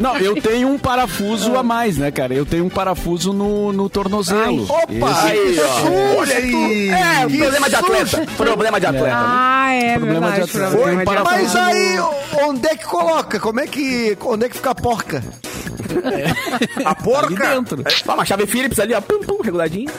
Não, 0.01 0.17
eu 0.19 0.41
tenho 0.41 0.69
um 0.69 0.79
parafuso 0.79 1.57
a 1.57 1.63
mais, 1.63 1.97
né, 1.99 2.11
cara? 2.11 2.35
Eu 2.35 2.45
tenho 2.47 2.65
um 2.65 2.69
parafuso 2.69 3.33
no, 3.33 3.73
no 3.73 3.89
tornozelo. 3.89 4.65
Opa! 4.65 5.23
Aí, 5.25 5.57
ó. 5.61 6.19
Olha 6.21 6.37
aí. 6.37 6.51
É, 6.91 7.21
problema 7.27 7.69
de 7.69 7.77
atleta. 7.77 8.27
Problema 8.37 8.81
de 8.81 8.87
atleta. 8.87 9.13
Ah, 9.15 9.73
é 9.75 9.95
Problema 9.99 10.31
verdade. 10.31 10.53
de- 10.53 10.59
problema 10.59 11.03
atleta. 11.03 11.25
Mas 11.25 11.57
aí, 11.57 11.97
onde 12.45 12.67
é 12.69 12.77
que 12.77 12.85
coloca? 12.85 13.41
Como 13.41 13.61
é 13.61 13.67
que, 13.67 14.17
onde 14.25 14.47
é 14.47 14.49
que 14.49 14.57
fica 14.57 14.71
a 14.71 14.75
porca? 14.75 15.23
A 16.85 16.91
Ali 16.91 17.03
porca. 17.05 17.49
dentro. 17.55 17.85
Ó, 18.09 18.15
uma 18.15 18.25
chave 18.25 18.47
Phillips 18.47 18.79
ali, 18.81 18.95
ó. 18.95 19.01
Pum, 19.01 19.21
pum, 19.21 19.41
reguladinho. 19.43 19.91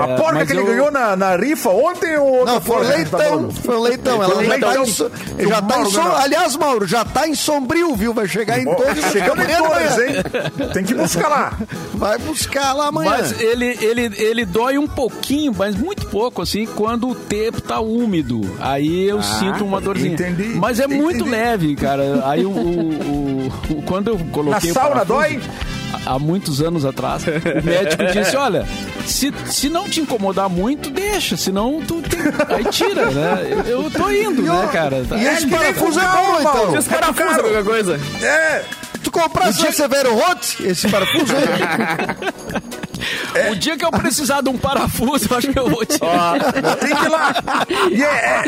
A 0.00 0.08
porca 0.16 0.46
que 0.46 0.52
ele 0.52 0.60
eu- 0.60 0.66
ganhou 0.66 0.90
na, 0.90 1.16
na 1.16 1.36
rifa 1.36 1.70
ontem 1.70 2.16
ou 2.16 2.44
Não, 2.44 2.60
foi 2.60 2.76
um 2.76 2.78
porca 2.78 2.86
tá 2.88 2.94
leitão. 2.96 3.18
falando? 3.20 3.52
Foi 3.52 3.76
um 3.76 3.80
leitão. 3.82 4.22
Ela 4.22 4.34
Foi 4.34 4.44
um 4.44 4.48
já 4.48 4.58
tá, 4.58 4.74
em, 4.74 4.78
o 4.78 5.48
já 5.48 5.62
tá 5.62 5.80
em 5.80 5.84
som-. 5.90 6.12
Aliás, 6.16 6.56
Mauro, 6.56 6.86
já 6.86 7.04
tá 7.04 7.28
em 7.28 7.34
sombrio, 7.34 7.94
viu? 7.94 8.12
Vai 8.14 8.26
chegar 8.28 8.58
em 8.58 8.64
dois. 8.64 8.98
Chegamos 9.12 9.44
em 9.44 9.56
dois, 9.56 9.98
hein? 9.98 10.68
Tem 10.72 10.84
que 10.84 10.94
buscar 10.94 11.28
lá. 11.28 11.52
Vai 11.94 12.18
buscar 12.18 12.72
lá 12.72 12.88
amanhã. 12.88 13.10
Mas 13.10 13.40
ele, 13.40 13.76
ele, 13.80 14.10
ele 14.16 14.44
dói 14.44 14.78
um 14.78 14.86
pouquinho, 14.86 15.52
mas 15.56 15.74
muito 15.74 16.06
pouco, 16.06 16.42
assim, 16.42 16.66
quando 16.66 17.08
o 17.08 17.14
tempo 17.14 17.60
tá 17.60 17.80
úmido. 17.80 18.40
Aí 18.60 19.08
eu 19.08 19.22
sinto 19.22 19.64
uma 19.64 19.80
dorzinha. 19.80 20.14
entendi, 20.14 20.48
mas 20.56 20.80
é 20.80 20.86
muito 20.86 21.16
entendi. 21.20 21.30
leve, 21.30 21.76
cara. 21.76 22.22
Aí 22.26 22.44
o, 22.44 22.50
o- 22.50 23.46
o- 23.70 23.82
quando 23.86 24.08
eu 24.08 24.18
coloquei 24.32 24.70
Na 24.70 24.70
o 24.70 24.74
sauna 24.74 25.04
parafuso, 25.06 25.18
dói? 25.20 25.40
Há 26.04 26.18
muitos 26.18 26.60
anos 26.60 26.84
atrás, 26.84 27.22
o 27.26 27.64
médico 27.66 28.04
disse: 28.12 28.36
Olha, 28.36 28.66
Se, 29.06 29.32
se 29.46 29.68
não 29.68 29.88
te 29.88 30.00
incomodar 30.00 30.48
muito, 30.48 30.90
deixa. 30.90 31.36
Senão, 31.36 31.80
tu 31.86 32.00
tem, 32.02 32.20
aí 32.56 32.64
tira, 32.66 33.10
né? 33.10 33.46
Eu, 33.50 33.82
eu 33.82 33.90
tô 33.90 34.10
indo, 34.10 34.42
né, 34.42 34.68
cara? 34.72 35.04
E 35.16 35.24
esse 35.24 35.46
que 35.46 35.46
nem 35.46 35.58
parafuso 35.58 35.98
é 35.98 36.02
bom, 36.08 36.40
então. 36.40 36.54
Mauro. 36.54 36.78
Os 36.78 36.88
parafusos, 36.88 37.36
qualquer 37.36 37.64
coisa. 37.64 38.00
É, 38.22 38.64
Tu 39.02 39.10
comprasse 39.12 39.64
um 39.64 39.72
Severo 39.72 40.16
Hot, 40.16 40.66
esse 40.66 40.88
parafuso 40.88 41.32
aí? 41.36 41.46
O 43.50 43.56
dia 43.56 43.76
que 43.76 43.84
eu 43.84 43.90
precisar 43.90 44.40
de 44.40 44.48
um 44.48 44.56
parafuso, 44.58 45.28
eu 45.30 45.36
acho 45.36 45.52
que 45.52 45.58
eu 45.58 45.68
vou 45.68 45.84
tirar. 45.84 46.38
tem 46.80 46.94
que 46.94 47.04
ir 47.04 47.08
lá. 47.08 47.34
E 47.90 48.02
é, 48.02 48.44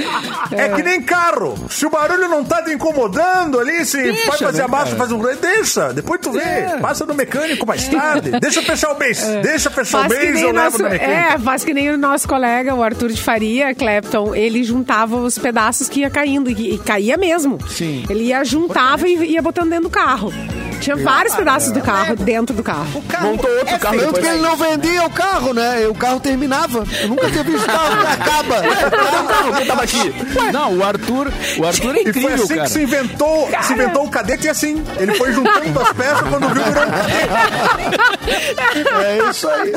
é, 0.53 0.65
é 0.65 0.69
que 0.71 0.83
nem 0.83 1.03
carro. 1.03 1.57
Se 1.71 1.87
o 1.87 1.91
barulho 1.91 2.29
não 2.29 2.45
tá 2.45 2.63
te 2.63 2.73
incomodando 2.73 3.59
ali, 3.59 3.85
se 3.85 4.01
Deixa, 4.03 4.29
vai 4.29 4.39
fazer 4.39 4.59
né, 4.59 4.65
abaixo, 4.65 4.97
faz 4.97 5.13
um. 5.13 5.19
Deixa, 5.41 5.93
depois 5.93 6.21
tu 6.21 6.33
vê. 6.33 6.41
É. 6.41 6.79
Passa 6.81 7.05
no 7.05 7.15
mecânico 7.15 7.67
mais 7.67 7.87
tarde. 7.89 8.31
Deixa 8.41 8.63
fechar 8.63 8.93
o 8.93 8.99
mês. 8.99 9.23
Deixa 9.43 9.71
fechar 9.71 9.99
o 9.99 10.03
Faz 10.03 10.13
que, 10.13 10.19
mês, 10.27 10.41
eu 10.43 10.49
o 10.49 10.53
levo 10.53 10.65
nosso, 10.65 10.83
no 10.83 10.89
mecânico. 10.89 11.19
é, 11.19 11.39
faz 11.39 11.65
que 11.65 11.75
nem 11.75 11.91
o 11.91 11.99
nosso 11.99 12.27
colega, 12.29 12.75
o 12.75 12.83
Arthur 12.83 13.11
de 13.11 13.21
Faria, 13.23 13.75
Clapton, 13.75 14.35
ele 14.35 14.63
juntava 14.63 15.17
os 15.17 15.39
pedaços 15.39 15.89
que 15.89 16.01
ia 16.01 16.11
caindo, 16.11 16.51
e, 16.51 16.75
e 16.75 16.79
caía 16.79 17.17
mesmo. 17.17 17.59
Sim. 17.69 18.05
Ele 18.09 18.25
ia, 18.25 18.45
juntava 18.45 19.07
e 19.09 19.33
ia 19.33 19.43
botando 19.43 19.71
dentro 19.71 19.85
do 19.85 19.91
carro. 19.91 20.33
Tinha 20.79 20.97
vários 20.97 21.35
pedaços 21.35 21.73
do 21.73 21.81
carro 21.81 22.17
dentro 22.17 22.55
do 22.55 22.63
carro. 22.63 22.87
O 22.95 23.03
carro 23.03 23.29
Montou 23.31 23.51
outro 23.51 23.75
é 23.75 23.79
carro 23.79 23.99
Tanto 23.99 24.21
que 24.21 24.27
ele 24.27 24.43
não 24.43 24.57
vendia 24.57 25.05
o 25.05 25.11
carro, 25.11 25.53
né? 25.53 25.87
O 25.89 25.95
carro 25.95 26.21
terminava. 26.21 26.85
Eu 27.01 27.09
nunca 27.09 27.31
tinha 27.31 27.45
visto 27.45 27.67
carro 27.67 27.97
que 28.01 28.23
acaba. 28.23 28.55
Cadê 28.63 29.17
o 29.17 29.25
carro 29.29 29.53
que 29.55 29.65
tava 29.67 29.83
aqui? 29.83 30.15
Não, 30.53 30.79
o 30.79 30.85
Arthur, 30.85 31.33
o 31.59 31.67
Arthur 31.67 31.97
é 31.97 32.01
E 32.01 32.03
foi 32.03 32.11
incrível, 32.11 32.35
assim 32.45 32.55
cara. 32.55 32.67
que 32.67 32.71
se 32.71 32.83
inventou, 32.83 33.49
se 33.63 33.73
inventou 33.73 34.05
o 34.07 34.11
cadete 34.11 34.47
e 34.47 34.51
assim. 34.51 34.85
Ele 34.99 35.15
foi 35.15 35.33
juntando 35.33 35.81
as 35.81 35.93
peças 35.93 36.29
quando 36.29 36.49
viu 36.49 36.65
virou 36.65 36.85
um 36.85 36.91
cadete. 36.91 38.18
É 38.99 39.31
isso 39.31 39.49
aí. 39.49 39.73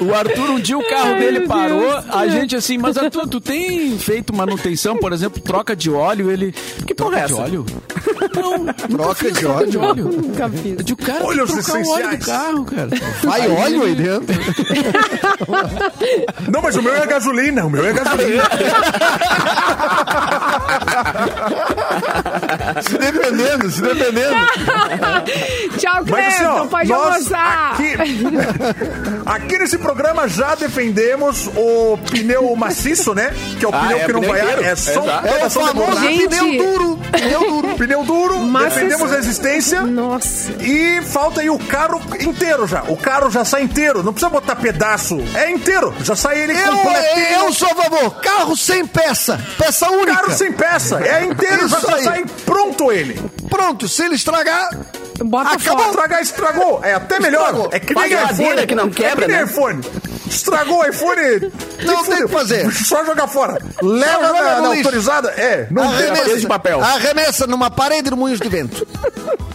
O 0.00 0.14
Arthur, 0.14 0.50
um 0.50 0.60
dia 0.60 0.78
o 0.78 0.88
carro 0.88 1.14
dele 1.18 1.46
parou, 1.46 1.92
a 2.10 2.26
gente 2.28 2.56
assim, 2.56 2.78
mas 2.78 2.96
Arthur, 2.96 3.28
tu 3.28 3.40
tem 3.40 3.98
feito 3.98 4.34
manutenção, 4.34 4.96
por 4.96 5.12
exemplo, 5.12 5.40
troca 5.40 5.74
de 5.76 5.90
óleo, 5.90 6.30
ele... 6.30 6.52
Que 6.86 6.94
porra 6.94 7.20
é 7.20 7.26
de 7.26 7.32
essa? 7.32 7.42
óleo? 7.42 7.66
Não, 8.34 8.66
Troca 8.98 9.30
de 9.30 9.40
troca 9.40 9.66
de 9.66 9.78
óleo. 9.78 9.88
óleo. 9.88 10.04
Nunca 10.22 10.48
fiz. 10.48 10.84
De 10.84 10.92
o 10.92 10.96
cara 10.96 11.24
Olhos 11.24 11.50
o 11.50 11.54
óleo 11.54 11.54
do 11.54 11.60
essenciais. 11.60 12.24
carro, 12.26 12.64
cara. 12.64 12.88
Vai 13.22 13.48
óleo 13.50 13.84
aí 13.84 13.94
dentro. 13.94 14.26
Não, 16.50 16.62
mas 16.62 16.76
o 16.76 16.82
meu 16.82 16.94
é 16.94 17.06
gasolina. 17.06 17.64
O 17.66 17.70
meu 17.70 17.84
é 17.86 17.92
gasolina. 17.92 18.42
Se 22.82 22.98
dependendo, 22.98 23.70
se 23.70 23.82
dependendo. 23.82 24.34
Tchau, 25.78 26.04
Mas 26.10 26.40
assim, 26.40 26.68
pode 26.68 26.87
nós 26.88 27.32
aqui, 27.32 27.94
aqui 29.26 29.58
nesse 29.58 29.78
programa 29.78 30.28
já 30.28 30.54
defendemos 30.54 31.46
o 31.56 31.98
pneu 32.10 32.54
maciço, 32.56 33.14
né? 33.14 33.32
Que 33.58 33.64
é 33.64 33.68
o 33.68 33.74
Ah, 33.74 33.80
pneu 33.80 33.98
é, 33.98 34.04
que 34.06 34.12
não 34.12 34.22
vai 34.22 34.40
ar, 34.40 34.62
é 34.62 34.76
só 34.76 35.02
Exato. 35.02 35.26
É 35.26 35.46
o 35.46 35.50
famoso 35.50 36.00
pneu 36.00 36.56
duro. 36.58 36.98
Pneu 37.10 37.40
duro. 37.50 37.68
Pneu 37.76 38.04
duro, 38.04 38.38
Mas 38.48 38.74
defendemos 38.74 39.06
isso- 39.06 39.14
resistência. 39.16 39.82
Nossa. 39.82 40.50
E 40.60 41.00
falta 41.02 41.40
aí 41.40 41.50
o 41.50 41.58
carro 41.58 42.00
inteiro 42.20 42.66
já. 42.66 42.82
O 42.84 42.96
carro 42.96 43.30
já 43.30 43.44
sai 43.44 43.62
inteiro. 43.62 44.02
Não 44.02 44.12
precisa 44.12 44.30
botar 44.30 44.56
pedaço. 44.56 45.18
É 45.34 45.50
inteiro. 45.50 45.94
Já 46.02 46.14
sai 46.16 46.40
ele 46.40 46.52
Eu, 46.52 46.72
completinho. 46.76 47.26
eu 47.44 47.52
sou 47.52 47.68
a 47.70 47.74
favor. 47.74 48.10
Carro 48.20 48.56
sem 48.56 48.86
peça. 48.86 49.40
Peça 49.58 49.90
única. 49.90 50.14
Carro 50.14 50.32
sem 50.32 50.52
peça. 50.52 51.00
É 51.04 51.24
inteiro. 51.24 51.68
já 51.68 51.78
Isso 51.78 51.86
já 51.90 52.02
sai 52.02 52.24
pronto 52.44 52.90
ele. 52.92 53.20
Pronto, 53.48 53.88
se 53.88 54.04
ele 54.04 54.14
estragar, 54.14 54.70
Bota 55.24 55.52
Acabou 55.52 55.84
de 55.84 55.90
estragar, 55.90 56.22
estragou. 56.22 56.80
É 56.84 56.94
até 56.94 57.20
melhor. 57.20 57.46
Estragou. 57.48 57.68
É 57.72 57.80
que 57.80 57.94
nem 57.94 58.08
geladeira 58.08 58.52
iPhone. 58.52 58.66
que 58.66 58.74
não 58.74 58.90
quebra, 58.90 59.24
é 59.24 59.28
que 59.28 59.32
nem 59.32 59.44
né? 59.44 59.50
iPhone. 59.50 59.80
Estragou 60.28 60.80
o 60.80 60.86
iPhone. 60.86 61.52
Não 61.84 62.04
tem 62.04 62.24
o 62.24 62.26
que 62.26 62.34
fazer. 62.34 62.70
Só 62.72 63.04
jogar 63.04 63.28
fora. 63.28 63.56
Leva 63.80 64.26
joga 64.26 64.42
na, 64.42 64.60
na 64.60 64.68
autorizada. 64.68 65.30
É, 65.30 65.68
não 65.70 65.82
tem. 65.82 65.92
Arremessa. 65.92 66.22
arremessa, 66.22 66.40
de 66.40 66.46
papel. 66.46 66.82
arremessa 66.82 67.46
numa 67.46 67.70
parede 67.70 68.10
no 68.10 68.16
moinho 68.16 68.36
de 68.36 68.48
vento. 68.48 68.86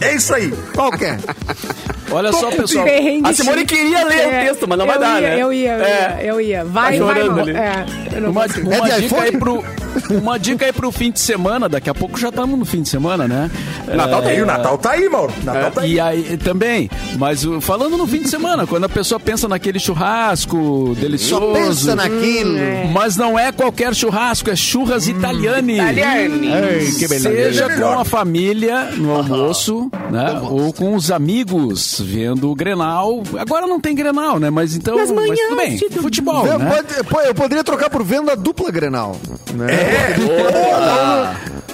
É 0.00 0.14
isso 0.14 0.34
aí. 0.34 0.50
Qualquer. 0.74 1.18
Olha 2.10 2.32
só, 2.32 2.50
pessoal. 2.50 2.84
A 3.24 3.32
Simone 3.32 3.64
queria 3.64 4.04
ler 4.04 4.26
o 4.28 4.30
É, 4.30 4.44
texto, 4.46 4.66
mas 4.68 4.78
não 4.78 4.86
vai 4.86 4.98
dar, 4.98 5.20
ia, 5.22 5.28
né? 5.30 5.42
Eu 5.42 5.52
ia, 5.52 5.72
eu 5.72 5.82
É. 5.84 5.88
ia, 5.88 6.26
eu 6.26 6.40
ia. 6.40 6.64
Vai, 6.64 6.98
Tá 6.98 7.04
vai, 7.06 7.20
ali. 7.22 7.50
É, 7.52 7.84
eu 8.16 8.20
não 8.22 8.30
Uma. 8.30 8.44
É 8.44 8.78
uma 8.80 8.90
de 8.90 9.00
dica 9.02 9.22
aí 9.22 9.32
pro, 9.38 9.64
uma 10.10 10.38
dica 10.38 10.66
aí 10.66 10.72
pro 10.72 10.92
fim 10.92 11.10
de 11.10 11.20
semana. 11.20 11.68
Daqui 11.68 11.88
a 11.90 11.94
pouco 11.94 12.18
já 12.18 12.28
estamos 12.28 12.58
no 12.58 12.64
fim 12.64 12.82
de 12.82 12.88
semana, 12.88 13.26
né? 13.26 13.50
Natal 13.88 14.22
tá 14.22 14.28
aí, 14.28 14.42
o 14.42 14.46
Natal 14.46 14.78
tá 14.78 14.90
aí, 14.92 15.08
Mauro. 15.08 15.32
Natal 15.42 15.70
tá 15.70 15.80
aí. 15.82 15.92
E 15.94 16.00
aí 16.00 16.36
também, 16.36 16.90
mas 17.18 17.44
o- 17.44 17.60
falando 17.60 17.96
no 17.96 18.06
fim 18.06 18.20
de 18.22 18.28
semana, 18.28 18.66
quando 18.68 18.84
a 18.84 18.88
pessoa 18.88 19.18
pensa 19.18 19.48
naquele 19.48 19.78
churrasco 19.78 20.92
Só 20.94 21.00
delicioso. 21.00 21.52
pensa 21.52 21.96
naquilo. 21.96 22.58
Mas 22.92 23.16
não 23.16 23.38
é 23.38 23.50
qualquer 23.50 23.94
churrasco, 23.94 24.50
é 24.50 24.56
churras 24.56 25.08
italiane. 25.08 25.74
Italiane. 25.74 26.48
Ei, 26.48 26.86
que 26.92 27.08
Seja 27.08 27.64
É 27.66 27.76
com 27.78 27.98
a 27.98 28.04
família 28.04 28.90
no 28.96 29.14
almoço, 29.14 29.90
né? 30.10 30.38
Ou 30.42 30.72
com 30.72 30.94
os 30.94 31.10
amigos 31.10 31.93
vendo 32.00 32.50
o 32.50 32.54
Grenal. 32.54 33.22
Agora 33.38 33.66
não 33.66 33.80
tem 33.80 33.94
Grenal, 33.94 34.38
né? 34.38 34.50
Mas 34.50 34.74
então, 34.74 34.96
mas 34.96 35.10
manhãs 35.10 35.38
tudo 35.38 35.56
bem. 35.56 35.78
Futebol, 36.02 36.46
Eu, 36.46 36.58
né? 36.58 36.82
pode- 37.06 37.26
eu 37.28 37.34
poderia 37.34 37.64
trocar 37.64 37.90
por 37.90 38.02
venda 38.02 38.34
dupla 38.36 38.70
Grenal. 38.70 39.16
Né? 39.54 39.66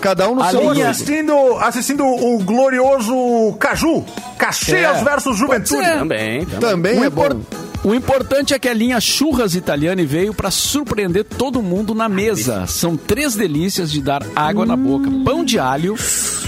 Cada 0.00 0.28
um 0.30 0.35
no 0.35 0.42
A 0.42 0.50
seu 0.50 0.61
Estou 0.61 0.74
linha- 0.74 0.90
assistindo, 0.90 1.33
assistindo 1.61 2.04
o 2.04 2.38
glorioso 2.42 3.54
Caju. 3.59 4.04
Caxias 4.38 4.98
É. 4.98 5.04
versus 5.04 5.37
Juventude. 5.37 5.83
Também. 5.83 6.46
também. 6.46 6.61
Também 6.61 7.04
é 7.04 7.11
bom. 7.11 7.28
O 7.83 7.95
importante 7.95 8.53
é 8.53 8.59
que 8.59 8.69
a 8.69 8.75
linha 8.75 9.01
Churras 9.01 9.55
Italiane 9.55 10.05
veio 10.05 10.35
para 10.35 10.51
surpreender 10.51 11.25
todo 11.25 11.62
mundo 11.62 11.95
na 11.95 12.11
mesa. 12.11 12.66
São 12.66 12.95
três 12.95 13.35
delícias 13.35 13.90
de 13.90 14.03
dar 14.03 14.23
água 14.37 14.66
na 14.66 14.77
boca: 14.77 15.11
pão 15.25 15.43
de 15.43 15.59
alho, 15.59 15.97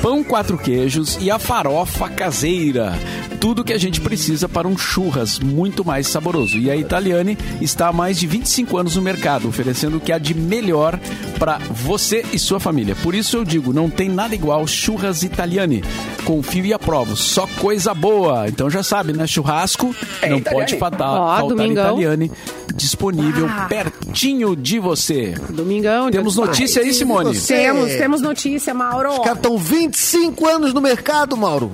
pão 0.03 0.23
quatro 0.23 0.59
queijos 0.59 1.17
e 1.21 1.31
a 1.31 1.39
farofa 1.39 2.09
caseira. 2.11 2.93
Tudo 3.41 3.65
que 3.65 3.73
a 3.73 3.79
gente 3.79 4.01
precisa 4.01 4.49
para 4.49 4.69
um 4.69 4.79
churras 4.79 5.41
muito 5.41 5.85
mais 5.85 6.07
saboroso. 6.07 6.59
E 6.59 6.71
a 6.71 6.77
Italiane 6.77 7.37
está 7.61 7.89
há 7.89 7.93
mais 7.93 8.21
de 8.21 8.27
25 8.27 8.77
anos 8.77 8.95
no 8.95 9.03
mercado, 9.03 9.49
oferecendo 9.49 9.97
o 9.97 10.01
que 10.01 10.13
há 10.13 10.19
de 10.19 10.33
melhor 10.33 10.97
para 11.41 11.59
você 11.59 12.25
e 12.33 12.39
sua 12.39 12.61
família. 12.61 12.95
Por 13.03 13.17
isso 13.17 13.39
eu 13.39 13.45
digo, 13.45 13.73
não 13.73 13.91
tem 13.91 14.09
nada 14.09 14.33
igual 14.33 14.65
Churras 14.65 15.25
Italiane. 15.25 15.83
Confio 16.25 16.65
e 16.65 16.73
aprovo, 16.73 17.17
só 17.17 17.49
coisa 17.59 17.93
boa. 17.93 18.47
Então 18.47 18.71
já 18.71 18.81
sabe, 18.85 19.13
né? 19.13 19.27
Churrasco 19.27 19.93
É 20.21 20.29
não 20.29 20.41
pode 20.41 20.79
faltar, 20.79 21.22
Ó, 21.23 21.37
faltar 21.39 21.57
domingão. 21.57 21.87
Italiane 22.01 22.33
disponível 22.75 23.47
Ah. 23.51 23.67
pertinho 23.69 24.57
de 24.57 24.79
você. 24.79 25.35
Domingão. 25.51 26.11
Temos 26.11 26.37
notícia 26.37 26.83
aí. 26.83 26.93
Simone? 26.95 27.39
Temos, 27.39 27.91
temos 27.93 28.21
notícia, 28.23 28.73
Mauro. 28.73 29.11
Os 29.11 29.19
caras 29.19 29.37
estão 29.37 29.59
25 29.59 30.49
anos 30.49 30.73
no 30.73 30.81
mercado, 30.81 31.37
Mauro. 31.37 31.71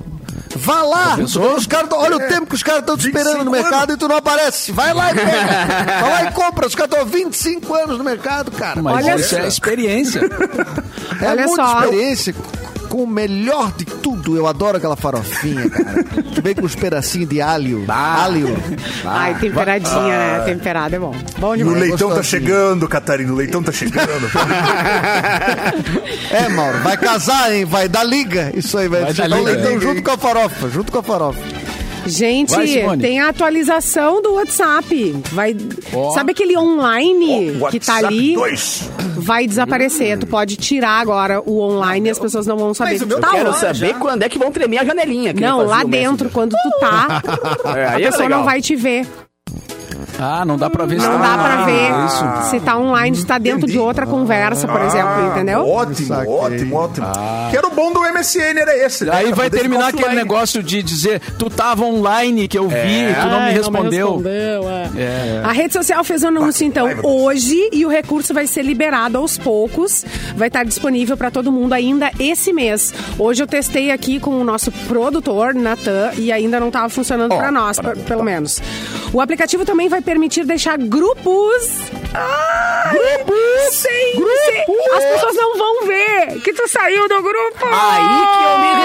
Vá 0.55 0.81
lá. 0.81 1.15
Os 1.55 1.65
caras 1.67 1.87
tão- 1.89 1.99
olha 1.99 2.17
o 2.17 2.27
tempo 2.27 2.47
que 2.47 2.55
os 2.55 2.63
caras 2.63 2.81
estão 2.81 2.97
te 2.97 3.07
esperando 3.07 3.45
no 3.45 3.51
25 3.51 3.51
mercado 3.51 3.93
e 3.93 3.97
tu 3.97 4.07
não 4.07 4.17
aparece. 4.17 4.71
Vai 4.71 4.93
lá 4.93 5.11
e 5.11 5.15
pega. 5.15 6.01
Vai 6.01 6.09
lá 6.09 6.23
e 6.25 6.31
compra. 6.33 6.67
Os 6.67 6.75
caras 6.75 6.91
estão 6.91 7.05
25 7.07 7.73
anos 7.75 7.97
no 7.97 8.03
mercado, 8.03 8.51
cara. 8.51 8.81
Mas 8.81 9.05
Olha 9.05 9.15
isso 9.15 9.29
só. 9.29 9.37
é 9.39 9.47
experiência. 9.47 10.19
é 11.21 11.27
olha 11.29 11.45
muita 11.47 11.63
só. 11.65 11.83
experiência. 11.83 12.35
Com 12.89 13.03
o 13.03 13.07
melhor 13.07 13.71
de 13.73 13.85
tudo, 13.85 14.35
eu 14.35 14.47
adoro 14.47 14.77
aquela 14.77 14.95
farofinha, 14.95 15.69
cara. 15.69 16.03
Tu 16.33 16.41
vem 16.41 16.55
com 16.55 16.65
os 16.65 16.75
pedacinhos 16.75 17.29
de 17.29 17.41
alho. 17.41 17.85
Alho. 17.87 18.55
Ai, 19.05 19.35
temperadinha, 19.39 20.17
né? 20.17 20.39
Temperada 20.45 20.95
é 20.95 20.99
bom. 20.99 21.13
Bom 21.37 21.55
E 21.55 21.63
o 21.63 21.67
demais. 21.67 21.89
leitão 21.89 22.09
tá 22.13 22.23
chegando, 22.23 22.87
Catarina. 22.87 23.31
O 23.31 23.35
leitão 23.35 23.61
tá 23.61 23.71
chegando. 23.71 24.29
É, 26.31 26.47
Mauro, 26.49 26.79
vai 26.79 26.97
casar, 26.97 27.53
hein? 27.53 27.65
Vai 27.65 27.87
dar 27.89 28.03
liga. 28.03 28.51
Isso 28.55 28.77
aí, 28.77 28.87
vai, 28.87 29.01
Vai 29.03 29.13
dar 29.13 29.27
liga, 29.27 29.41
leitão 29.41 29.71
hein? 29.71 29.81
junto 29.81 30.03
com 30.03 30.11
a 30.11 30.17
farofa. 30.17 30.69
Junto 30.69 30.91
com 30.91 30.99
a 30.99 31.03
farofa. 31.03 31.39
Gente, 32.05 32.55
Vai, 32.55 32.97
tem 32.97 33.19
a 33.19 33.29
atualização 33.29 34.21
do 34.21 34.33
WhatsApp. 34.33 35.15
Vai, 35.31 35.55
Ó. 35.93 36.11
Sabe 36.11 36.31
aquele 36.31 36.57
online 36.57 37.57
Ó, 37.61 37.69
que 37.69 37.79
tá 37.79 37.97
ali? 37.97 38.33
2. 38.33 38.89
Vai 39.17 39.45
desaparecer. 39.45 40.17
Tu 40.17 40.25
pode 40.27 40.55
tirar 40.55 40.99
agora 41.01 41.41
o 41.45 41.59
online 41.59 42.07
e 42.07 42.11
as 42.11 42.19
pessoas 42.19 42.47
não 42.47 42.57
vão 42.57 42.73
saber 42.73 42.91
Mas 42.91 43.01
que 43.01 43.05
meu 43.07 43.19
tá 43.19 43.31
Quero 43.31 43.49
lá. 43.49 43.53
saber 43.55 43.93
quando 43.95 44.23
é 44.23 44.29
que 44.29 44.39
vão 44.39 44.51
tremer 44.51 44.79
a 44.79 44.85
janelinha. 44.85 45.33
Não, 45.33 45.65
lá 45.65 45.83
dentro, 45.83 46.29
quando 46.29 46.51
tu 46.51 46.79
tá, 46.79 47.21
É, 47.75 47.85
a 47.85 47.91
aí 47.95 48.03
é 48.03 48.05
pessoa 48.07 48.23
legal. 48.23 48.39
não 48.39 48.45
vai 48.45 48.61
te 48.61 48.75
ver. 48.75 49.05
Ah, 50.19 50.43
não 50.45 50.57
dá 50.57 50.69
pra 50.69 50.85
ver 50.85 50.99
se 50.99 51.07
Não 51.07 51.17
tá- 51.19 51.35
dá 51.37 51.43
pra 51.43 51.53
Ah, 51.59 51.65
ver 51.65 52.05
Isso. 52.05 52.49
se 52.51 52.59
tá 52.59 52.77
online, 52.77 53.15
se 53.15 53.25
tá 53.25 53.37
dentro 53.37 53.65
de 53.67 53.79
outra 53.79 54.05
conversa, 54.05 54.67
por 54.67 54.81
exemplo, 54.81 55.27
entendeu? 55.31 55.67
Ótimo, 55.67 56.07
Saquei. 56.07 56.33
ótimo, 56.33 56.75
ótimo. 56.75 57.07
Que 57.49 57.57
era 57.57 57.67
o 57.67 57.71
bom 57.71 57.91
do 57.93 58.01
MSN, 58.05 58.59
era 58.59 58.75
esse. 58.85 59.05
né? 59.05 59.11
Aí 59.13 59.25
vai 59.33 59.49
poder 59.49 59.59
terminar 59.61 59.85
ficar 59.87 59.89
aquele 59.97 60.05
offline. 60.07 60.23
negócio 60.23 60.61
de 60.63 60.83
dizer, 60.83 61.21
tu 61.37 61.49
tava 61.49 61.85
online 61.85 62.47
que 62.47 62.57
eu 62.57 62.67
vi, 62.67 62.75
tu 62.75 63.27
não 63.27 63.39
me 63.39 63.45
Ai, 63.47 63.53
respondeu. 63.53 64.21
é. 64.25 64.89
É. 64.97 65.41
A 65.43 65.51
rede 65.51 65.73
social 65.73 66.03
fez 66.03 66.23
um 66.23 66.27
anúncio, 66.27 66.65
então, 66.65 66.87
hoje 67.03 67.69
e 67.71 67.85
o 67.85 67.89
recurso 67.89 68.33
vai 68.33 68.45
ser 68.47 68.63
liberado 68.63 69.17
aos 69.17 69.37
poucos. 69.37 70.03
Vai 70.35 70.47
estar 70.49 70.63
disponível 70.65 71.15
para 71.15 71.31
todo 71.31 71.51
mundo 71.51 71.73
ainda 71.73 72.11
esse 72.19 72.51
mês. 72.51 72.93
Hoje 73.17 73.41
eu 73.43 73.47
testei 73.47 73.91
aqui 73.91 74.19
com 74.19 74.31
o 74.31 74.43
nosso 74.43 74.71
produtor, 74.87 75.53
Natan, 75.53 76.11
e 76.17 76.31
ainda 76.31 76.59
não 76.59 76.67
estava 76.67 76.89
funcionando 76.89 77.35
para 77.35 77.51
nós, 77.51 77.79
p- 77.79 77.95
pelo 78.07 78.23
menos. 78.23 78.61
O 79.13 79.21
aplicativo 79.21 79.65
também 79.65 79.87
vai 79.89 80.01
permitir 80.09 80.43
deixar 80.43 80.75
grupos. 80.75 81.21
grupos! 82.91 83.35
Sim, 83.69 84.15
sim. 84.15 84.63
As 84.97 85.05
pessoas 85.05 85.35
não 85.35 85.55
vão 85.55 85.85
ver 85.85 86.41
que 86.41 86.51
tu 86.51 86.67
saiu 86.67 87.07
do 87.07 87.21
grupo. 87.21 87.65
Aí 87.65 88.25
que 88.25 88.43
eu 88.43 88.57
me 88.57 88.78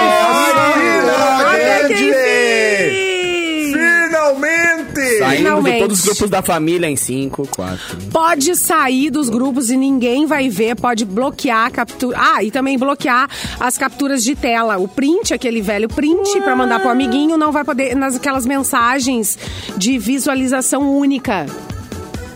todos 5.87 5.99
os 5.99 6.05
grupos 6.05 6.29
da 6.29 6.41
família 6.41 6.87
em 6.89 6.95
5, 6.95 7.47
4. 7.49 7.97
Pode 8.11 8.55
sair 8.55 9.09
dos 9.09 9.29
grupos 9.29 9.69
e 9.69 9.77
ninguém 9.77 10.25
vai 10.25 10.49
ver, 10.49 10.75
pode 10.75 11.05
bloquear 11.05 11.67
a 11.67 11.71
captura. 11.71 12.17
Ah, 12.19 12.43
e 12.43 12.51
também 12.51 12.77
bloquear 12.77 13.29
as 13.59 13.77
capturas 13.77 14.23
de 14.23 14.35
tela. 14.35 14.77
O 14.77 14.87
print, 14.87 15.33
aquele 15.33 15.61
velho 15.61 15.87
print 15.87 16.41
pra 16.41 16.55
mandar 16.55 16.79
pro 16.79 16.89
amiguinho, 16.89 17.37
não 17.37 17.51
vai 17.51 17.63
poder 17.63 17.95
nas 17.95 18.15
aquelas 18.15 18.45
mensagens 18.45 19.37
de 19.77 19.97
visualização 19.97 20.97
única. 20.97 21.45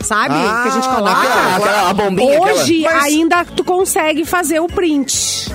Sabe? 0.02 0.34
Ah, 0.34 0.62
que 0.64 0.70
a 0.70 0.72
gente 0.72 0.88
naquela- 0.88 1.14
coloca. 1.16 1.56
aquela- 1.58 1.90
a 1.90 1.94
bombinha 1.94 2.42
Hoje 2.42 2.86
aquela. 2.86 3.04
Ainda 3.04 3.46
tu 3.46 3.64
consegue 3.66 4.24
fazer 4.26 4.60
o 4.62 4.68
print. 4.68 5.52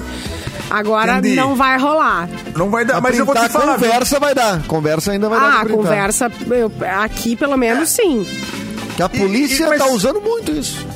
Agora 0.70 1.18
Entendi. 1.18 1.36
não 1.36 1.54
vai 1.54 1.78
rolar. 1.78 2.28
Não 2.56 2.70
vai 2.70 2.84
dar, 2.84 2.94
Pra 2.94 3.02
mas 3.02 3.18
eu 3.18 3.24
vou 3.26 3.34
te 3.34 3.48
falar. 3.48 3.76
viu? 3.76 3.86
Conversa 3.88 4.18
vai 4.20 4.34
dar. 4.34 4.62
Conversa 4.66 5.12
ainda 5.12 5.28
vai 5.28 5.38
dar. 5.40 5.46
Ah, 5.46 5.50
pra 5.50 5.58
a 5.60 5.64
printar. 5.64 5.76
conversa, 5.84 6.32
eu- 6.50 6.72
aqui 7.02 7.36
pelo 7.36 7.56
menos 7.56 7.88
sim. 7.90 8.26
Que 8.96 9.02
a 9.02 9.08
polícia 9.08 9.64
e- 9.64 9.68
mas- 9.68 9.78
tá 9.78 9.86
usando 9.88 10.20
muito 10.20 10.50
isso. 10.52 10.86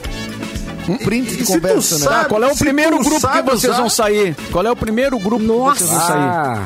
Um 0.89 0.97
print 0.97 1.35
E 1.35 1.37
de 1.39 1.45
conversa, 1.45 1.99
né? 1.99 2.05
sabe- 2.07 2.17
Ah, 2.17 2.25
qual 2.25 2.43
é 2.43 2.47
o 2.51 2.57
primeiro 2.57 2.99
grupo 2.99 3.29
que 3.29 3.43
vocês 3.43 3.65
usar- 3.73 3.77
vão 3.77 3.91
sair? 3.91 4.35
Qual 4.51 4.65
é 4.67 4.71
o 4.71 4.77
primeiro 4.77 5.19
grupo 5.19 5.41
que 5.45 5.47
vocês 5.83 5.91
vão 5.91 6.01
sair? 6.01 6.17
Ah. 6.19 6.65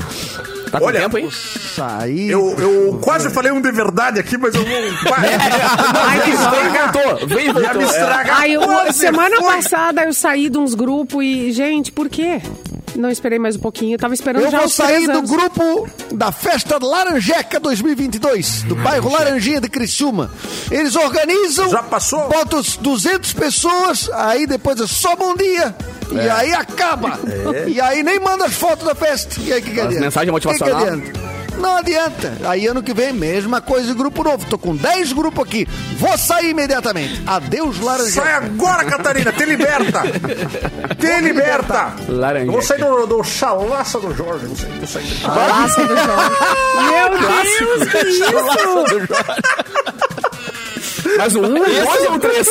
Tá 0.71 0.79
com 0.79 0.87
Olha, 0.87 1.01
tempo, 1.01 1.19
hein? 1.19 1.29
Sair. 1.77 2.31
Eu, 2.31 2.55
eu 2.59 2.99
quase 3.03 3.29
falei 3.31 3.53
um 3.53 3.61
de 3.61 3.71
verdade 3.73 4.19
aqui, 4.21 4.39
mas 4.39 4.55
eu 4.55 4.65
vou. 4.65 4.71
Vai, 5.11 5.35
Ai, 5.35 6.21
que 6.23 6.31
me 6.31 6.37
veio 6.37 6.63
e 6.63 6.67
estragar. 6.71 6.93
voltou. 6.93 7.27
Veio 7.29 7.41
e 7.51 7.53
Vai 7.53 7.63
me 7.63 7.69
voltou. 7.69 7.83
É. 7.83 7.85
estragar. 7.87 8.41
Aí, 8.41 8.93
semana 8.95 9.37
foi. 9.37 9.55
passada 9.55 10.05
eu 10.05 10.15
saí 10.15 10.49
de 10.49 10.57
uns 10.57 10.73
grupos 10.75 11.23
e, 11.25 11.53
gente, 11.53 11.93
por 11.93 12.09
quê? 12.09 12.41
Não 12.95 13.11
esperei 13.11 13.39
mais 13.39 13.57
um 13.57 13.61
pouquinho. 13.61 13.95
Eu 13.95 13.99
tava 13.99 14.15
esperando 14.15 14.45
Eu 14.45 14.51
já 14.51 14.59
vou 14.59 14.67
uns 14.67 14.75
sair 14.75 15.07
do 15.07 15.23
grupo 15.23 15.89
da 16.13 16.31
Festa 16.31 16.79
Laranjeca 16.83 17.59
2022, 17.59 18.63
do 18.65 18.75
bairro 18.77 19.11
Laranjinha 19.11 19.61
de 19.61 19.69
Criciúma. 19.69 20.31
Eles 20.71 20.95
organizam, 20.97 21.69
Já 21.71 21.83
passou? 21.83 22.29
botam 22.29 22.59
os 22.61 22.77
200 22.77 23.33
pessoas, 23.33 24.11
aí 24.13 24.47
depois 24.47 24.81
é 24.81 24.87
só 24.87 25.17
bom 25.17 25.35
dia. 25.35 25.75
E 26.11 26.29
aí 26.29 26.53
acaba. 26.53 27.19
E 27.67 27.81
aí 27.81 28.03
nem 28.03 28.21
manda 28.21 28.45
as 28.45 28.53
fotos 28.55 28.85
da 28.87 28.95
festa. 28.95 29.41
E 29.41 29.53
aí 29.53 29.63
que, 29.63 29.71
que 29.71 29.81
As 29.81 29.95
mensagens 29.99 30.13
Que 30.15 30.25
que 30.25 30.49
motivacional? 30.49 30.83
adianta? 30.87 31.33
Não 31.59 31.77
adianta. 31.77 32.33
Aí 32.45 32.67
ano 32.67 32.83
que 32.83 32.93
vem, 32.93 33.13
mesma 33.13 33.61
coisa, 33.61 33.95
grupo 33.95 34.23
novo. 34.25 34.45
Tô 34.47 34.59
com 34.59 34.75
10 34.75 35.13
grupos 35.13 35.45
aqui. 35.45 35.67
Vou 35.99 36.17
sair 36.19 36.51
imediatamente. 36.51 37.23
Adeus, 37.27 37.81
Laranjeca. 37.81 38.23
Sai 38.25 38.35
agora, 38.35 38.85
Catarina, 38.85 39.33
te 39.33 39.45
liberta! 39.45 40.03
Te 40.99 41.21
liberta! 41.21 41.93
Laranja. 42.09 42.47
Eu 42.47 42.53
vou 42.53 42.63
sair 42.63 42.79
do, 42.81 43.07
do 43.07 43.23
chalaça 43.23 44.01
do 44.01 44.15
Jorge. 44.15 44.47
Vou 44.47 44.57
sair, 44.57 44.73
vou 44.79 44.87
sair. 44.87 45.23
Nossa, 45.23 45.85
do 45.85 45.97
Jorge. 45.97 46.31
Meu 46.91 47.09
Deus, 47.43 47.89
que 47.89 47.99
isso? 48.09 49.23
Mas 51.19 51.35
o 51.35 51.41
1, 51.41 51.45
um, 51.45 51.55
dois 51.55 52.11
ou 52.11 52.19
três? 52.19 52.49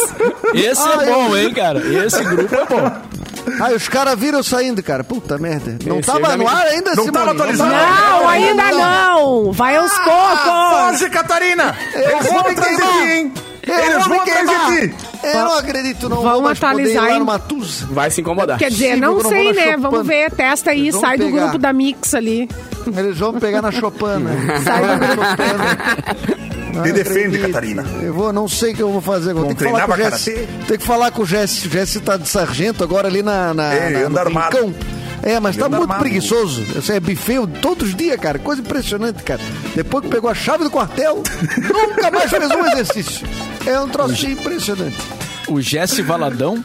Esse 0.53 0.81
Ah, 0.81 0.99
é 1.01 1.05
bom, 1.05 1.35
hein, 1.35 1.53
cara? 1.53 1.79
Esse 1.79 2.23
grupo 2.23 2.55
é 2.55 2.65
bom. 2.65 2.91
Aí 3.61 3.75
os 3.75 3.87
caras 3.87 4.17
viram 4.19 4.43
saindo, 4.43 4.81
cara. 4.83 5.03
Puta 5.03 5.37
merda. 5.37 5.77
Não 5.85 5.99
Esse 5.99 6.07
tava 6.11 6.37
no 6.37 6.47
ar 6.47 6.65
ainda, 6.67 6.95
Não 6.95 7.03
Simone? 7.05 7.11
tava 7.11 7.31
atualizado. 7.31 7.71
Não, 7.71 8.29
ainda 8.29 8.71
não. 8.71 9.51
Vai 9.51 9.75
aos 9.77 9.91
poucos. 9.99 10.91
Foge, 10.99 11.09
Catarina! 11.09 11.75
Eles 11.93 12.27
vão 12.27 12.43
me 12.43 12.55
queimar. 12.55 12.91
ti, 13.01 13.07
hein? 13.09 13.33
Eu 13.67 13.75
Eles 13.79 14.07
vão 14.07 14.17
me 14.17 14.23
queimar. 14.31 14.67
ti! 14.67 14.95
Eu 15.23 15.45
não 15.45 15.57
acredito, 15.59 16.09
não 16.09 16.17
Vamos 16.17 16.31
vou 16.33 16.41
mais 16.41 16.59
poder 16.59 16.73
ir 16.83 16.97
atualizar 16.97 17.03
lá 17.03 17.35
em-. 17.37 17.93
Vai 17.93 18.09
se 18.09 18.21
incomodar. 18.21 18.57
Quer 18.57 18.69
dizer, 18.71 18.95
não 18.97 19.19
sei, 19.21 19.53
né? 19.53 19.77
Vamos 19.77 20.05
ver, 20.07 20.31
testa 20.31 20.71
aí, 20.71 20.87
Eles 20.87 20.95
sai 20.99 21.17
do 21.17 21.25
pegar. 21.25 21.41
grupo 21.43 21.57
da 21.59 21.71
Mix 21.71 22.13
ali. 22.15 22.49
Eles 22.97 23.17
vão 23.19 23.33
pegar 23.39 23.61
na 23.61 23.69
Chopana. 23.71 24.31
Sai 24.63 24.81
do 24.81 25.07
grupo. 25.07 26.40
Te 26.71 26.91
defende, 26.91 27.19
acredito. 27.37 27.41
Catarina. 27.47 27.85
Eu 28.01 28.13
vou, 28.13 28.31
não 28.33 28.47
sei 28.47 28.73
o 28.73 28.75
que 28.75 28.81
eu 28.81 28.91
vou 28.91 29.01
fazer. 29.01 29.33
Vou 29.33 29.45
ter 29.45 29.55
que 29.55 29.63
falar 29.63 29.87
com 29.87 29.93
o 29.93 29.97
Jesse. 29.97 30.47
Tem 30.67 30.77
que 30.77 30.85
falar 30.85 31.11
com 31.11 31.21
o 31.21 31.25
Jesse. 31.25 31.67
O 31.67 31.71
Jesse 31.71 31.99
tá 31.99 32.17
de 32.17 32.27
sargento 32.27 32.83
agora 32.83 33.07
ali 33.07 33.21
na. 33.21 33.53
na, 33.53 33.73
É, 33.73 33.89
na 33.89 33.99
anda 33.99 34.09
no 34.09 34.19
armado. 34.19 34.57
Rincão. 34.57 34.73
É, 35.23 35.39
mas 35.39 35.55
tá 35.55 35.69
muito 35.69 35.83
armado. 35.83 35.99
preguiçoso. 35.99 36.61
Isso 36.75 36.91
é 36.91 36.99
buffet 36.99 37.45
todos 37.61 37.89
os 37.89 37.95
dias, 37.95 38.19
cara. 38.19 38.39
Coisa 38.39 38.61
impressionante, 38.61 39.21
cara. 39.23 39.39
Depois 39.75 40.03
que 40.03 40.09
pegou 40.09 40.29
a 40.29 40.33
chave 40.33 40.63
do 40.63 40.71
quartel, 40.71 41.21
nunca 41.61 42.09
mais 42.09 42.29
fez 42.29 42.49
um 42.49 42.65
exercício. 42.65 43.27
É 43.65 43.79
um 43.79 43.87
troço 43.87 44.25
impressionante. 44.27 44.97
O 45.47 45.61
Jesse 45.61 46.01
Valadão. 46.01 46.63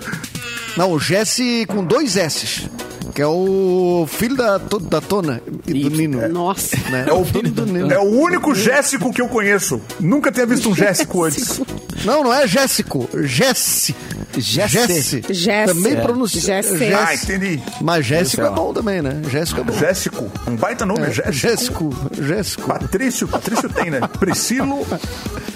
Não, 0.76 0.90
o 0.92 0.98
Jesse 0.98 1.66
com 1.68 1.84
dois 1.84 2.16
S's. 2.16 2.68
Que 3.16 3.22
é 3.22 3.26
o 3.26 4.06
filho 4.06 4.36
da, 4.36 4.58
da 4.58 5.00
Tona 5.00 5.40
e 5.66 5.72
do 5.72 5.88
Nino. 5.88 6.28
Nossa. 6.28 6.76
né? 6.90 7.06
É 7.08 7.12
o, 7.14 7.24
filho 7.24 7.50
do 7.50 7.64
Nino. 7.64 7.90
é 7.90 7.98
o 7.98 8.02
único 8.02 8.54
Jéssico 8.54 9.10
que 9.10 9.22
eu 9.22 9.26
conheço. 9.26 9.80
Nunca 9.98 10.30
tinha 10.30 10.44
visto 10.44 10.68
um 10.68 10.74
Jéssico 10.74 11.24
antes. 11.24 11.62
Não, 12.04 12.22
não 12.22 12.34
é 12.34 12.46
Jéssico. 12.46 13.08
Jesse. 13.22 13.96
Jesse. 14.36 15.22
Jesse. 15.30 15.74
Também 15.74 15.94
É. 15.94 16.00
pronuncia. 16.00 16.40
Jesse. 16.40 16.84
Ah, 16.92 17.14
entendi. 17.14 17.60
Mas 17.80 18.04
Jéssico 18.04 18.42
é 18.42 18.50
bom 18.50 18.72
também, 18.72 19.00
né? 19.00 19.22
Jéssico 19.30 19.60
é 19.60 19.64
bom. 19.64 19.72
Jéssico. 19.72 20.30
Um 20.46 20.56
baita 20.56 20.84
nome, 20.84 21.10
Jéssico. 21.10 21.32
Jéssico. 21.32 21.94
Jéssico. 22.22 22.62
Patrício. 22.68 23.28
Patrício 23.28 23.68
tem, 23.70 23.90
né? 23.90 24.00
Priscilo. 24.18 24.86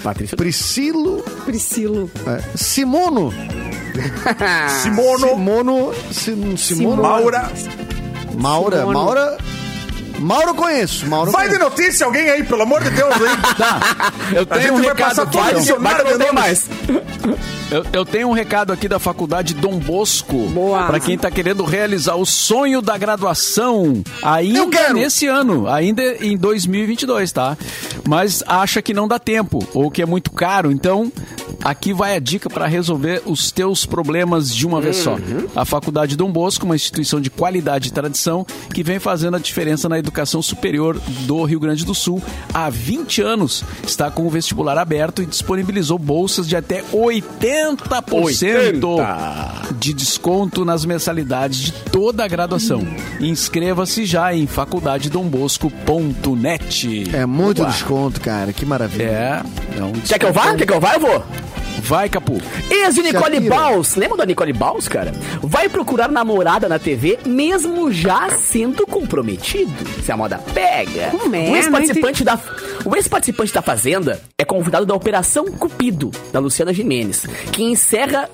Patrícia. 0.03 0.35
Priscilo. 0.35 1.21
Priscilo. 1.45 2.09
é, 2.27 2.57
Simono. 2.57 3.31
Simono. 4.81 5.27
Simono. 5.27 5.93
Sim, 6.11 6.57
Simono. 6.57 7.01
Maura. 7.03 7.51
Maura. 8.35 8.77
Simono. 8.79 8.93
Maura. 8.93 9.37
Mauro 10.21 10.49
eu 10.49 10.55
conheço. 10.55 11.05
Mauro 11.07 11.29
eu 11.29 11.33
Vai 11.33 11.49
de 11.49 11.57
conheço. 11.57 11.69
notícia 11.69 12.05
alguém 12.05 12.29
aí, 12.29 12.43
pelo 12.43 12.61
amor 12.63 12.83
de 12.83 12.89
Deus, 12.91 13.13
hein? 13.15 13.21
Eu 14.33 14.43
A 14.43 14.45
tenho 14.45 14.73
um 14.73 14.77
vai 14.77 14.85
recado 14.87 15.15
Vai 15.79 15.95
que 15.95 16.11
eu 16.11 16.17
de 16.17 16.23
tenho 16.23 16.33
nomes. 16.33 16.33
mais. 16.33 16.69
Eu, 17.69 17.85
eu 17.93 18.05
tenho 18.05 18.27
um 18.29 18.31
recado 18.33 18.71
aqui 18.73 18.87
da 18.87 18.99
faculdade 18.99 19.53
Dom 19.53 19.77
Bosco. 19.79 20.47
Boa. 20.49 20.85
Pra 20.87 20.99
quem 20.99 21.17
tá 21.17 21.29
querendo 21.31 21.63
realizar 21.63 22.15
o 22.15 22.25
sonho 22.25 22.81
da 22.81 22.97
graduação 22.97 24.03
Eu 24.21 24.27
ainda 24.29 24.93
nesse 24.93 25.27
ano, 25.27 25.67
ainda 25.69 26.01
em 26.25 26.37
2022, 26.37 27.31
tá? 27.31 27.57
Mas 28.07 28.43
acha 28.47 28.81
que 28.81 28.93
não 28.93 29.07
dá 29.07 29.19
tempo 29.19 29.59
ou 29.73 29.89
que 29.91 30.01
é 30.01 30.05
muito 30.05 30.31
caro, 30.31 30.71
então 30.71 31.11
aqui 31.63 31.93
vai 31.93 32.15
a 32.15 32.19
dica 32.19 32.49
para 32.49 32.65
resolver 32.67 33.21
os 33.25 33.51
teus 33.51 33.85
problemas 33.85 34.53
de 34.53 34.65
uma 34.65 34.81
vez 34.81 34.97
só. 34.97 35.17
A 35.55 35.63
Faculdade 35.65 36.17
Dom 36.17 36.31
Bosco, 36.31 36.65
uma 36.65 36.75
instituição 36.75 37.21
de 37.21 37.29
qualidade 37.29 37.89
e 37.89 37.91
tradição 37.91 38.45
que 38.73 38.83
vem 38.83 38.99
fazendo 38.99 39.35
a 39.37 39.39
diferença 39.39 39.87
na 39.87 39.97
educação 39.99 40.10
superior 40.41 40.99
do 41.21 41.43
Rio 41.43 41.59
Grande 41.59 41.85
do 41.85 41.95
Sul 41.95 42.21
há 42.53 42.69
20 42.69 43.21
anos. 43.21 43.63
Está 43.85 44.09
com 44.11 44.25
o 44.25 44.29
vestibular 44.29 44.77
aberto 44.77 45.21
e 45.21 45.25
disponibilizou 45.25 45.97
bolsas 45.97 46.47
de 46.47 46.55
até 46.55 46.83
80% 46.83 48.81
de 49.77 49.93
desconto 49.93 50.63
nas 50.65 50.85
mensalidades 50.85 51.59
de 51.59 51.71
toda 51.71 52.23
a 52.23 52.27
graduação. 52.27 52.85
Inscreva-se 53.19 54.05
já 54.05 54.33
em 54.33 54.47
faculdadedombosco.net. 54.47 57.15
É 57.15 57.25
muito 57.25 57.61
Uau. 57.61 57.71
desconto, 57.71 58.21
cara. 58.21 58.53
Que 58.53 58.65
maravilha. 58.65 59.03
É, 59.03 59.43
é 59.77 59.83
um 59.83 59.91
Quer 59.93 60.19
que 60.19 60.25
eu 60.25 60.33
vá? 60.33 60.55
Quer 60.55 60.65
que 60.65 60.73
eu 60.73 60.79
vá? 60.79 60.95
Eu 60.95 60.99
vou. 60.99 61.23
Vai, 61.79 62.09
Capu. 62.09 62.41
Ex 62.69 62.95
de 62.95 63.01
Nicole 63.01 63.35
Shakira. 63.35 63.55
Baus, 63.55 63.95
lembra 63.95 64.17
da 64.17 64.25
Nicole 64.25 64.53
Baus, 64.53 64.87
cara? 64.87 65.11
Vai 65.41 65.69
procurar 65.69 66.11
namorada 66.11 66.67
na 66.69 66.79
TV 66.79 67.19
mesmo 67.25 67.91
já 67.91 68.29
sendo 68.29 68.85
comprometido. 68.85 69.71
Se 70.03 70.11
a 70.11 70.17
moda 70.17 70.37
pega. 70.53 71.09
Como 71.11 71.35
é? 71.35 71.49
O 71.49 71.55
ex-participante 71.55 72.23
da, 72.23 72.39
o 72.85 72.95
ex-participante 72.95 73.53
da 73.53 73.61
Fazenda 73.61 74.21
é 74.37 74.45
convidado 74.45 74.85
da 74.85 74.95
Operação 74.95 75.45
Cupido, 75.45 76.11
da 76.31 76.39
Luciana 76.39 76.73
Jimenez, 76.73 77.25
que 77.51 77.63
encerra 77.63 78.29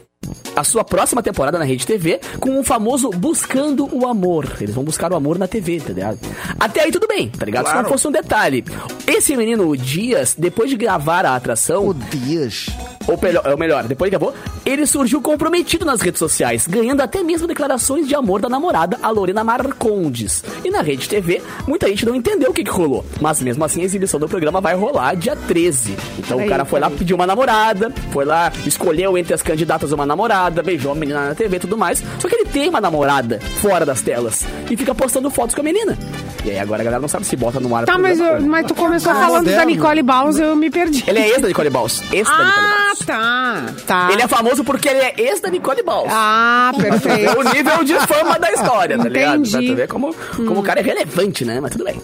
a 0.56 0.64
sua 0.64 0.84
próxima 0.84 1.22
temporada 1.22 1.60
na 1.60 1.64
Rede 1.66 1.86
TV 1.86 2.20
com 2.40 2.60
o 2.60 2.64
famoso 2.64 3.10
Buscando 3.12 3.88
o 3.96 4.08
Amor. 4.08 4.58
Eles 4.60 4.74
vão 4.74 4.84
buscar 4.84 5.12
o 5.12 5.16
amor 5.16 5.38
na 5.38 5.48
TV, 5.48 5.80
tá 5.80 5.94
ligado? 5.94 6.18
Até 6.60 6.82
aí 6.82 6.92
tudo 6.92 7.08
bem, 7.08 7.30
tá 7.30 7.46
ligado? 7.46 7.66
Se 7.66 7.72
Claro. 7.72 7.84
não 7.84 7.92
fosse 7.92 8.08
um 8.08 8.12
detalhe. 8.12 8.66
Esse 9.06 9.38
menino, 9.38 9.68
o 9.70 9.78
Dias, 9.78 10.36
depois 10.38 10.70
de 10.72 10.76
gravar 10.76 11.24
a 11.26 11.36
atração, 11.36 11.88
O 11.88 11.94
Dias. 11.94 12.66
ou 13.08 13.18
melhor, 13.22 13.44
é 13.46 13.54
o 13.54 13.58
melhor, 13.58 13.84
depois 13.84 14.10
que 14.10 14.16
acabou, 14.16 14.34
ele 14.66 14.86
surgiu 14.88 15.22
comprometido 15.22 15.86
nas 15.86 16.02
redes 16.02 16.18
sociais, 16.20 16.66
ganhando 16.68 17.02
até 17.02 17.22
mesmo 17.24 17.48
declarações 17.48 18.08
de 18.08 18.16
amor 18.16 18.42
da 18.42 18.50
namorada, 18.50 18.98
a 19.04 19.10
Lorena 19.12 19.44
Marcondes. 19.44 20.44
E 20.66 20.72
na 20.72 20.82
Rede 20.82 21.08
TV, 21.08 21.42
muita 21.68 21.88
gente 21.88 22.06
não 22.06 22.16
entendeu 22.16 22.50
o 22.50 22.54
que, 22.54 22.64
que 22.64 22.72
rolou. 22.72 23.06
Mas 23.22 23.40
mesmo 23.42 23.64
assim, 23.64 23.82
a 23.82 23.86
exibição 23.86 24.20
do 24.20 24.28
programa 24.28 24.60
vai 24.60 24.76
rolar 24.76 25.16
dia 25.16 25.36
13. 25.36 25.96
Então 26.18 26.38
Peraí, 26.38 26.48
o 26.48 26.50
cara 26.50 26.66
foi 26.66 26.80
lá, 26.80 26.88
peraí. 26.88 26.98
pediu 27.00 27.16
uma 27.16 27.28
namorada, 27.28 27.94
foi 28.12 28.26
lá, 28.26 28.52
escolheu 28.66 29.16
entre 29.18 29.34
as 29.36 29.42
candidatas 29.44 29.92
uma 29.92 30.07
namorada, 30.08 30.64
beijou 30.64 30.92
a 30.92 30.96
menina 30.96 31.30
na 31.30 31.36
TV 31.36 31.58
e 31.58 31.60
tudo 31.60 31.78
mais. 31.78 32.04
Só 32.20 32.28
que 32.28 32.36
ele 32.36 32.46
tem 32.46 32.70
uma 32.70 32.82
namorada 32.82 33.40
fora 33.62 33.86
das 33.86 34.02
telas 34.02 34.46
e 34.70 34.76
fica 34.78 34.96
postando 34.96 35.30
fotos 35.30 35.54
com 35.54 35.62
a 35.62 35.64
menina. 35.64 35.98
E 36.46 36.52
aí 36.52 36.60
agora 36.60 36.82
a 36.82 36.86
galera 36.86 37.02
não 37.02 37.10
sabe 37.10 37.26
se 37.26 37.36
bota 37.36 37.60
no 37.60 37.76
ar. 37.76 37.86
Tá, 37.86 37.98
mas, 37.98 38.20
eu- 38.20 38.42
mas 38.42 38.66
tu 38.66 38.74
começou 38.74 39.14
falando 39.14 39.38
moderno. 39.46 39.60
da 39.60 39.66
Nicole 39.66 40.02
Baus, 40.04 40.40
eu 40.40 40.56
me 40.56 40.70
perdi. 40.70 41.04
Ele 41.06 41.20
é 41.20 41.28
ex 41.30 41.42
da 41.42 41.48
Nicole 41.50 41.70
Balls. 41.70 42.02
Ex 42.12 42.28
da 42.28 42.38
Nicole 42.38 42.52
Ah, 42.52 42.78
Balls. 42.88 43.00
tá. 43.06 43.66
Tá. 43.86 44.10
Ele 44.14 44.22
é 44.22 44.28
famoso 44.28 44.64
porque 44.64 44.88
ele 44.88 45.00
é 45.00 45.14
ex 45.18 45.42
da 45.42 45.50
Nicole 45.50 45.84
Balls. 45.84 46.10
Ah, 46.12 46.72
É 46.78 46.82
perfeito. 46.82 47.38
o 47.40 47.44
nível 47.54 47.84
de 47.84 47.96
fama 48.08 48.40
da 48.40 48.52
história, 48.52 48.98
tá 48.98 49.10
ligado? 49.10 49.40
Entendi. 49.46 49.52
Pra 49.52 49.62
tu 49.62 49.76
ver 49.76 49.88
como, 49.88 50.16
como 50.36 50.60
o 50.60 50.64
cara 50.64 50.80
é 50.80 50.84
relevante, 50.84 51.44
né? 51.44 51.60
Mas 51.60 51.72
tudo 51.72 51.84
bem. 51.84 52.02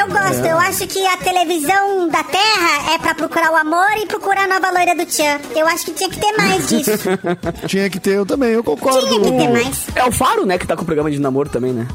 Eu 0.00 0.06
gosto, 0.08 0.46
eu 0.46 0.58
acho 0.58 0.86
que 0.86 1.06
a 1.06 1.16
televisão 1.18 2.08
da 2.08 2.22
Terra 2.24 2.94
é 2.94 2.98
pra 2.98 3.14
procurar 3.14 3.52
o 3.52 3.56
amor 3.56 3.86
e 3.98 4.06
procurar 4.06 4.44
a 4.44 4.48
nova 4.48 4.70
loira 4.70 4.94
do 4.94 5.04
Tchan. 5.04 5.38
Eu 5.54 5.66
acho 5.66 5.84
que 5.84 5.92
tinha 5.92 6.08
que 6.08 6.18
ter 6.18 6.32
mais 6.36 6.68
disso. 6.68 6.90
Tinha 7.68 7.90
que 7.90 8.00
ter, 8.00 8.14
eu 8.16 8.24
também, 8.26 8.50
eu 8.50 8.64
concordo. 8.64 9.06
tinha 9.06 9.20
que 9.20 9.30
ter 9.30 9.48
mais. 9.48 9.86
É 9.94 10.04
o 10.04 10.12
Faro, 10.12 10.46
né, 10.46 10.56
que 10.58 10.66
tá 10.66 10.74
com 10.76 10.82
o 10.82 10.86
programa 10.86 11.10
de 11.10 11.18
namoro 11.18 11.48
também, 11.48 11.72
né? 11.72 11.86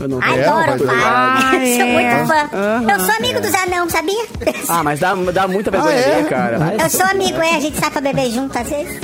Eu 0.00 0.08
não 0.08 0.18
Adoro 0.20 0.36
vai 0.66 0.74
o 0.74 0.78
ter. 0.78 0.86
Faro. 0.86 0.98
Ah, 1.04 1.50
Eu 1.54 1.76
sou 1.76 1.86
é. 1.86 1.92
muito 1.92 2.26
fã. 2.26 2.92
Eu 2.92 3.00
sou 3.00 3.14
amigo 3.14 3.40
dos 3.40 3.54
anão, 3.54 3.88
sabia? 3.88 4.24
Ah, 4.68 4.82
mas 4.82 4.98
dá, 5.00 5.14
dá 5.14 5.46
muita 5.48 5.70
vergonha 5.70 5.94
Ah, 5.94 6.00
é? 6.00 6.18
ali, 6.18 6.28
cara. 6.28 6.74
Eu 6.82 6.90
sou 6.90 7.06
amigo, 7.06 7.40
é, 7.40 7.56
a 7.56 7.60
gente 7.60 7.78
sai 7.78 7.90
pra 7.90 8.00
beber 8.00 8.30
junto 8.30 8.58
às 8.58 8.68
vezes. 8.68 8.98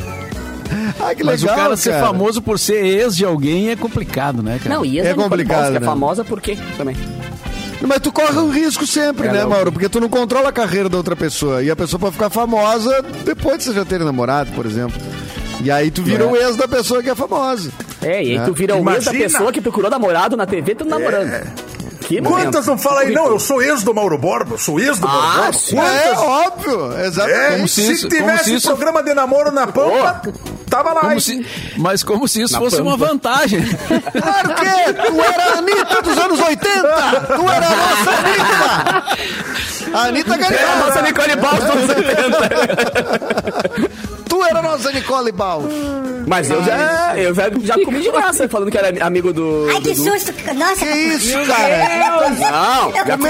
Ah, 1.01 1.15
que 1.15 1.23
Mas 1.25 1.41
legal, 1.43 1.57
o 1.57 1.61
cara 1.61 1.77
ser 1.77 1.99
famoso 2.01 2.43
por 2.43 2.59
ser 2.59 2.85
ex 2.85 3.17
de 3.17 3.25
alguém 3.25 3.71
é 3.71 3.77
complicado, 3.77 4.43
né, 4.43 4.59
cara? 4.63 4.75
Não, 4.75 4.85
e 4.85 4.99
ex 4.99 5.07
É 5.07 5.11
Nicole 5.11 5.29
complicado, 5.31 5.77
é 5.77 5.81
né? 5.81 5.87
famosa 5.87 6.25
por 6.25 6.41
quê 6.41 6.59
também? 6.77 6.97
Mas 7.87 7.99
tu 8.01 8.13
corre 8.13 8.39
um 8.39 8.51
risco 8.51 8.87
sempre, 8.87 9.29
É, 9.29 9.33
né, 9.33 9.43
não. 9.43 9.51
Mauro? 9.51 9.73
Porque 9.73 9.89
tu 9.89 10.01
não 10.01 10.09
controla 10.09 10.51
a 10.51 10.53
carreira 10.53 10.89
da 10.89 10.97
outra 10.97 11.17
pessoa. 11.17 11.63
E 11.63 11.71
a 11.71 11.77
pessoa 11.77 11.99
pode 11.99 12.13
ficar 12.13 12.29
famosa 12.31 13.03
depois 13.25 13.59
de 13.59 13.65
você 13.65 13.73
já 13.73 13.85
ter 13.85 14.01
namorado, 14.01 14.51
por 14.53 14.67
exemplo. 14.67 15.01
E 15.63 15.71
aí 15.71 15.91
tu 15.91 16.03
vira 16.03 16.25
É. 16.25 16.27
o 16.27 16.37
ex 16.37 16.57
da 16.57 16.67
pessoa 16.69 17.03
que 17.03 17.11
é 17.11 17.15
famosa. 17.15 17.71
É, 18.03 18.23
e 18.25 18.31
aí 18.33 18.37
É. 18.37 18.45
tu 18.45 18.53
vira 18.55 18.77
o 18.77 18.91
ex 18.91 19.05
da 19.05 19.13
pessoa 19.13 19.53
que 19.53 19.61
procurou 19.61 19.91
namorado 19.91 20.37
na 20.37 20.47
TV, 20.47 20.75
tu 20.75 20.85
namorando. 20.85 21.31
Que 22.11 22.21
momento. 22.21 22.43
Quantas 22.47 22.67
não 22.67 22.77
falam 22.77 22.99
aí? 22.99 23.13
Não, 23.15 23.29
eu 23.29 23.39
sou 23.39 23.63
ex 23.63 23.85
do 23.85 23.95
Mauro 23.95 24.19
Borba, 24.19 24.55
eu 24.55 24.59
sou 24.59 24.81
ex 24.81 24.99
do 24.99 25.07
Mauro 25.07 25.29
Ah, 25.29 25.37
Borba. 25.37 25.53
sim. 25.53 25.79
É 25.79 26.09
Quantas? 26.09 26.19
óbvio, 26.19 26.93
É, 26.99 27.07
exatamente. 27.07 27.53
Como 27.55 27.69
se 27.69 27.83
se, 27.87 27.93
isso- 27.93 28.09
tivesse 28.09 28.45
se 28.45 28.55
isso- 28.55 28.67
programa 28.67 29.01
de 29.05 29.15
namoro 29.15 29.53
na 29.53 29.69
Pampa, 29.69 30.21
tava 30.69 30.93
lá. 30.93 31.03
Como 31.03 31.21
se- 31.21 31.47
mas 31.77 32.03
como 32.03 32.27
se 32.27 32.43
isso 32.43 32.55
Na 32.55 32.59
fosse 32.59 32.81
uma 32.83 32.99
pampa. 32.99 33.13
vantagem. 33.13 33.61
Claro 34.21 34.55
que 34.57 34.67
é. 34.67 34.93
tu 34.93 35.21
era 35.23 35.55
a 35.55 35.59
Anitta 35.59 36.03
dos 36.03 36.19
anos 36.19 36.41
80! 36.41 36.89
Tu 36.89 37.49
era 37.49 37.67
a 37.67 37.77
nossa 37.77 38.11
Anitta! 38.11 39.05
A 39.95 40.01
Anitta 40.07 40.33
É 40.33 40.35
a 40.35 40.39
ganhava! 40.51 40.87
nossa 40.87 41.03
Nicole 41.03 41.37
Balls 41.37 41.61
dos 41.65 41.71
anos 41.71 41.89
80. 41.91 42.11
Tu 44.41 44.47
era 44.47 44.59
a 44.59 44.63
nossa 44.63 44.91
Nicole 44.91 45.33
Ball! 45.33 45.63
Mas 46.27 46.49
eu 46.49 46.63
já, 46.65 47.15
eu 47.17 47.35
já, 47.35 47.51
já 47.63 47.75
comi 47.85 48.01
de 48.01 48.11
graça, 48.11 48.49
falando 48.49 48.71
que 48.71 48.79
era 48.79 49.05
amigo 49.05 49.33
do. 49.33 49.67
Ai, 49.71 49.81
que 49.83 49.95
do- 49.95 50.05
susto. 50.05 50.33
Nossa, 50.55 50.87
Que 50.87 50.93
isso, 50.93 51.39
cara? 51.47 51.79
Não, 51.99 52.93
já 52.93 53.05
comi, 53.05 53.29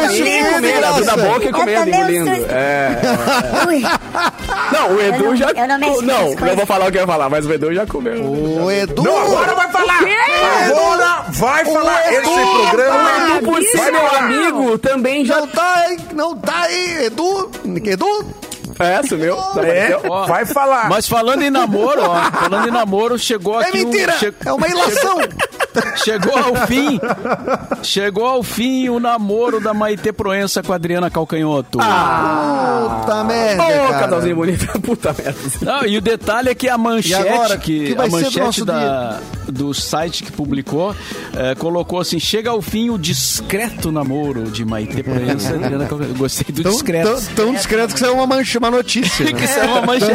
comi, 0.52 0.72
graça. 0.72 0.88
abriu 0.88 1.04
da 1.06 1.16
boca 1.16 1.44
e 1.44 1.48
Eu 1.48 1.80
um 1.80 1.88
engolindo. 1.88 2.30
É. 2.50 2.96
Ui. 3.66 3.82
Não, 4.72 4.92
o 4.94 5.00
Edu 5.00 5.24
não- 5.24 5.36
já. 5.36 5.50
eu 5.50 5.68
não 5.68 5.78
mexo 5.78 6.02
não, 6.02 6.34
não 6.34 6.56
vou 6.56 6.66
falar 6.66 6.88
o 6.88 6.92
que 6.92 6.98
eu 6.98 7.00
ia 7.02 7.06
falar, 7.06 7.28
mas 7.30 7.46
o 7.46 7.52
Edu 7.52 7.74
já 7.74 7.86
comeu. 7.86 8.22
O 8.24 8.70
Edu! 8.70 9.02
Não, 9.02 9.18
agora 9.18 9.54
vai 9.54 9.68
falar! 9.72 9.98
Agora 10.66 11.24
vai 11.30 11.64
falar! 11.64 12.12
Esse 12.12 12.22
programa. 12.22 13.10
O 13.10 13.36
Edu, 13.38 13.46
por 13.46 13.62
ser 13.62 13.90
meu 13.92 14.06
amigo, 14.16 14.78
também 14.78 15.24
já. 15.24 15.38
Não 15.40 15.46
tá 15.48 15.74
aí, 15.86 15.98
não 16.14 16.36
tá 16.36 16.60
aí, 16.62 17.04
Edu! 17.06 17.50
Edu? 17.84 18.26
É, 18.80 19.02
sumiu. 19.06 19.36
É, 19.62 19.98
Ó, 20.08 20.26
vai 20.26 20.44
falar. 20.46 20.88
Mas 20.88 21.06
falando 21.08 21.42
em 21.42 21.50
namoro, 21.50 22.02
ó, 22.02 22.14
falando 22.32 22.68
em 22.68 22.70
namoro, 22.70 23.18
chegou 23.18 23.60
É 23.60 23.68
aqui 23.68 23.84
mentira! 23.84 24.14
o, 24.14 24.18
che- 24.18 24.34
É 24.44 24.52
uma 24.52 24.66
ilação! 24.66 25.18
chegou 25.96 26.36
ao 26.36 26.66
fim. 26.66 27.00
Chegou 27.82 28.26
ao 28.26 28.42
fim 28.42 28.88
o 28.88 28.98
namoro 28.98 29.60
da 29.60 29.72
Maitê 29.74 30.12
Proença 30.12 30.62
com 30.62 30.72
a 30.72 30.76
Adriana 30.76 31.10
Calcanhoto. 31.10 31.78
Puta 31.78 33.24
merda, 33.24 33.62
Ô, 33.62 33.66
cara. 33.88 33.98
casalzinho 34.00 34.36
bonito. 34.36 34.66
Puta 34.80 35.14
merda. 35.16 35.38
Não, 35.62 35.84
e 35.86 35.96
o 35.96 36.00
detalhe 36.00 36.48
é 36.50 36.54
que 36.54 36.68
a 36.68 36.76
manchete 36.78 37.22
E 37.22 37.28
agora, 37.28 37.56
que, 37.58 37.86
que 37.88 37.94
vai 37.94 38.06
a 38.06 38.10
ser 38.10 38.16
do 38.16 38.22
manchete 38.24 38.40
nosso 38.40 38.64
da, 38.64 39.18
do 39.50 39.72
site 39.74 40.22
que 40.24 40.32
publicou 40.32 40.94
eh, 41.34 41.54
colocou 41.54 41.98
assim: 42.00 42.18
chega 42.18 42.50
ao 42.50 42.60
fim 42.62 42.90
o 42.90 42.98
discreto 42.98 43.90
namoro 43.92 44.50
de 44.50 44.64
Maitê 44.64 45.02
Proença 45.02 45.52
e 45.52 45.54
Adriana 45.62 45.86
Calcanhoto. 45.86 46.14
Eu 46.14 46.18
Gostei 46.18 46.54
do 46.54 46.62
Tão, 46.62 46.72
discreto. 46.72 47.08
tão, 47.08 47.20
tão 47.46 47.54
discreto 47.54 47.94
que 47.94 48.00
saiu 48.00 48.14
uma, 48.14 48.26
mancha, 48.26 48.58
uma 48.58 48.70
notícia. 48.70 49.24
que 49.26 49.32
né? 49.32 49.44
isso 49.44 49.58
é 49.58 49.64
uma 49.66 49.82
manchete. 49.82 50.12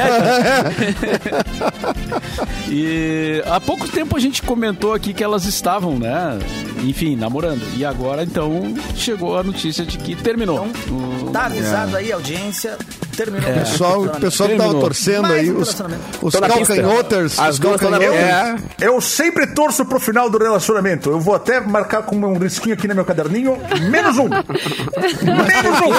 e 2.70 3.42
há 3.46 3.60
pouco 3.60 3.88
tempo 3.88 4.16
a 4.16 4.20
gente 4.20 4.42
comentou 4.42 4.94
aqui 4.94 5.14
que 5.14 5.24
elas 5.24 5.46
estavam, 5.46 5.98
né? 5.98 6.38
Enfim, 6.84 7.16
namorando. 7.16 7.62
E 7.78 7.86
agora, 7.86 8.24
então, 8.24 8.74
chegou 8.96 9.38
a 9.38 9.44
notícia 9.44 9.86
de 9.86 9.98
que 9.98 10.16
terminou. 10.16 10.68
O- 10.90 11.15
Tá 11.36 11.48
avisado 11.48 11.98
aí, 11.98 12.14
audiência. 12.14 12.78
Terminou. 13.18 13.50
O 13.50 13.54
pessoal, 13.54 14.02
o 14.04 14.10
pessoal 14.22 14.50
que 14.50 14.56
tava 14.56 14.74
torcendo 14.80 15.22
Mais 15.24 15.34
aí, 15.42 15.52
um 15.52 15.58
os, 15.60 15.76
os 16.22 16.36
calcanhoters, 16.36 17.38
As 17.38 17.60
duas 17.60 17.82
calcanhoters. 17.82 18.14
É. 18.16 18.56
Eu 18.80 19.02
sempre 19.02 19.48
torço 19.48 19.84
pro 19.84 20.00
final 20.00 20.30
do 20.30 20.38
relacionamento. 20.38 21.10
Eu 21.10 21.20
vou 21.20 21.36
até 21.36 21.60
marcar 21.60 22.04
com 22.04 22.16
um 22.16 22.38
risquinho 22.38 22.74
aqui 22.74 22.88
no 22.88 22.96
meu 22.96 23.04
caderninho. 23.04 23.58
Menos 23.92 24.18
um. 24.18 24.30
Menos 24.30 25.82
um. 25.82 25.92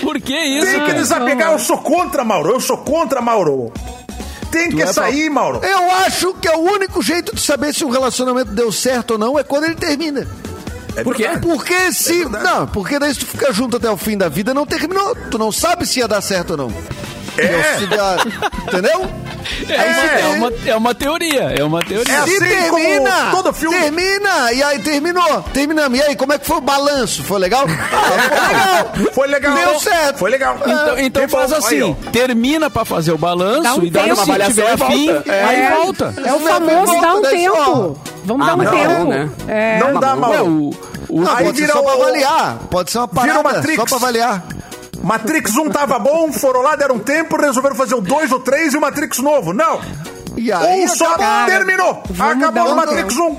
Por 0.00 0.18
que 0.18 0.38
isso? 0.38 0.66
Tem 0.66 0.84
que 0.86 0.94
desapegar. 0.94 1.52
Eu 1.52 1.58
sou 1.58 1.76
contra, 1.76 2.24
Mauro. 2.24 2.50
Eu 2.52 2.60
sou 2.60 2.78
contra, 2.78 3.20
Mauro. 3.20 3.70
Tem 4.50 4.70
que 4.70 4.80
é 4.80 4.84
pra- 4.84 4.94
sair, 4.94 5.28
Mauro. 5.28 5.60
Eu 5.62 5.90
acho 6.06 6.32
que 6.34 6.48
é 6.48 6.56
o 6.56 6.60
único 6.60 7.02
jeito 7.02 7.34
de 7.34 7.40
saber 7.42 7.74
se 7.74 7.84
um 7.84 7.90
relacionamento 7.90 8.50
deu 8.50 8.72
certo 8.72 9.12
ou 9.12 9.18
não 9.18 9.38
é 9.38 9.44
quando 9.44 9.64
ele 9.64 9.74
termina. 9.76 10.26
Por 11.04 11.14
quê? 11.14 11.28
Porque 11.40 11.92
se. 11.92 12.24
não, 12.24 12.66
porque 12.66 12.98
daí 12.98 13.12
se 13.12 13.20
tu 13.20 13.26
fica 13.26 13.52
junto 13.52 13.76
até 13.76 13.90
o 13.90 13.96
fim 13.96 14.16
da 14.16 14.28
vida, 14.28 14.52
não 14.54 14.66
terminou. 14.66 15.14
Tu 15.30 15.38
não 15.38 15.50
sabe 15.52 15.86
se 15.86 16.00
ia 16.00 16.08
dar 16.08 16.20
certo 16.20 16.52
ou 16.52 16.56
não. 16.56 16.72
É. 17.38 17.86
Dá- 17.96 18.16
entendeu? 18.68 19.10
É, 19.68 20.20
é 20.20 20.26
uma, 20.36 20.52
é 20.66 20.76
uma 20.76 20.94
teoria, 20.94 21.42
é 21.58 21.64
uma 21.64 21.80
teoria. 21.80 22.12
É 22.12 22.18
assim 22.18 22.38
termina! 22.38 23.10
como 23.10 23.30
todo 23.42 23.52
filme. 23.52 23.76
Termina! 23.78 24.52
E 24.52 24.62
aí 24.62 24.78
terminou! 24.80 25.42
Terminamos. 25.52 25.98
E 25.98 26.02
aí, 26.02 26.14
como 26.16 26.32
é 26.32 26.38
que 26.38 26.46
foi 26.46 26.58
o 26.58 26.60
balanço? 26.60 27.24
Foi 27.24 27.38
legal? 27.40 27.64
Ah, 27.68 28.84
Foi 29.12 29.26
legal. 29.26 29.54
Deu 29.54 29.80
certo. 29.80 30.18
Foi 30.18 30.30
legal. 30.30 30.56
Então, 30.64 30.98
então 30.98 31.28
faz 31.28 31.52
assim, 31.52 31.82
Aí, 31.82 31.94
termina 32.12 32.70
pra 32.70 32.84
fazer 32.84 33.12
o 33.12 33.18
balanço 33.18 33.62
Dá 33.62 33.74
um 33.74 33.82
e 33.82 33.90
daí 33.90 34.04
tempo. 34.10 34.16
se 34.16 34.30
Uma 34.30 34.38
tiver 34.44 34.62
avaliação 34.72 34.88
e 34.88 34.92
fim, 34.92 35.12
volta. 35.12 35.32
aí 35.32 35.60
É. 35.60 35.70
volta. 35.70 36.14
É 36.24 36.32
o 36.34 36.40
famoso 36.40 37.00
dar 37.00 37.14
um 37.14 37.22
só- 37.24 37.30
tempo. 37.30 37.98
Vamos 38.24 38.46
Ah, 38.46 38.50
dar 38.50 38.54
um 38.54 38.62
não, 38.62 38.72
tempo. 38.72 39.04
né? 39.10 39.30
É. 39.48 39.78
Não 39.78 39.98
dá, 40.00 40.10
Ué, 40.14 40.16
Mauro. 40.20 40.44
o, 40.46 40.70
o, 41.08 41.20
Não, 41.22 41.36
Aí 41.36 41.44
pode 41.44 41.56
ser 41.58 41.62
vira 41.64 41.72
só 41.72 41.82
pra 41.82 41.96
o- 41.96 42.02
avaliar. 42.02 42.58
Pode 42.70 42.90
ser 42.90 42.98
uma 42.98 43.08
parada, 43.08 43.62
só 43.76 43.84
pra 43.86 43.96
avaliar. 43.96 44.44
Matrix 45.02 45.56
1 45.56 45.70
tava 45.70 45.98
bom, 45.98 46.30
foram 46.32 46.62
lá, 46.62 46.76
deram 46.76 46.98
tempo, 46.98 47.36
resolveram 47.40 47.74
fazer 47.76 47.94
o 47.94 48.00
2, 48.00 48.32
o 48.32 48.40
3 48.40 48.74
e 48.74 48.76
o 48.76 48.80
Matrix 48.80 49.18
novo. 49.18 49.52
Não. 49.52 49.80
E 50.36 50.52
aí, 50.52 50.84
Um 50.84 50.88
só 50.88 51.14
acaba- 51.14 51.46
terminou. 51.46 52.02
Acabou 52.18 52.68
o 52.68 52.72
um- 52.72 52.76
Matrix 52.76 53.16
1. 53.16 53.36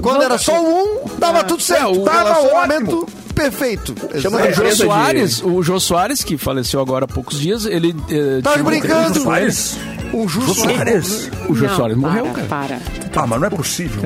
Quando 0.00 0.22
era 0.22 0.36
só 0.38 0.60
um, 0.60 1.00
dava 1.18 1.44
tudo 1.44 1.62
certo. 1.62 1.82
É, 1.84 1.86
o 1.86 2.04
Tava 2.04 2.40
ótimo. 2.40 3.06
Perfeito. 3.34 3.94
Chama 4.20 4.40
Exato. 4.40 4.50
o 4.50 4.54
Jô 4.54 4.62
empresa 4.62 4.76
de- 4.76 4.82
Soares, 4.82 5.42
o 5.42 5.62
Jô 5.62 5.80
Soares, 5.80 6.24
que 6.24 6.36
faleceu 6.36 6.80
agora 6.80 7.04
há 7.04 7.08
poucos 7.08 7.38
dias, 7.40 7.64
ele. 7.64 7.94
eh, 8.10 8.40
Tá 8.42 8.56
brincando? 8.58 9.22
com 9.22 9.34
ele. 9.34 9.52
Soares? 9.52 9.76
O 10.12 10.28
Jô 10.28 10.40
Soares? 10.54 11.30
O 11.48 11.54
Jô 11.54 11.68
Soares 11.70 11.96
morreu, 11.96 12.24
para, 12.26 12.34
cara. 12.34 12.46
Para. 12.48 12.78
Ah, 13.22 13.26
mas 13.26 13.40
não 13.40 13.46
é 13.46 13.50
possível. 13.50 14.02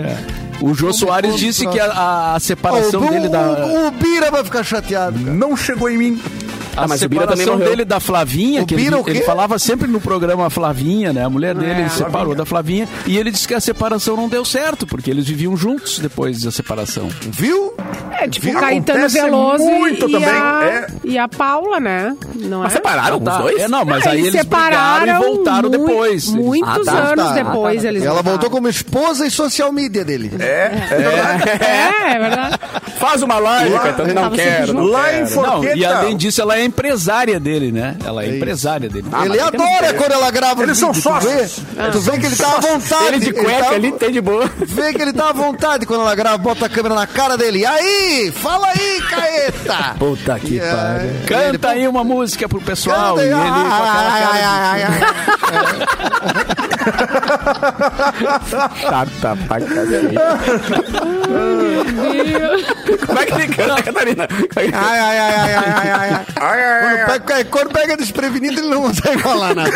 O 0.60 0.74
Jô 0.74 0.92
Soares 0.92 1.30
como 1.32 1.42
disse 1.42 1.66
que 1.66 1.80
a, 1.80 2.34
a 2.34 2.40
separação 2.40 3.04
o, 3.04 3.10
dele 3.10 3.28
da. 3.28 3.40
o, 3.66 3.88
o 3.88 3.90
Bira 3.90 4.30
vai 4.30 4.44
ficar 4.44 4.62
chateado. 4.62 5.18
cara. 5.18 5.32
Não 5.34 5.56
chegou 5.56 5.88
em 5.90 5.98
mim. 5.98 6.22
A 6.76 6.84
Ah, 6.84 6.88
mas 6.88 7.02
o 7.02 7.08
Bira 7.08 7.22
também 7.22 7.38
separação 7.38 7.54
morreu. 7.58 7.70
dele 7.70 7.84
da 7.84 7.98
Flavinha, 8.00 8.62
O 8.62 8.66
que 8.66 8.74
ele, 8.74 8.82
Bira 8.84 8.98
o 8.98 9.04
quê? 9.04 9.10
ele 9.10 9.22
falava 9.22 9.58
sempre 9.58 9.88
no 9.88 10.00
programa 10.00 10.50
Flavinha, 10.50 11.12
né? 11.12 11.24
A 11.24 11.30
mulher 11.30 11.54
dele 11.54 11.82
É. 11.82 11.88
separou 11.88 12.34
da 12.34 12.44
Flavinha 12.44 12.88
e 13.06 13.16
ele 13.16 13.30
disse 13.30 13.48
que 13.48 13.54
a 13.54 13.60
separação 13.60 14.16
não 14.16 14.28
deu 14.28 14.44
certo, 14.44 14.86
porque 14.86 15.10
eles 15.10 15.26
viviam 15.26 15.56
juntos 15.56 15.98
depois 15.98 16.42
da 16.42 16.50
separação. 16.50 17.08
Viu? 17.22 17.74
É 18.12 18.28
tipo 18.28 18.46
Viu? 18.46 18.58
Caetano 18.60 18.98
Acontece 19.00 19.20
Veloso 19.22 19.64
muito 19.64 20.08
e, 20.08 20.12
também, 20.12 20.28
a, 20.28 20.64
é. 20.64 20.86
e 21.04 21.18
a 21.18 21.28
Paula, 21.28 21.80
né? 21.80 22.14
Não 22.34 22.60
Mas 22.60 22.72
é? 22.72 22.76
separaram 22.76 23.18
os 23.18 23.24
Tá, 23.24 23.38
dois? 23.38 23.60
é, 23.62 23.68
não, 23.68 23.84
mas 23.84 24.06
Ah, 24.06 24.10
aí 24.10 24.20
eles 24.20 24.32
separaram 24.32 25.00
brigaram 25.00 25.22
e 25.22 25.26
voltaram 25.34 25.68
mui- 25.70 25.78
depois. 25.78 26.26
Muitos 26.28 26.88
Ah, 26.88 26.92
tá. 26.92 26.98
anos 26.98 27.24
Tá. 27.26 27.32
depois 27.32 27.84
eles 27.84 28.02
Ela 28.02 28.14
voltaram. 28.16 28.30
voltou 28.38 28.50
como 28.50 28.68
esposa 28.68 29.26
e 29.26 29.30
social 29.30 29.72
media 29.72 30.04
dele. 30.04 30.30
É, 30.38 30.70
é 30.90 30.96
verdade. 30.96 31.42
É, 31.64 32.12
é 32.14 32.18
verdade. 32.18 32.58
Faz 32.98 33.22
uma 33.22 33.38
live, 33.38 33.70
Lá- 33.72 33.80
Caetano. 33.80 34.14
Não 34.14 34.30
quero, 34.30 34.82
Lá 34.84 35.20
em 35.20 35.26
Forqueta. 35.26 35.76
e 35.76 35.84
além 35.84 36.16
disso, 36.16 36.40
ela 36.40 36.56
é 36.58 36.64
empresária 36.66 37.38
dele, 37.40 37.72
né? 37.72 37.96
Ela 38.04 38.24
é, 38.24 38.36
empresária 38.36 38.88
dele. 38.88 39.06
Ah, 39.12 39.24
ele 39.24 39.34
que 39.34 39.40
adora 39.40 39.94
quando 39.94 40.12
ela 40.12 40.30
grava 40.30 40.62
Eles 40.62 40.72
os 40.72 40.78
são 40.78 40.92
tu 40.92 41.00
sócios. 41.00 41.32
vê? 41.32 41.90
Tu 41.92 42.00
vê 42.00 42.18
que 42.18 42.26
ele 42.26 42.36
tá 42.36 42.56
à 42.56 42.60
vontade. 42.60 43.06
Ele 43.06 43.18
de 43.20 43.32
cueca, 43.32 43.64
tá- 43.64 43.74
ele 43.74 43.92
tem 43.92 44.10
de 44.12 44.20
boa. 44.20 44.50
Vê 44.66 44.92
que 44.92 45.00
ele 45.02 45.12
tá 45.12 45.30
à 45.30 45.32
vontade 45.32 45.86
quando 45.86 46.00
ela 46.02 46.14
grava, 46.14 46.38
bota 46.38 46.66
a 46.66 46.68
câmera 46.68 46.94
na 46.94 47.06
cara 47.06 47.36
dele. 47.36 47.64
Aí, 47.64 48.32
fala 48.34 48.66
aí, 48.68 49.00
Caeta. 49.08 49.94
Puta 49.98 50.38
que 50.38 50.58
É, 50.60 50.70
pariu. 50.74 51.10
Canta 51.52 51.68
aí 51.70 51.88
uma 51.88 52.04
música 52.04 52.48
pro 52.48 52.60
pessoal. 52.60 53.14
Canta 53.16 53.26
E 53.26 53.30
ele 53.30 53.34
com 53.34 53.48
aquela 53.48 54.12
Ai, 54.12 54.22
cara 54.22 54.32
ai, 54.32 54.38
de- 54.38 54.44
ai, 54.44 54.82
ai, 54.82 55.96
Chata 58.80 59.36
pra 59.48 59.60
cacete. 59.60 60.14
Como 63.06 63.18
é 63.18 63.26
que 63.26 63.32
ele 63.34 63.48
canta, 63.54 63.82
Catarina? 63.82 64.24
É 64.24 64.60
ai, 64.60 64.70
ai, 64.74 64.98
ai, 64.98 65.18
ai, 65.18 65.54
ai, 65.54 65.90
ai, 65.90 66.10
ai. 66.14 66.24
Ai, 66.56 66.64
ai, 66.64 66.80
Quando 66.80 66.98
ai, 66.98 67.20
pega, 67.20 67.44
quando 67.50 67.70
pega 67.72 67.96
desprevenido, 67.96 68.60
ele 68.60 68.68
não 68.68 68.82
consegue 68.82 69.18
falar 69.22 69.54
nada. 69.54 69.70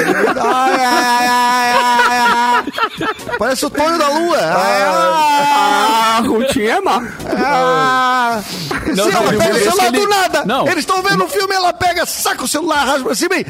Parece 3.38 3.66
o 3.66 3.70
Tonho 3.70 3.98
da 3.98 4.08
Lua. 4.08 4.38
Ah, 4.40 6.22
Rutinha 6.26 6.74
é 6.76 6.80
má. 6.80 7.02
Ah, 7.36 8.40
Não, 8.86 9.04
se 9.04 9.10
ela 9.16 9.32
pega 9.32 9.54
o 9.54 9.58
celular 9.58 9.90
do 9.92 10.08
nada. 10.08 10.44
Eles 10.66 10.78
estão 10.80 11.02
vendo 11.02 11.24
o 11.24 11.28
filme, 11.28 11.54
ela 11.54 11.72
pega, 11.72 12.04
saca 12.06 12.44
o 12.44 12.48
celular, 12.48 12.84
raspa 12.86 13.04
pra 13.04 13.14
cima 13.14 13.36
e... 13.36 13.46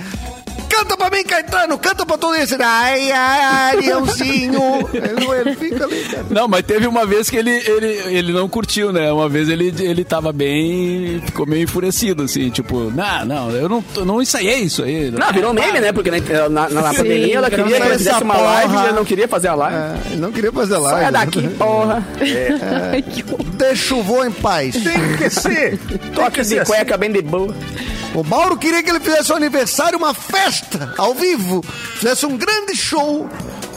Canta 0.70 0.96
pra 0.96 1.10
mim, 1.10 1.24
Caetano, 1.24 1.78
canta 1.78 2.06
pra 2.06 2.16
todo 2.16 2.36
esse. 2.36 2.54
Ai, 2.60 3.10
ai. 3.12 3.76
Ele, 3.76 3.90
ele 3.90 5.56
fica 5.56 5.84
ali, 5.84 6.04
cara. 6.04 6.26
Não, 6.30 6.48
mas 6.48 6.62
teve 6.64 6.86
uma 6.86 7.04
vez 7.04 7.28
que 7.28 7.36
ele, 7.36 7.50
ele, 7.50 7.86
ele 8.16 8.32
não 8.32 8.48
curtiu, 8.48 8.92
né? 8.92 9.12
Uma 9.12 9.28
vez 9.28 9.48
ele, 9.48 9.74
ele 9.80 10.04
tava 10.04 10.32
bem. 10.32 11.20
ficou 11.26 11.46
meio 11.46 11.64
enfurecido, 11.64 12.22
assim, 12.22 12.50
tipo, 12.50 12.90
não, 12.94 13.24
não, 13.24 13.50
eu 13.50 13.68
não, 13.68 13.84
eu 13.96 14.04
não 14.04 14.22
ensaiei 14.22 14.60
isso 14.60 14.82
aí. 14.82 15.10
Não, 15.10 15.32
virou 15.32 15.52
meme, 15.52 15.80
né? 15.80 15.92
Porque 15.92 16.10
na, 16.10 16.48
na, 16.48 16.68
na 16.68 16.90
Sim, 16.90 16.96
pandemia 16.98 17.36
ela 17.36 17.50
queria 17.50 17.64
que 17.64 17.72
ele 17.86 17.98
fizesse 17.98 18.22
uma 18.22 18.34
Essa 18.34 18.42
live 18.44 18.72
e 18.72 18.76
porra. 18.76 18.86
ele 18.88 18.96
não 18.96 19.04
queria 19.04 19.28
fazer 19.28 19.48
a 19.48 19.54
live. 19.54 19.76
É, 19.76 20.12
ele 20.12 20.20
não 20.20 20.32
queria 20.32 20.52
fazer 20.52 20.78
live. 20.78 21.00
Sai 21.00 21.12
daqui, 21.12 21.48
porra. 21.48 22.06
Que 22.18 23.22
horror. 23.24 23.44
Deixa 23.56 23.94
o 23.94 24.02
vô 24.02 24.24
em 24.24 24.30
paz. 24.30 24.74
Tem 24.74 25.16
que 25.16 25.30
ser. 25.30 25.78
Toque 26.14 26.42
de 26.42 26.58
assim. 26.58 26.70
cueca 26.70 26.96
bem 26.96 27.10
de 27.12 27.22
boa. 27.22 27.54
O 28.14 28.24
Mauro 28.24 28.56
queria 28.56 28.82
que 28.82 28.90
ele 28.90 29.00
fizesse 29.00 29.32
um 29.32 29.36
aniversário, 29.36 29.96
uma 29.98 30.12
festa 30.60 30.94
ao 30.98 31.14
vivo. 31.14 31.62
Fizesse 31.62 32.26
um 32.26 32.36
grande 32.36 32.76
show 32.76 33.28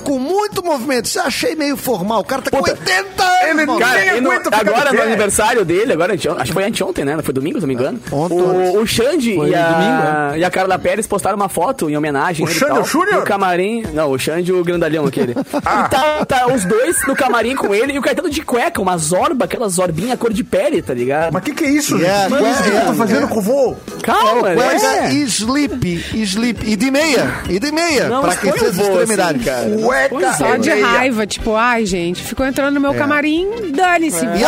com 0.04 0.20
muito 0.20 0.64
movimento. 0.64 1.06
Isso 1.06 1.20
eu 1.20 1.24
achei 1.24 1.56
meio 1.56 1.76
formal. 1.78 2.20
O 2.22 2.24
cara 2.24 2.42
tá 2.42 2.52
com 2.52 2.58
Puta. 2.58 2.72
80 2.72 3.24
anos, 3.24 3.62
Ele. 3.64 3.80
Cara, 3.80 4.18
e 4.18 4.22
no- 4.22 4.32
agora 4.32 4.94
no 4.94 5.02
aniversário 5.02 5.66
dele, 5.66 5.94
agora, 5.94 6.14
acho 6.14 6.28
que 6.46 6.54
foi 6.54 6.64
anteontem, 6.64 7.06
né? 7.06 7.18
Foi 7.22 7.34
domingo, 7.34 7.58
se 7.60 7.62
não 7.62 7.68
me 7.68 7.74
engano. 7.74 8.00
Ontem. 8.12 8.36
O, 8.36 8.82
o 8.82 8.88
Xande 8.88 9.36
Foi 9.36 9.50
e 9.50 9.56
a, 9.56 9.64
domingo, 9.68 10.38
e 10.38 10.44
a 10.46 10.50
Carla 10.52 10.78
Pérez 10.80 11.08
postaram 11.08 11.36
uma 11.36 11.50
foto 11.50 11.90
em 11.90 11.98
homenagem. 11.98 12.46
O 12.46 12.50
e 12.50 12.54
Xande, 12.54 12.74
tal, 12.74 12.82
o 12.82 12.86
Júnior? 12.86 13.16
No 13.20 13.24
camarim. 13.24 13.84
Não, 13.94 14.12
o 14.12 14.20
Xande, 14.20 14.52
o 14.54 14.64
grandalhão 14.64 15.06
aquele. 15.06 15.34
Ah. 15.66 15.86
E 15.86 15.90
tá, 15.90 16.26
tá 16.26 16.48
os 16.54 16.66
dois 16.66 16.98
no 17.08 17.16
camarim 17.16 17.56
com 17.56 17.74
ele 17.74 17.94
e 17.94 18.00
o 18.00 18.02
Caetano 18.02 18.30
de 18.30 18.42
cueca, 18.42 18.82
uma 18.82 18.98
zorba, 18.98 19.46
aquela 19.46 19.68
zorbinha 19.70 20.18
cor 20.18 20.34
de 20.34 20.44
pele, 20.44 20.82
tá 20.82 20.94
ligado? 20.94 21.32
Mas 21.32 21.42
o 21.42 21.46
que, 21.46 21.54
que 21.54 21.64
é 21.64 21.70
isso, 21.70 21.96
É, 21.96 22.00
gente? 22.00 22.34
O 22.34 22.38
que 22.38 22.44
é, 22.44 22.54
você 22.54 22.72
tá 22.72 22.92
é, 22.92 22.94
fazendo 22.94 23.24
é. 23.26 23.28
com 23.28 23.40
o 23.40 23.42
vô? 23.42 23.76
Calma, 24.02 24.54
Cueca 24.54 24.80
né? 25.02 25.14
e 25.14 25.24
sleep, 25.24 26.06
e 26.14 26.22
sleep. 26.24 26.70
E 26.70 26.76
de 26.76 26.92
meia, 26.92 27.34
e 27.50 27.60
de 27.60 27.72
meia. 27.72 28.10
Não, 28.10 28.22
pra 28.22 28.34
aquecer 28.34 28.70
as 28.70 28.76
vô, 28.76 28.84
extremidades. 28.84 29.48
assim, 29.48 29.70
cara. 29.78 29.88
Cueca 30.10 30.34
Só 30.34 30.56
de 30.58 30.70
raiva, 30.82 31.26
tipo, 31.28 31.56
ai, 31.56 31.86
gente, 31.86 32.22
ficou 32.24 32.46
entrando 32.46 32.74
no 32.76 32.82
meu 32.82 32.94
camarim, 32.94 33.72
dane-se, 33.72 34.26
E, 34.26 34.30
de 34.30 34.42
e 34.42 34.44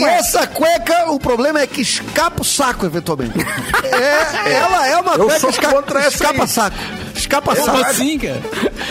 cueca. 0.00 0.10
essa 0.12 0.46
cueca, 0.46 1.10
o 1.10 1.18
problema 1.18 1.60
é 1.60 1.66
que 1.66 1.80
escapa 1.82 2.42
o 2.42 2.44
saco, 2.44 2.86
eventualmente. 2.86 3.32
É, 3.90 4.52
ela 4.54 4.86
é 4.88 4.96
uma 4.96 5.14
Eu 5.14 5.24
cueca 5.26 5.40
sou 5.40 5.50
esca- 5.50 5.68
contra 5.68 5.98
essa 6.00 6.08
escapa 6.10 6.42
aí. 6.42 6.48
saco. 6.48 6.76
Escapa 7.14 7.54
Como 7.56 7.66
saco. 7.66 7.90
assim, 7.90 8.18
cara? 8.18 8.40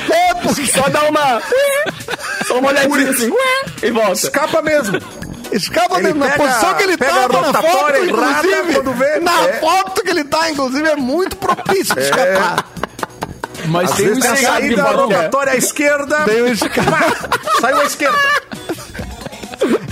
É, 0.10 0.34
porque 0.36 0.66
Só 0.68 0.88
dá 0.90 1.04
uma. 1.04 1.42
Só 2.46 2.60
uma 2.60 2.70
olhadinha 2.70 3.10
assim, 3.10 3.30
ué, 3.30 3.66
e 3.84 3.92
volta. 3.92 4.14
Escapa 4.14 4.62
mesmo. 4.62 5.00
escapa 5.52 5.96
Ele 5.98 6.08
mesmo. 6.14 6.20
Na 6.20 6.30
pega- 6.32 6.44
posição 6.44 6.74
que 6.76 6.84
ele 6.84 6.98
tava 6.98 7.42
na 7.42 7.54
foto, 7.62 7.96
errada 7.96 8.48
inclusive. 8.48 8.74
quando 8.74 8.94
vê. 8.94 9.20
Na 9.20 9.42
É. 9.48 9.54
foto 9.54 10.04
que 10.04 10.10
ele 10.12 10.24
tá, 10.26 10.50
inclusive, 10.52 10.88
é 10.90 10.96
muito 10.96 11.38
propício 11.38 11.96
de 11.96 12.02
escapar. 12.02 12.66
Mas 13.70 13.92
Às 13.92 13.98
tem 13.98 14.06
um 14.06 14.10
vezes 14.16 14.26
a 14.26 14.34
escape, 14.34 14.52
saída 14.62 14.84
rotatória 14.84 15.54
à 15.54 15.56
esquerda. 15.56 16.18
Tem 16.26 16.42
um 16.44 16.48
Saiu 17.62 17.80
à 17.82 17.84
esquerda. 17.86 18.18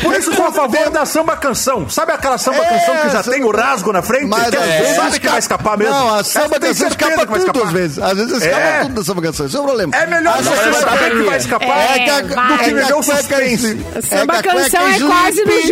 Por 0.02 0.14
isso 0.16 0.34
sou 0.34 0.46
a 0.46 0.52
favor 0.52 0.90
da 0.92 1.06
samba 1.06 1.36
canção. 1.36 1.90
Sabe 1.90 2.14
aquela 2.14 2.38
samba 2.38 2.60
É, 2.64 2.70
canção 2.70 2.96
que 2.98 3.10
já 3.10 3.24
tem 3.24 3.44
o 3.44 3.52
rasgo 3.52 3.92
na 3.92 4.02
frente? 4.02 4.26
Mas 4.26 4.50
que 4.50 4.56
às 4.56 4.64
às 4.64 4.70
vezes 4.70 4.96
sabe 4.96 5.20
que 5.20 5.28
vai 5.28 5.40
escapar 5.40 5.78
mesmo. 5.78 5.94
Não, 5.94 6.16
a 6.16 6.24
samba 6.24 6.60
tem 6.60 6.70
canção 6.70 6.90
certeza 6.90 7.12
escapa 7.12 7.26
que 7.26 7.32
vai 7.32 7.40
escapar. 7.40 7.64
às 7.68 7.72
vezes. 7.74 8.00
Às 8.00 8.14
vezes 8.18 8.32
escapa 8.44 8.60
É. 8.62 8.82
tudo 8.84 8.94
da 8.94 9.04
samba 9.04 9.22
canção. 9.22 9.46
Esse 9.46 9.58
é 9.58 9.60
o 9.60 9.64
problema. 9.64 9.96
É 9.98 10.06
melhor 10.08 10.38
você 10.42 10.74
saber 10.74 11.10
que 11.12 11.24
vai 11.24 11.36
É, 11.36 11.38
escapar. 11.38 11.94
que 11.94 12.10
a- 12.10 12.36
vai. 12.36 12.58
do 12.70 12.76
Que 12.76 12.80
a 12.82 12.88
deu 12.88 12.98
cueca 13.04 13.18
suspense. 13.18 13.86
é- 13.96 14.02
Samba 14.02 14.36
é 14.36 14.40
a 14.40 14.44
canção 14.44 14.88
é 14.88 15.00
quase 15.00 15.44
no 15.44 15.52
sleep. 15.52 15.68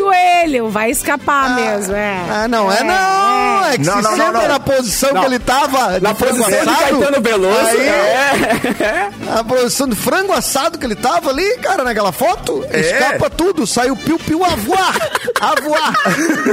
Joelho, 0.57 0.69
vai 0.69 0.89
escapar 0.91 1.55
mesmo, 1.55 1.95
é. 1.95 2.17
Ah, 2.29 2.47
não 2.47 2.71
é 2.71 2.83
não. 2.83 3.65
É 3.65 3.77
que 3.77 3.83
Não, 3.85 3.95
se 3.97 4.01
não, 4.03 4.11
não, 4.11 4.25
senta 4.25 4.31
não. 4.41 4.47
na 4.47 4.59
posição 4.59 5.13
Não. 5.13 5.21
que 5.21 5.27
ele 5.27 5.39
tava. 5.39 5.99
Na 5.99 6.11
de 6.13 6.19
frango 6.19 6.37
posição 6.43 6.49
de 6.49 6.69
assado, 6.69 6.99
Caetano 6.99 7.21
Veloso. 7.21 7.67
aí- 7.67 7.87
É. 7.87 9.09
A 9.39 9.43
posição 9.43 9.87
de 9.87 9.95
frango 9.95 10.33
assado 10.33 10.77
que 10.77 10.85
ele 10.85 10.95
tava 10.95 11.29
ali, 11.31 11.57
cara, 11.57 11.83
naquela 11.83 12.11
foto, 12.11 12.63
É. 12.69 12.79
escapa 12.79 13.29
tudo, 13.29 13.65
saiu 13.65 13.95
piu-piu 13.95 14.43
a 14.45 14.49
voar. 14.49 14.95
A 15.41 15.61
voar. 15.61 15.93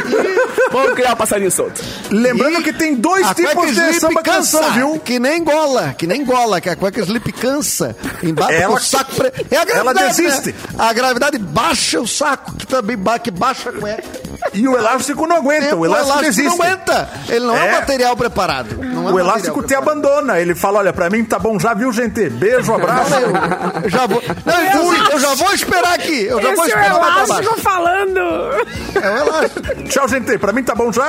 Vamos 0.72 0.94
criar 0.94 1.12
um 1.12 1.16
passarinho 1.16 1.50
solto. 1.50 1.82
Lembrando 2.10 2.60
E 2.60 2.62
que 2.62 2.72
tem 2.72 2.94
dois 2.94 3.26
tipos 3.34 3.74
de 3.74 4.00
samba 4.00 4.22
cansa, 4.22 4.58
canção, 4.60 4.72
viu? 4.72 4.98
Que 5.00 5.18
nem 5.18 5.42
gola, 5.44 5.94
que 5.96 6.06
nem 6.06 6.24
gola, 6.24 6.60
que 6.60 6.68
a 6.70 6.76
cueca 6.76 7.00
sleep 7.00 7.30
cansa. 7.32 7.94
Ela- 8.48 8.68
com 8.68 8.74
o 8.74 8.80
saco 8.80 9.14
pre... 9.14 9.32
É 9.50 9.56
a 9.56 9.60
ela 9.62 9.92
gravidade, 9.92 10.16
desiste. 10.22 10.48
né? 10.50 10.54
A 10.78 10.92
gravidade 10.92 11.38
baixa 11.38 12.00
o 12.00 12.06
saco, 12.08 12.54
que 12.56 12.66
também 12.66 12.96
ba... 12.96 13.18
que 13.18 13.30
baixa 13.30 13.68
a 13.70 13.72
cueca. 13.72 13.91
E 14.54 14.68
o 14.68 14.76
elástico 14.76 15.26
não 15.26 15.36
aguenta. 15.36 15.74
O 15.76 15.84
elástico 15.86 16.20
desiste. 16.20 16.44
não 16.44 16.54
aguenta. 16.66 17.08
Ele 17.28 17.46
não 17.46 17.56
é, 17.56 17.68
É. 17.68 17.72
material 17.72 18.16
preparado. 18.16 18.76
Não 18.82 19.08
é 19.08 19.12
O 19.12 19.18
elástico 19.18 19.62
te 19.62 19.68
preparado. 19.68 19.88
abandona. 19.90 20.40
Ele 20.40 20.54
fala: 20.54 20.80
olha, 20.80 20.92
pra 20.92 21.08
mim 21.08 21.24
tá 21.24 21.38
bom 21.38 21.58
já, 21.58 21.72
viu, 21.74 21.92
gente? 21.92 22.28
Beijo, 22.28 22.74
abraço. 22.74 23.10
Não, 23.10 23.82
eu, 23.82 23.88
já 23.90 24.06
vou. 24.06 24.22
Não, 24.44 24.60
eu, 24.60 25.10
eu 25.12 25.18
já 25.20 25.34
vou 25.34 25.52
esperar 25.54 25.94
aqui. 25.94 26.24
Eu 26.24 26.42
já 26.42 26.54
vou 26.54 26.64
Esse 26.66 26.74
é 26.74 26.76
o 26.76 26.80
esperar 26.80 26.98
pra 27.00 27.10
baixo. 27.10 27.32
elástico 27.32 27.60
falando. 27.60 28.18
É 29.00 29.10
o 29.10 29.16
elástico. 29.26 29.82
Tchau, 29.88 30.08
gente. 30.08 30.38
Pra 30.38 30.52
mim 30.52 30.62
tá 30.62 30.74
bom 30.74 30.92
já. 30.92 31.06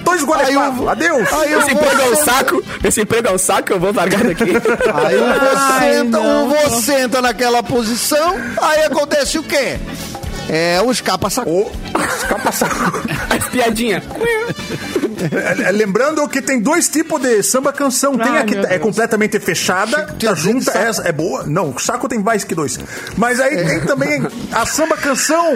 Dois 0.00 0.20
Aí 0.20 0.26
guarda 0.26 0.50
eu- 0.52 0.88
Adeus. 0.88 1.32
Aí 1.32 1.52
eu 1.52 1.60
Esse 1.60 1.74
vou 1.74 1.82
emprego 1.82 2.02
é 2.02 2.10
um 2.10 2.16
saco. 2.16 2.64
Esse 2.84 3.00
emprego 3.02 3.28
é 3.28 3.32
um 3.32 3.38
saco, 3.38 3.72
eu 3.72 3.80
vou 3.80 3.92
largar 3.92 4.24
daqui. 4.24 4.44
Aí 5.04 5.16
o 5.16 5.26
vô 5.26 5.80
senta, 5.80 6.18
não. 6.18 6.46
o 6.46 6.48
vô 6.48 6.80
senta 6.80 7.22
naquela 7.22 7.62
posição, 7.62 8.36
aí 8.60 8.84
acontece 8.84 9.38
o 9.38 9.42
quê? 9.42 9.78
É 10.48 10.80
o 10.82 10.90
escapa-saco. 10.92 11.50
Ô, 11.50 11.70
escapa 12.18 12.52
saco. 12.52 13.02
As 13.36 13.48
piadinhas. 13.48 14.02
É, 15.32 15.68
é, 15.68 15.72
Lembrando 15.72 16.26
que 16.28 16.40
tem 16.42 16.60
dois 16.60 16.88
tipos 16.88 17.20
de 17.20 17.42
samba 17.42 17.72
canção. 17.72 18.16
Tem 18.16 18.28
Ai, 18.28 18.42
a 18.42 18.44
que 18.44 18.54
é 18.56 18.66
Deus. 18.66 18.82
completamente 18.82 19.40
fechada, 19.40 20.06
tá 20.18 20.34
junta, 20.34 20.72
saco. 20.72 20.78
essa 20.78 21.02
é 21.08 21.12
boa. 21.12 21.44
Não, 21.46 21.70
o 21.70 21.78
saco 21.80 22.08
tem 22.08 22.18
mais 22.18 22.44
que 22.44 22.54
dois. 22.54 22.78
Mas 23.16 23.40
aí 23.40 23.64
tem 23.64 23.80
também 23.80 24.24
a 24.52 24.66
samba 24.66 24.96
canção 24.96 25.54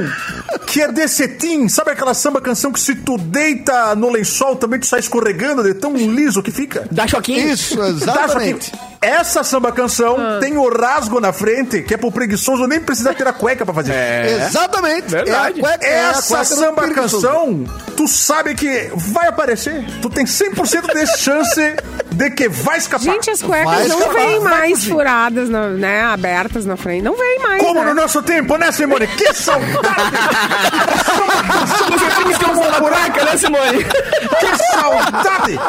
que 0.66 0.80
é 0.82 0.88
de 0.90 1.06
cetim. 1.08 1.68
Sabe 1.68 1.92
aquela 1.92 2.14
samba 2.14 2.40
canção 2.40 2.72
que 2.72 2.80
se 2.80 2.94
tu 2.96 3.16
deita 3.18 3.94
no 3.94 4.10
lençol 4.10 4.56
também 4.56 4.80
tu 4.80 4.86
sai 4.86 5.00
escorregando 5.00 5.62
de 5.62 5.74
tão 5.74 5.94
liso 5.94 6.42
que 6.42 6.50
fica? 6.50 6.86
Dá 6.90 7.06
choquinho. 7.06 7.48
Isso, 7.48 7.76
Tá, 7.76 7.88
exatamente. 7.88 8.72
Essa 9.00 9.42
samba 9.42 9.72
canção 9.72 10.16
tem 10.40 10.58
o 10.58 10.68
rasgo 10.68 11.20
na 11.20 11.32
frente, 11.32 11.82
que 11.82 11.94
é 11.94 11.96
pro 11.96 12.12
preguiçoso 12.12 12.66
nem 12.66 12.80
precisar 12.80 13.14
ter 13.14 13.26
a 13.26 13.32
cueca 13.32 13.64
pra 13.64 13.72
fazer. 13.74 13.94
Exatamente. 14.26 14.79
Verdade. 14.80 15.60
É 15.60 15.64
a 15.64 15.68
cueca, 15.68 15.86
é 15.86 16.04
a 16.04 16.08
Essa 16.10 16.28
cueca 16.36 16.54
do 16.54 16.60
samba 16.60 16.88
canção, 16.94 17.64
tu 17.96 18.08
sabe 18.08 18.54
que 18.54 18.90
vai 18.94 19.28
aparecer. 19.28 19.84
Tu 20.00 20.08
tem 20.10 20.24
100% 20.24 20.92
de 20.94 21.06
chance 21.18 21.76
de 22.12 22.30
que 22.30 22.48
vai 22.48 22.78
escapar. 22.78 23.04
Gente, 23.04 23.30
as 23.30 23.42
cuecas 23.42 23.72
Vai 23.72 23.88
não 23.88 24.12
vêm 24.12 24.40
mais 24.40 24.84
furadas, 24.84 25.48
na- 25.48 25.68
né? 25.68 26.02
Abertas 26.04 26.64
na 26.66 26.76
frente. 26.76 27.02
Não 27.02 27.16
vem 27.16 27.38
mais. 27.40 27.62
Como 27.62 27.80
né? 27.80 27.86
no 27.86 27.94
nosso 27.94 28.22
tempo, 28.22 28.56
né, 28.56 28.70
Simone? 28.72 29.06
Que 29.06 29.32
saudade! 29.34 29.70
Você 31.90 32.22
que 32.22 32.28
descansar 32.28 32.70
na 32.70 32.80
cueca, 32.80 33.24
né, 33.24 33.36
Simone? 33.36 33.84
que 33.84 34.56
saudade! 34.74 35.60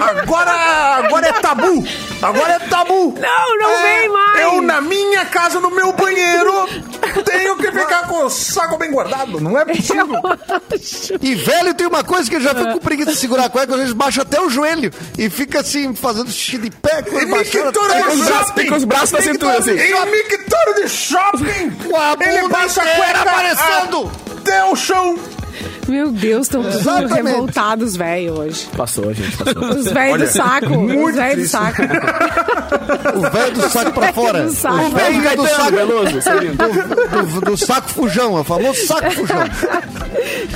Agora, 0.00 0.52
agora 1.04 1.26
é 1.28 1.32
tabu! 1.34 1.84
Agora 2.22 2.52
é 2.54 2.58
tabu! 2.60 3.14
Não, 3.18 3.58
não 3.58 3.70
É, 3.70 3.82
vem 4.00 4.08
mais. 4.08 4.40
Eu, 4.40 4.62
na 4.62 4.80
minha 4.80 5.24
casa, 5.26 5.60
no 5.60 5.70
meu 5.70 5.92
banheiro, 5.92 6.68
tenho 7.24 7.56
que 7.56 7.70
ficar 7.72 8.06
com 8.06 8.24
o 8.24 8.30
saco 8.30 8.76
bem 8.78 8.90
guardado. 8.90 9.40
Não 9.40 9.58
é 9.58 9.64
possível. 9.64 10.06
E 11.20 11.34
velho 11.34 11.74
tem 11.74 11.86
uma 11.86 12.02
coisa 12.04 12.28
que 12.28 12.36
eu 12.36 12.40
já 12.40 12.54
fico 12.54 12.72
com 12.72 12.78
preguiça 12.78 13.12
de 13.12 13.18
segurar 13.18 13.44
a 13.46 13.48
cueca, 13.50 13.72
às 13.72 13.78
vezes 13.78 13.92
baixa 13.94 14.22
até 14.22 14.40
o 14.40 14.48
joelho 14.50 14.90
e 15.18 15.28
fica 15.30 15.60
assim, 15.60 15.94
fazendo 15.94 16.30
xixi 16.30 16.58
de 16.58 16.70
pé, 16.70 17.02
com 17.02 17.16
os 17.16 17.24
braços- 17.24 18.26
shopping! 18.26 18.62
fica 18.62 18.76
os 18.76 18.84
braços 18.84 19.10
na 19.12 19.20
cintura, 19.22 19.58
assim. 19.58 19.72
E 19.72 19.94
o 19.94 20.06
mictório 20.06 20.74
de 20.82 20.88
shopping! 20.88 21.70
Com 21.88 21.96
a 21.96 22.16
Ele 22.20 22.40
bunda 22.42 22.48
baixa 22.58 22.82
a 22.82 22.84
inteira 22.84 23.02
cueca 23.18 23.20
aparecendo. 23.30 24.12
até 24.38 24.64
o 24.64 24.76
chão 24.76 25.18
Meu 25.88 26.10
Deus, 26.12 26.42
estão 26.46 26.62
tudo 26.62 26.74
Exatamente. 26.78 27.14
revoltados, 27.14 27.96
velho, 27.96 28.38
hoje. 28.38 28.68
Passou, 28.76 29.12
gente, 29.12 29.36
passou. 29.36 29.62
Os 29.70 29.90
velhos 29.90 30.18
do 30.30 30.32
saco. 30.32 30.66
Os 31.06 31.14
velhos 31.14 31.42
do 31.42 31.48
saco. 31.48 31.82
O 33.16 33.30
velho 33.30 33.52
do 33.52 33.68
saco 33.70 33.92
pra 33.92 34.12
fora. 34.12 34.42
do 34.44 34.52
saco. 34.52 34.76
O 34.86 34.90
velho 34.90 35.36
do 35.36 35.48
saco, 35.48 35.70
Veloso, 35.72 36.20
lindo. 36.40 36.56
do, 36.56 37.26
do- 37.26 37.40
do 37.40 37.56
saco 37.56 37.88
fujão, 37.88 38.36
é 38.36 38.40
o 38.40 38.44
famoso 38.44 38.86
saco 38.86 39.10
fujão. 39.10 39.38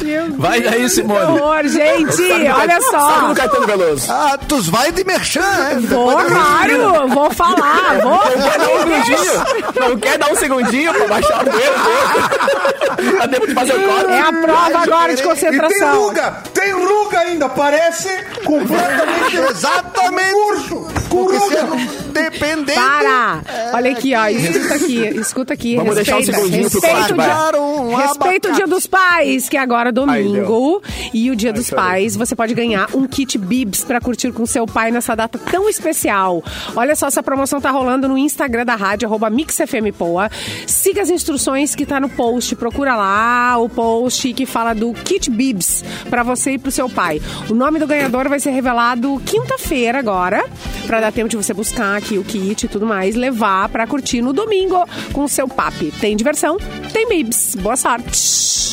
Meu 0.02 0.32
Vai 0.38 0.60
daí, 0.60 0.82
Que 0.82 0.88
Simone. 0.90 1.20
horror, 1.40 1.66
gente. 1.66 2.22
Olha 2.32 2.80
Saco 2.80 2.90
só. 2.92 3.28
do 3.28 3.34
Caetano 3.34 3.66
Veloso. 3.66 4.06
Ah, 4.12 4.38
tu 4.46 4.62
vai 4.62 4.92
de 4.92 5.02
merchan, 5.04 5.40
é? 5.40 5.74
Vou, 5.80 6.12
claro. 6.12 7.08
Vou 7.08 7.30
falar. 7.32 7.98
Vou. 8.02 8.20
Quer 8.20 8.58
dar 8.58 8.70
um 8.70 8.76
segundinho? 8.76 9.80
Não 9.88 9.96
quer 9.98 10.18
dar 10.18 10.30
um 10.30 10.36
segundinho 10.36 10.94
pra 10.94 11.06
baixar 11.08 11.40
o 11.40 11.44
dedo? 11.44 13.16
Dá 13.18 13.28
tempo 13.28 13.46
de 13.46 13.54
fazer 13.54 13.72
o 13.74 13.82
corte? 13.82 14.10
É 14.10 14.20
a 14.20 14.32
prova 14.32 14.78
agora 14.78 15.15
de 15.16 15.22
E 15.22 15.24
tem 15.24 15.30
concentração. 15.34 16.02
ruga! 16.06 16.30
Tem 16.54 16.72
ruga 16.72 17.18
ainda! 17.20 17.48
Parece 17.48 18.08
completamente 18.44 19.36
Exatamente. 19.50 20.32
curso! 20.32 20.86
Com 21.08 21.24
Porque 21.24 21.36
ruga! 21.38 21.56
sendo 21.56 22.12
dependente. 22.12 22.74
Para! 22.78 23.40
Olha 23.74 23.92
aqui, 23.92 24.14
ó. 24.14 24.26
Escuta 24.28 24.74
aqui, 24.74 24.96
escuta 25.20 25.54
aqui. 25.54 25.76
Vamos 25.76 25.94
deixar 25.94 26.16
um 26.18 26.22
segundinho 26.24 26.70
pro 26.70 26.80
corte, 26.80 27.12
um 27.58 27.94
Respeito 27.96 28.48
o 28.48 28.52
Dia 28.52 28.66
dos 28.66 28.86
Pais, 28.86 29.48
que 29.48 29.56
é 29.56 29.60
agora 29.60 29.92
domingo. 29.92 30.82
e 31.12 31.30
o 31.30 31.36
Dia 31.36 31.52
dos 31.52 31.66
chorei. 31.68 31.84
Pais, 31.84 32.16
você 32.16 32.34
pode 32.34 32.54
ganhar 32.54 32.88
um 32.94 33.06
kit 33.06 33.38
Bibs 33.38 33.84
pra 33.84 34.00
curtir 34.00 34.32
com 34.32 34.44
seu 34.46 34.66
pai 34.66 34.90
nessa 34.90 35.14
data 35.14 35.38
tão 35.38 35.68
especial. 35.68 36.42
Olha 36.74 36.94
só, 36.96 37.06
essa 37.06 37.22
promoção 37.22 37.60
tá 37.60 37.70
rolando 37.70 38.08
no 38.08 38.18
Instagram 38.18 38.64
da 38.64 38.74
rádio, 38.74 39.06
arroba 39.06 39.30
MixFMPoa. 39.30 40.30
Siga 40.66 41.02
as 41.02 41.10
instruções 41.10 41.74
que 41.74 41.86
tá 41.86 42.00
no 42.00 42.08
post. 42.08 42.54
Procura 42.56 42.96
lá 42.96 43.56
o 43.58 43.68
post 43.68 44.32
que 44.32 44.46
fala 44.46 44.74
do 44.74 44.92
kit 45.06 45.30
Bibs 45.30 45.84
pra 46.10 46.22
você 46.24 46.52
e 46.52 46.58
pro 46.58 46.70
seu 46.70 46.88
pai. 46.88 47.22
O 47.48 47.54
nome 47.54 47.78
do 47.78 47.86
ganhador 47.86 48.28
vai 48.28 48.40
ser 48.40 48.50
revelado 48.50 49.22
quinta-feira 49.24 49.98
agora, 49.98 50.44
pra 50.86 51.00
dar 51.00 51.12
tempo 51.12 51.28
de 51.28 51.36
você 51.36 51.54
buscar 51.54 51.96
aqui 51.96 52.18
o 52.18 52.24
kit 52.24 52.64
e 52.64 52.68
tudo 52.68 52.84
mais, 52.84 53.14
levar 53.14 53.68
pra 53.68 53.86
curtir 53.86 54.20
no 54.20 54.32
domingo 54.32 54.84
com 55.12 55.24
o 55.24 55.28
seu 55.28 55.46
papi. 55.48 55.92
Tem 56.00 56.16
diversão? 56.16 56.58
Tem 56.92 57.08
Bibs. 57.08 57.54
Boa 57.56 57.76
sorte. 57.76 58.66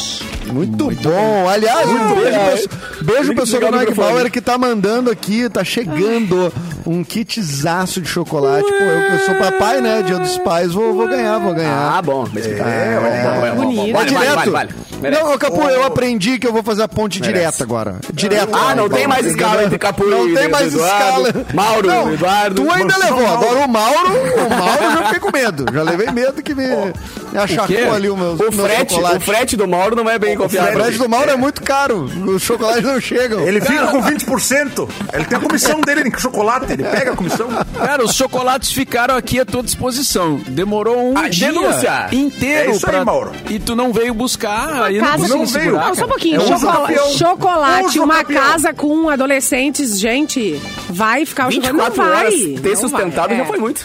Muito, 0.52 0.92
bom. 1.02 1.50
Aliás, 1.50 1.88
um 1.90 2.16
beijo, 2.16 2.68
pro- 2.68 3.06
beijo 3.06 3.32
o 3.32 3.36
Nike 3.36 3.72
microfone. 3.80 3.96
Bauer 3.96 4.32
que 4.32 4.42
tá 4.42 4.58
mandando 4.58 5.10
aqui, 5.10 5.50
tá 5.50 5.64
chegando 5.64 6.54
um 6.86 7.04
kitzaço 7.04 8.02
de 8.02 8.08
chocolate. 8.10 8.68
Pô, 8.68 8.84
eu 8.84 9.18
que 9.20 9.26
sou 9.26 9.36
papai, 9.36 9.80
né? 9.82 10.04
Dia 10.04 10.20
dos 10.20 10.38
pais, 10.40 10.74
vou, 10.74 10.94
vou 10.94 11.08
ganhar, 11.08 11.40
vou 11.40 11.54
ganhar. 11.54 11.94
Ah, 11.98 12.02
bom. 12.02 12.28
É, 12.36 13.48
é, 13.48 13.52
bonito. 13.56 13.78
Vale, 13.78 13.90
é 13.90 13.94
vale, 13.94 14.10
direto. 14.10 14.36
vale, 14.36 14.52
vale. 14.52 14.70
Merece. 15.04 15.24
Não, 15.24 15.38
Capu, 15.38 15.62
eu 15.70 15.84
aprendi 15.84 16.40
que 16.40 16.48
eu 16.48 16.54
vou 16.54 16.64
fazer 16.64 16.84
a 16.84 16.88
ponte 16.88 17.20
direta 17.22 17.64
agora. 17.64 17.96
Direto. 18.14 18.56
Ah, 18.56 18.74
não 18.76 18.90
tem 18.90 19.06
mais 19.08 19.26
escala 19.26 19.64
entre 19.64 19.78
Capu 19.78 20.06
Não 20.06 20.28
e 20.28 20.34
tem 20.34 20.48
mais 20.50 20.74
Eduardo. 20.74 21.28
escala. 21.30 21.46
Mauro, 21.54 21.88
Não, 21.88 22.14
Eduardo. 22.14 22.64
Tu 22.64 22.72
ainda 22.72 22.94
Mansão 22.98 23.18
levou. 23.18 23.24
Mauro. 23.28 23.44
Agora 23.46 23.66
o 23.66 23.70
Mauro, 23.70 24.10
o 24.46 24.50
Mauro 24.50 24.84
eu 24.84 24.92
já 24.92 25.04
fiquei 25.06 25.20
com 25.20 25.32
medo. 25.32 25.66
Já 25.74 25.84
levei 25.84 26.12
medo 26.12 26.42
que 26.42 26.56
me, 26.56 26.66
me 26.68 27.38
achacou 27.40 27.94
ali 27.94 28.10
o 28.10 28.16
meu, 28.18 28.34
O 28.34 28.38
meu 28.38 28.52
frete, 28.52 28.94
chocolate. 28.94 29.18
o 29.18 29.20
frete 29.20 29.58
do 29.58 29.68
Mauro 29.68 29.96
não 29.96 30.10
é 30.10 30.18
bem 30.18 30.36
O 30.36 30.40
confiável. 30.42 30.74
frete 30.82 30.98
do 30.98 31.10
Mauro 31.10 31.30
é 31.32 31.36
muito 31.36 31.62
caro. 31.62 32.04
Os 32.04 32.42
chocolates 32.42 32.84
não 32.84 33.00
chegam. 33.02 33.42
Ele 33.48 33.60
fica 33.62 33.88
com 33.88 34.02
20%. 34.02 34.90
Ele 35.14 35.26
tem 35.26 35.38
a 35.38 35.42
comissão 35.42 35.82
dele 35.82 36.08
em 36.08 36.18
chocolate, 36.20 36.72
ele 36.72 36.84
pega 36.84 37.12
a 37.12 37.16
comissão. 37.16 37.48
Cara, 37.78 38.04
os 38.04 38.14
chocolates 38.16 38.72
ficaram 38.72 39.16
aqui 39.16 39.40
à 39.40 39.46
tua 39.46 39.64
disposição. 39.64 40.40
Demorou 40.48 41.12
um 41.12 41.18
Ah, 41.18 41.28
dia 41.28 41.48
denúncia. 41.48 42.08
inteiro 42.12 42.72
É 42.72 42.76
isso 42.76 42.86
aí, 42.86 42.92
pra... 42.92 43.04
Mauro. 43.06 43.32
E 43.50 43.60
tu 43.60 43.76
não 43.76 43.92
veio 43.92 44.14
buscar, 44.14 44.93
casa 45.02 45.28
não 45.28 45.46
segurar, 45.48 45.62
veio. 45.64 45.88
Não, 45.90 45.96
só 45.96 46.06
um 46.06 46.08
pouquinho. 46.08 46.36
É 46.42 46.44
um 46.44 46.48
Chocola- 46.60 46.88
campeão. 46.88 47.10
chocolate, 47.12 48.00
Um 48.00 48.04
uma 48.04 48.16
campeão. 48.18 48.42
casa 48.44 48.74
com 48.74 49.10
adolescentes, 49.10 50.00
gente, 50.00 50.62
vai 50.90 51.26
ficar 51.26 51.48
o 51.48 51.52
chocolate? 51.52 51.74
Não 51.74 51.86
24 51.86 52.14
vai. 52.56 52.62
ter 52.62 52.78
sustentado 52.78 53.28
vai. 53.30 53.38
já 53.38 53.44
É. 53.44 53.48
foi 53.48 53.58
muito. 53.58 53.82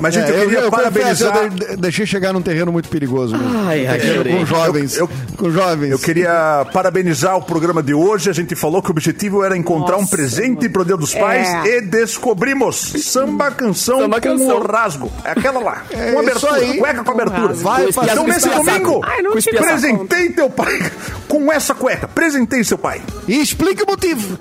Mas, 0.00 0.14
gente, 0.14 0.30
É, 0.30 0.30
eu 0.30 0.40
queria 0.44 0.58
eu 0.60 0.70
confesso, 0.70 0.70
parabenizar. 0.70 1.36
eu 1.36 1.48
de- 1.50 1.76
deixei 1.76 2.06
chegar 2.06 2.32
num 2.32 2.42
terreno 2.42 2.72
muito 2.72 2.88
perigoso. 2.88 3.36
mesmo. 3.36 3.68
Ai, 3.68 3.86
ai, 3.86 3.98
Terreno 3.98 4.16
chorei. 4.16 4.36
com 4.36 4.46
jovens. 4.46 4.96
Eu- 4.96 5.10
com 5.36 5.50
jovens. 5.50 5.90
Eu 5.90 5.98
queria 5.98 6.66
parabenizar 6.72 7.36
o 7.36 7.42
programa 7.42 7.82
de 7.82 7.94
hoje. 7.94 8.28
A 8.28 8.32
gente 8.32 8.54
falou 8.54 8.82
que 8.82 8.88
o 8.88 8.92
objetivo 8.92 9.44
era 9.44 9.56
encontrar 9.56 9.96
um 9.96 10.00
Nossa, 10.00 10.16
presente 10.16 10.68
pro 10.68 10.84
Dia 10.84 10.96
dos 10.96 11.14
Pais 11.14 11.46
É. 11.48 11.78
e 11.78 11.80
descobrimos 11.82 12.76
Samba 13.04 13.50
Canção 13.50 14.00
Samba 14.00 14.20
com 14.20 14.28
Canção. 14.28 14.58
o 14.58 14.66
rasgo. 14.66 15.12
É 15.24 15.30
aquela 15.32 15.60
lá. 15.60 15.82
É 15.90 16.12
com 16.12 16.20
isso 16.22 16.46
abertura, 16.46 16.54
aí. 16.56 16.78
cueca 16.78 17.04
com 17.04 17.10
abertura. 17.12 17.52
Vai 17.54 17.86
Com 17.86 17.92
fazer 17.92 18.10
Então, 18.12 18.24
Com 18.24 18.30
nesse 18.30 18.48
domingo, 18.48 18.64
saco. 18.64 19.00
Ai, 20.22 20.28
não 20.28 20.30
Com 20.30 20.30
te 20.30 20.30
espinha 20.30 20.30
saco. 20.30 20.30
presentei 20.30 20.30
teu 20.30 20.50
pai 20.50 20.92
com 21.28 21.52
essa 21.52 21.74
cueca. 21.74 22.08
Presentei 22.08 22.64
seu 22.64 22.78
pai. 22.78 23.02
E 23.26 23.40
explica 23.40 23.84
o 23.84 23.86
motivo. 23.86 24.38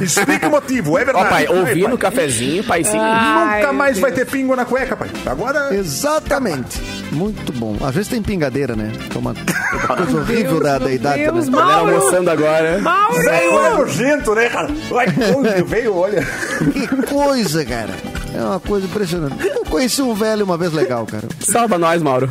Explica 0.00 0.46
o 0.48 0.50
motivo, 0.50 0.98
é 0.98 1.02
Ó, 1.02 1.04
verdade. 1.04 1.28
pai, 1.28 1.46
ouvi 1.48 1.82
no 1.82 1.88
pai. 1.90 1.98
cafezinho, 1.98 2.64
paizinho. 2.64 3.02
Ai, 3.02 3.60
Nunca 3.60 3.72
mais 3.72 3.98
vai 3.98 4.10
Deus. 4.12 4.26
ter 4.28 4.32
pingo 4.36 4.54
na 4.56 4.64
cueca, 4.64 4.96
pai. 4.96 5.10
Agora. 5.26 5.74
Exatamente. 5.74 6.80
Muito 7.12 7.52
bom. 7.52 7.76
Às 7.84 7.94
vezes 7.94 8.08
tem 8.08 8.22
pingadeira, 8.22 8.76
né? 8.76 8.92
Que 9.10 9.16
é 9.16 9.20
uma 9.20 9.34
coisa 9.96 10.18
horrível 10.18 10.60
da, 10.60 10.78
da 10.78 10.92
idade. 10.92 11.24
Deus, 11.24 11.48
né? 11.48 11.58
Galera 11.58 11.76
Mauro. 11.82 11.94
almoçando 11.96 12.30
agora. 12.30 12.78
Mauro! 12.78 13.22
Veio 13.22 13.58
é 13.58 13.70
nojento, 13.70 14.34
né, 14.34 14.48
cara? 14.48 14.68
Ai, 14.96 15.06
que 15.12 15.32
coisa, 15.32 15.64
veio, 15.64 15.96
olha. 15.96 16.26
Que 16.72 16.86
coisa, 17.06 17.64
cara. 17.64 17.90
É 18.34 18.40
uma 18.42 18.60
coisa 18.60 18.86
impressionante. 18.86 19.44
Eu 19.46 19.64
conheci 19.64 20.00
um 20.02 20.14
velho 20.14 20.44
uma 20.44 20.56
vez 20.56 20.72
legal, 20.72 21.04
cara. 21.06 21.26
Salva 21.40 21.76
nós, 21.78 22.00
Mauro. 22.00 22.28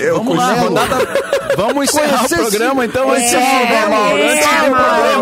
Eu 0.00 0.16
Vamos 0.16 0.36
lá, 0.36 0.54
rodada... 0.54 1.31
Vamos 1.56 1.84
encerrar 1.84 2.16
Conhecesse- 2.18 2.34
o 2.34 2.38
programa, 2.50 2.84
então, 2.84 3.10
antes 3.10 3.30
de 3.30 3.36
É, 3.36 3.40
encerrar, 3.40 3.90
Mauro. 3.90 4.18
é, 4.18 4.22
Antes 4.32 4.48
de 4.48 4.54
encerrar 4.54 5.20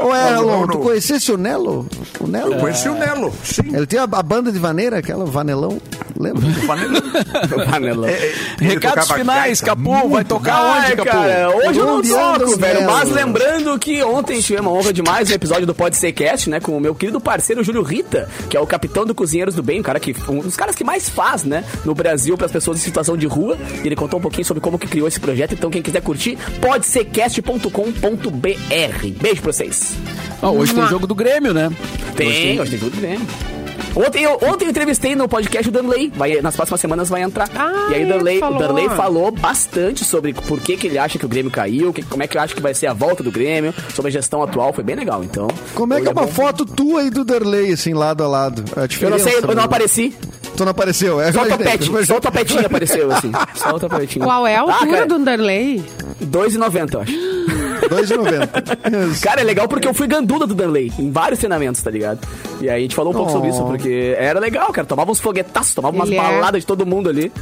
o. 0.00 0.06
Ô, 0.06 0.14
Erlon, 0.14 0.66
tu 0.66 0.78
conhecesse 0.78 1.32
o 1.32 1.36
Nelo? 1.38 1.86
O 2.32 2.34
Nelo? 2.38 2.54
Eu 2.54 2.60
conheci 2.60 2.88
o 2.88 2.94
Nelo, 2.94 3.32
sim. 3.44 3.62
Ele 3.72 3.86
tinha 3.86 4.04
a 4.04 4.22
banda 4.22 4.50
de 4.50 4.58
vaneira, 4.58 4.98
aquela 4.98 5.26
Vanelão. 5.26 5.78
Lembra? 6.18 6.42
Panelão. 7.68 8.08
Ele 8.08 8.34
Recados 8.60 9.04
tocava 9.06 9.18
finais, 9.20 9.60
gaita. 9.60 9.82
Capu. 9.82 10.08
Vai 10.08 10.24
tocar 10.24 10.54
Ai, 10.54 10.86
onde, 10.86 10.96
Capu? 10.96 11.10
cara, 11.10 11.50
hoje 11.56 11.78
eu 11.78 11.86
não 11.86 12.02
toco, 12.02 12.44
os 12.44 12.56
velho. 12.56 12.80
Nelos? 12.80 12.94
Mas 12.94 13.10
lembrando 13.10 13.78
que 13.78 14.02
ontem 14.02 14.40
tivemos 14.40 14.72
a 14.72 14.76
honra 14.76 14.92
demais 14.92 15.28
no 15.28 15.34
episódio 15.34 15.66
do 15.66 15.74
Pode 15.74 15.96
Ser 15.96 16.12
Cast, 16.12 16.48
né? 16.48 16.60
Com 16.60 16.76
o 16.76 16.80
meu 16.80 16.94
querido 16.94 17.20
parceiro 17.20 17.62
Júlio 17.64 17.82
Rita, 17.82 18.28
que 18.48 18.56
é 18.56 18.60
o 18.60 18.66
capitão 18.66 19.04
do 19.04 19.14
Cozinheiros 19.14 19.54
do 19.54 19.62
Bem, 19.62 19.80
um 19.80 19.82
cara 19.82 20.00
que. 20.00 20.14
Um 20.28 20.40
dos 20.40 20.56
caras 20.56 20.74
que 20.74 20.84
mais 20.84 21.08
faz, 21.08 21.44
né? 21.44 21.64
No 21.84 21.94
Brasil, 21.94 22.36
para 22.36 22.46
as 22.46 22.52
pessoas 22.52 22.78
em 22.78 22.80
situação 22.80 23.16
de 23.16 23.26
rua. 23.26 23.56
E 23.82 23.86
ele 23.88 23.96
contou 23.96 24.18
um 24.18 24.22
pouquinho 24.22 24.44
sobre 24.44 24.60
como 24.60 24.78
que 24.78 24.86
criou 24.86 25.08
esse 25.08 25.20
projeto. 25.20 25.54
Então, 25.54 25.70
quem 25.70 25.82
quiser 25.82 26.02
curtir, 26.02 26.38
podsercast.com.br. 26.60 29.20
Beijo 29.20 29.42
pra 29.42 29.52
vocês. 29.52 29.94
Ah, 30.40 30.50
hoje 30.50 30.74
tem 30.74 30.86
jogo 30.88 31.06
do 31.06 31.14
Grêmio, 31.14 31.54
né? 31.54 31.70
Tem, 32.16 32.21
hoje 32.28 32.70
tem 32.70 32.78
tudo 32.78 33.00
bem. 33.00 33.18
Ontem 33.94 34.22
eu, 34.22 34.38
ontem 34.42 34.64
eu 34.64 34.70
entrevistei 34.70 35.14
no 35.14 35.28
podcast 35.28 35.68
o 35.68 35.72
Danley. 35.72 36.10
Vai, 36.16 36.40
nas 36.40 36.56
próximas 36.56 36.80
semanas 36.80 37.10
vai 37.10 37.20
entrar. 37.22 37.46
Ah, 37.54 37.88
e 37.90 37.94
aí 37.96 38.04
o 38.04 38.08
Danley, 38.08 38.36
o 38.38 38.40
falou. 38.40 38.58
Danley 38.58 38.88
falou 38.90 39.30
bastante 39.30 40.02
sobre 40.02 40.32
por 40.32 40.58
que, 40.60 40.78
que 40.78 40.86
ele 40.86 40.96
acha 40.96 41.18
que 41.18 41.26
o 41.26 41.28
Grêmio 41.28 41.50
caiu, 41.52 41.92
que- 41.92 42.02
como 42.02 42.22
é 42.22 42.26
que 42.26 42.34
ele 42.34 42.42
acha 42.42 42.54
que 42.54 42.62
vai 42.62 42.72
ser 42.72 42.86
a 42.86 42.94
volta 42.94 43.22
do 43.22 43.30
Grêmio, 43.30 43.74
sobre 43.94 44.08
a 44.08 44.12
gestão 44.12 44.42
atual. 44.42 44.72
Foi 44.72 44.82
bem 44.82 44.96
legal, 44.96 45.22
então. 45.22 45.46
Como 45.74 45.92
é 45.92 46.00
que 46.00 46.08
é 46.08 46.10
uma 46.10 46.22
bom. 46.22 46.28
foto 46.32 46.64
tua 46.64 47.02
e 47.02 47.10
do 47.10 47.22
Derley, 47.22 47.70
assim, 47.72 47.92
lado 47.92 48.24
a 48.24 48.28
lado? 48.28 48.64
A 48.76 48.88
Eu 49.04 49.10
não 49.10 49.18
sei, 49.18 49.34
eu 49.36 49.54
não 49.54 49.64
apareci. 49.64 50.16
Tu 50.56 50.64
não 50.64 50.70
apareceu, 50.70 51.20
é 51.20 51.30
Só 51.32 51.42
o 51.42 51.48
topete, 51.48 52.06
só 52.06 52.16
o 52.16 52.20
topetinho 52.20 52.66
apareceu, 52.66 53.10
assim. 53.12 53.32
Só 53.56 53.74
o 53.76 53.80
topetinho. 53.80 54.24
Qual 54.24 54.46
é 54.46 54.56
a 54.56 54.60
Ah, 54.60 54.62
altura 54.62 54.90
cara, 54.92 55.06
do 55.06 55.14
Underlay? 55.16 55.82
2,90, 56.22 56.94
eu 56.94 57.00
acho. 57.00 57.12
2,90. 57.88 59.12
Isso. 59.12 59.22
Cara, 59.24 59.40
é 59.40 59.44
legal 59.44 59.68
porque 59.68 59.86
eu 59.88 59.94
fui 59.94 60.06
gandula 60.06 60.46
do 60.46 60.54
Danley 60.54 60.92
em 60.98 61.10
vários 61.10 61.38
treinamentos, 61.38 61.82
tá 61.82 61.90
ligado? 61.90 62.20
E 62.60 62.68
aí 62.68 62.76
a 62.76 62.82
gente 62.82 62.94
falou 62.94 63.12
um 63.12 63.16
pouco 63.16 63.30
Oh. 63.30 63.32
sobre 63.34 63.48
isso, 63.50 63.62
porque 63.64 64.14
era 64.18 64.38
legal, 64.40 64.72
cara. 64.72 64.86
Tomava 64.86 65.10
uns 65.10 65.20
foguetaços, 65.20 65.74
tomava 65.74 65.94
umas 65.96 66.08
Ele 66.08 66.18
é- 66.18 66.22
baladas 66.22 66.60
de 66.62 66.66
todo 66.66 66.84
mundo 66.86 67.08
ali. 67.08 67.32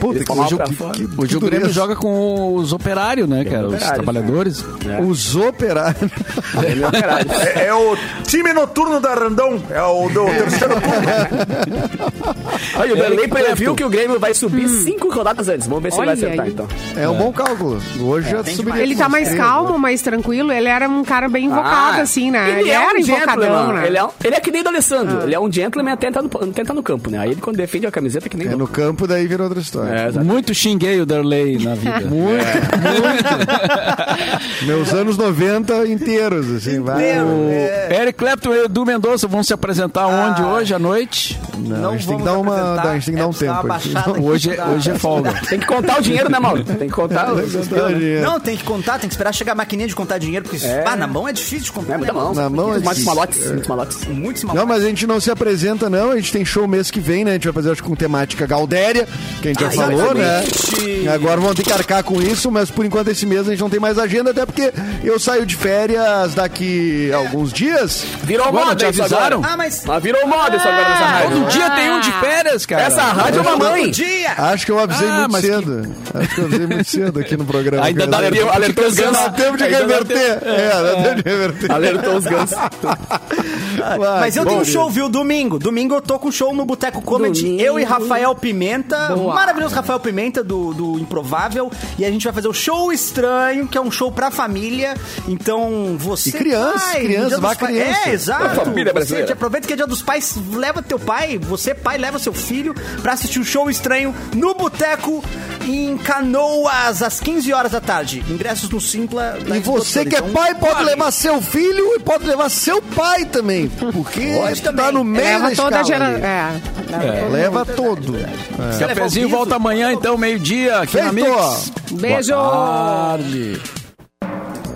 Puta, 0.00 0.18
que, 0.18 0.26
falavam 0.26 0.58
que, 0.58 0.74
que, 1.06 1.20
Hoje 1.20 1.36
o 1.36 1.38
Grêmio 1.40 1.60
dureza. 1.60 1.68
joga 1.68 1.94
com 1.94 2.56
os 2.56 2.72
operários, 2.72 3.28
né, 3.28 3.44
cara? 3.44 3.68
Os 3.68 3.74
operários, 3.74 3.94
trabalhadores. 3.94 4.64
Os 5.06 5.36
operários. 5.36 6.10
Grêmio, 6.54 6.90
caralho. 6.90 7.26
É, 7.54 7.66
é 7.66 7.74
o 7.74 7.96
time 8.26 8.52
noturno 8.52 8.98
da 8.98 9.14
Randão. 9.14 9.62
É 9.70 9.80
o 9.80 10.08
do 10.08 10.24
terceiro 10.24 10.74
turno. 10.80 11.92
Olha, 12.76 12.94
o 12.94 12.96
Danley 12.96 13.18
Eric 13.20 13.28
previu 13.30 13.74
que 13.76 13.84
o 13.84 13.88
Grêmio 13.88 14.18
vai 14.18 14.34
subir 14.34 14.68
cinco 14.68 15.08
rodadas 15.12 15.48
antes. 15.48 15.68
Vamos 15.68 15.82
ver 15.84 15.92
se 15.92 15.98
ele 16.00 16.06
vai 16.06 16.14
Olha 16.16 16.26
acertar, 16.26 16.46
aí. 16.46 16.52
então. 16.52 16.66
É 16.96 17.08
um 17.08 17.16
bom 17.18 17.32
cálculo. 17.32 17.80
Hoje 18.00 18.30
já 18.30 18.42
subiria. 18.44 18.82
Ele 18.82 18.96
tá 18.96 19.08
mais 19.08 19.32
calmo, 19.34 19.78
mais 19.82 20.00
tranquilo. 20.00 20.50
Ele 20.52 20.68
era 20.68 20.88
um 20.88 21.02
cara 21.04 21.28
bem 21.28 21.46
invocado, 21.46 21.98
Ah, 21.98 22.02
assim, 22.02 22.30
né? 22.30 22.60
Ele, 22.60 22.70
é 22.70 22.74
era 22.74 22.94
um 22.94 22.98
invocadão, 22.98 23.72
né? 23.72 23.86
Ele 23.86 23.98
é, 23.98 24.04
um- 24.04 24.08
ele 24.24 24.34
é 24.36 24.40
que 24.40 24.50
nem 24.50 24.62
do 24.62 24.68
Alessandro. 24.68 25.22
Ele 25.24 25.34
é 25.34 25.40
um 25.40 25.52
gentleman 25.52 25.92
até 25.92 26.10
tá 26.10 26.22
no, 26.22 26.30
até 26.50 26.64
no 26.72 26.82
campo, 26.82 27.10
né? 27.10 27.18
Aí 27.18 27.32
ele 27.32 27.40
quando 27.40 27.56
defende 27.56 27.86
a 27.86 27.90
camiseta 27.90 28.28
que 28.28 28.36
nem... 28.36 28.48
É 28.48 28.56
no 28.56 28.66
campo, 28.68 29.06
daí 29.06 29.26
vira 29.26 29.42
outra 29.42 29.60
história. 29.60 29.90
É. 29.92 30.10
Muito 30.22 30.54
xinguei 30.54 31.00
o 31.00 31.04
Darley 31.06 31.58
na 31.62 31.74
vida. 31.74 32.00
Muito, 32.12 32.44
muito. 32.92 34.66
Meus 34.66 34.92
anos 34.92 35.16
90 35.16 35.86
inteiros, 35.88 36.50
assim, 36.52 36.80
vai. 36.80 37.20
O 37.20 37.48
Eric 37.90 38.18
Clapton 38.18 38.54
e 38.54 38.64
Edu 38.64 38.84
Mendonça 38.86 39.26
vão 39.26 39.42
se 39.42 39.52
apresentar 39.52 40.06
onde 40.06 40.42
hoje 40.42 40.74
à 40.74 40.78
noite? 40.78 41.38
Não, 41.58 41.90
a 41.90 41.92
gente 41.96 42.06
tem 42.08 42.18
que 42.18 42.22
dar 42.24 42.38
uma, 42.38 42.80
a 42.80 42.94
gente 42.94 43.06
tem 43.06 43.14
que 43.14 43.20
dar 43.20 43.26
um 43.28 43.32
tempo. 43.32 44.22
Hoje, 44.22 44.50
hoje 44.74 44.90
é 44.90 44.98
folga. 44.98 45.32
Tem 45.48 45.58
que 45.58 45.66
contar 45.66 45.98
o 45.98 46.02
dinheiro, 46.02 46.30
né, 46.30 46.38
Mauro? 46.38 46.62
Tem 46.64 46.76
que 46.88 46.94
contar. 46.94 47.32
o- 47.32 48.22
Não, 48.22 48.40
tem 48.40 48.56
que 48.56 48.64
contar, 48.64 48.98
tem 48.98 49.08
que 49.08 49.14
esperar 49.14 49.32
chegar 49.32 49.52
a 49.52 49.56
maquininha 49.62 49.88
de 49.88 49.94
contar 49.94 50.18
dinheiro, 50.18 50.44
porque 50.44 50.64
ah, 50.84 50.96
na 50.96 51.06
mão 51.06 51.26
é 51.28 51.32
difícil 51.32 51.60
de 51.64 51.72
contar. 51.72 51.94
É 51.94 51.96
muita 51.96 52.12
mão. 52.12 52.34
Na 52.34 52.48
mão 52.50 52.74
é 52.74 52.78
Muitos 52.78 53.04
malotes. 53.04 53.46
Muitos 53.46 53.68
malotes. 53.68 54.04
Muitos 54.06 54.42
Não, 54.44 54.66
mas 54.66 54.82
a 54.84 54.86
gente 54.88 55.06
não 55.06 55.20
se 55.20 55.30
apresenta, 55.30 55.88
não. 55.88 56.10
A 56.10 56.16
gente 56.16 56.32
tem 56.32 56.44
show 56.44 56.66
mês 56.68 56.90
que 56.90 57.00
vem, 57.00 57.24
né? 57.24 57.30
A 57.32 57.34
gente 57.34 57.44
vai 57.44 57.52
fazer, 57.54 57.70
acho 57.72 57.82
que 57.82 57.88
com 57.88 57.94
temática 57.96 58.46
Galdéria, 58.46 59.06
que 59.40 59.48
a 59.48 59.52
gente 59.52 59.62
já 59.62 59.70
falou, 59.70 60.14
né? 60.14 60.42
exatamente. 60.44 61.08
Agora 61.08 61.40
vamos 61.40 61.56
ter 61.56 61.62
que 61.62 61.72
arcar 61.72 62.02
com 62.04 62.20
isso, 62.20 62.50
mas 62.50 62.70
por 62.70 62.84
enquanto 62.84 63.08
esse 63.08 63.24
mês 63.26 63.46
a 63.46 63.50
gente 63.52 63.60
não 63.60 63.70
tem 63.70 63.80
mais 63.80 63.98
agenda, 63.98 64.30
até 64.30 64.44
porque 64.44 64.72
eu 65.04 65.18
saio 65.18 65.46
de 65.46 65.56
férias 65.56 66.34
daqui 66.34 67.10
a 67.12 67.16
alguns 67.18 67.52
dias. 67.52 68.04
Virou 68.24 68.52
moda 68.52 68.74
te 68.74 68.84
avisaram? 68.84 69.38
agora. 69.38 69.52
Ah, 69.52 69.56
mas 69.56 69.82
Mas 69.86 70.02
virou 70.02 70.26
moda 70.26 70.56
isso 70.56 70.66
agora 70.68 70.88
nessa 70.88 71.04
rádio. 71.04 71.40
Todo 71.40 71.50
dia 71.50 71.70
tem 71.70 71.90
um 71.90 72.00
de 72.00 72.12
férias, 72.12 72.66
cara. 72.66 72.82
Essa 72.82 73.02
rádio 73.02 73.38
é 73.38 73.42
uma 73.42 73.56
mãe. 73.56 73.90
dia! 73.90 74.32
Acho 74.36 74.66
que 74.66 74.72
eu 74.72 74.78
avisei 74.78 75.08
Ah, 75.08 75.28
muito 75.28 75.46
cedo. 75.46 75.94
Acho 76.14 76.34
que 76.34 76.40
eu 76.40 76.44
avisei 76.46 76.66
muito 76.66 76.88
cedo 76.88 77.20
aqui 77.20 77.36
no 77.36 77.44
programa. 77.44 77.84
Ainda 77.84 78.06
dá 78.06 78.18
Alertou, 78.18 78.50
alertou 78.50 78.86
os 78.86 78.94
gansos. 78.94 79.36
Tempo 79.56 79.56
de 79.56 79.64
reverter. 79.64 80.38
É, 80.42 80.68
dá 80.68 81.02
tempo 81.02 81.22
de 81.22 81.30
reverter. 81.30 81.72
Alertou 81.72 82.16
os 82.16 82.24
gansos. 82.24 82.58
Vai, 83.98 84.20
Mas 84.20 84.36
eu 84.36 84.44
tenho 84.46 84.60
um 84.60 84.64
show, 84.64 84.88
viu? 84.90 85.08
Domingo. 85.08 85.58
Domingo 85.58 85.94
eu 85.94 86.00
tô 86.02 86.18
com 86.18 86.30
show 86.30 86.54
no 86.54 86.64
Boteco 86.64 87.02
Comedy. 87.02 87.42
Domingo. 87.42 87.62
Eu 87.62 87.78
e 87.78 87.84
Rafael 87.84 88.34
Pimenta. 88.34 89.14
Boa. 89.14 89.34
Maravilhoso 89.34 89.74
Rafael 89.74 90.00
Pimenta, 90.00 90.42
do, 90.42 90.72
do 90.72 90.98
Improvável. 90.98 91.70
E 91.98 92.04
a 92.04 92.10
gente 92.10 92.24
vai 92.24 92.32
fazer 92.32 92.48
o 92.48 92.52
Show 92.54 92.92
Estranho, 92.92 93.66
que 93.68 93.76
é 93.76 93.80
um 93.80 93.90
show 93.90 94.10
pra 94.12 94.30
família. 94.30 94.94
Então, 95.28 95.96
você. 95.98 96.30
E 96.30 96.32
crianças, 96.32 96.82
pai, 96.82 97.00
crianças, 97.00 97.28
Dia 97.28 97.30
dos 97.30 97.40
vá 97.40 97.54
Pais- 97.54 97.58
criança. 97.58 98.08
É, 98.08 98.12
exato. 98.12 98.44
A 98.44 98.50
família 98.50 98.84
Você 98.90 98.94
brasileira. 98.94 99.32
aproveita 99.32 99.66
que 99.66 99.72
é 99.72 99.76
dia 99.76 99.86
dos 99.86 100.02
pais, 100.02 100.34
leva 100.54 100.82
teu 100.82 100.98
pai. 100.98 101.38
Você, 101.38 101.74
pai, 101.74 101.98
leva 101.98 102.18
seu 102.18 102.32
filho 102.32 102.74
pra 103.02 103.12
assistir 103.12 103.38
o 103.40 103.44
Show 103.44 103.68
Estranho 103.70 104.14
no 104.34 104.54
Boteco 104.54 105.22
em 105.66 105.96
Canoas, 105.98 107.02
às 107.02 107.18
15 107.20 107.52
horas 107.52 107.72
da 107.72 107.80
tarde. 107.80 108.22
Ingressos 108.28 108.68
no 108.70 108.80
Simpla. 108.80 109.38
E 109.46 109.58
você 109.60 110.04
que 110.04 110.14
é 110.14 110.18
Então, 110.18 110.30
pai 110.30 110.54
pode 110.54 110.84
levar 110.84 111.10
seu 111.10 111.40
filho 111.40 111.94
e 111.96 111.98
pode 112.00 112.26
levar 112.26 112.48
seu 112.50 112.80
pai 112.82 113.24
também. 113.24 113.70
Porque 113.78 114.34
Pode 114.34 114.62
tá 114.62 114.92
no 114.92 115.02
meio 115.02 115.24
da 115.24 115.48
Leva 115.48 115.56
toda 115.56 115.78
a 115.78 115.82
escala 115.82 116.04
gera... 116.06 116.06
ali. 116.06 116.22
É. 116.24 117.28
Leva 117.30 117.64
todo 117.64 118.12
Leva 118.12 118.32
todo. 118.34 118.72
Você 118.72 118.86
levar 118.86 118.94
Cafezinho 118.94 119.26
o 119.26 119.28
riso, 119.28 119.36
volta 119.38 119.56
amanhã, 119.56 119.92
então, 119.92 120.16
meio-dia, 120.16 120.78
aqui 120.78 121.00
na 121.00 121.12
Feito. 121.12 121.30
Mix. 121.30 121.72
Beijo! 121.92 122.34
Boa 122.34 123.16
tarde. 123.18 123.60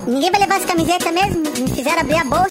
Ninguém 0.07 0.31
vai 0.31 0.41
levar 0.41 0.57
essa 0.57 0.67
camiseta 0.67 1.11
mesmo? 1.11 1.43
Me 1.43 1.71
fizeram 1.71 2.01
abrir 2.01 2.17
a 2.17 2.25
bolsa. 2.25 2.45